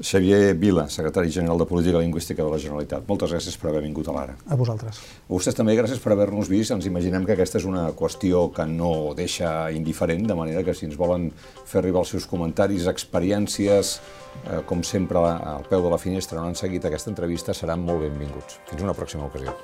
Xavier 0.00 0.54
Vila, 0.54 0.88
secretari 0.88 1.30
general 1.30 1.58
de 1.58 1.66
Política 1.66 1.98
Lingüística 1.98 2.44
de 2.44 2.50
la 2.50 2.58
Generalitat. 2.58 3.06
Moltes 3.08 3.32
gràcies 3.34 3.56
per 3.58 3.70
haver 3.70 3.82
vingut 3.82 4.06
a 4.08 4.14
l'Ara. 4.14 4.36
A 4.46 4.58
vosaltres. 4.58 5.00
A 5.26 5.32
vostès 5.32 5.58
també 5.58 5.74
gràcies 5.74 5.98
per 5.98 6.12
haver-nos 6.14 6.50
vist. 6.50 6.70
Ens 6.70 6.86
imaginem 6.86 7.26
que 7.26 7.34
aquesta 7.34 7.58
és 7.58 7.66
una 7.66 7.88
qüestió 7.98 8.46
que 8.54 8.66
no 8.70 9.14
deixa 9.18 9.72
indiferent, 9.74 10.28
de 10.28 10.36
manera 10.38 10.62
que 10.62 10.74
si 10.74 10.86
ens 10.86 10.98
volen 10.98 11.32
fer 11.66 11.82
arribar 11.82 12.04
els 12.04 12.14
seus 12.14 12.28
comentaris, 12.30 12.86
experiències, 12.86 13.98
eh, 14.44 14.62
com 14.66 14.84
sempre 14.86 15.18
al 15.18 15.66
peu 15.68 15.82
de 15.82 15.90
la 15.90 15.98
finestra 15.98 16.38
no 16.38 16.46
han 16.46 16.54
seguit 16.54 16.84
aquesta 16.84 17.10
entrevista, 17.10 17.54
seran 17.54 17.82
molt 17.82 18.06
benvinguts. 18.06 18.62
Fins 18.70 18.86
una 18.86 18.94
pròxima 18.94 19.26
ocasió. 19.26 19.56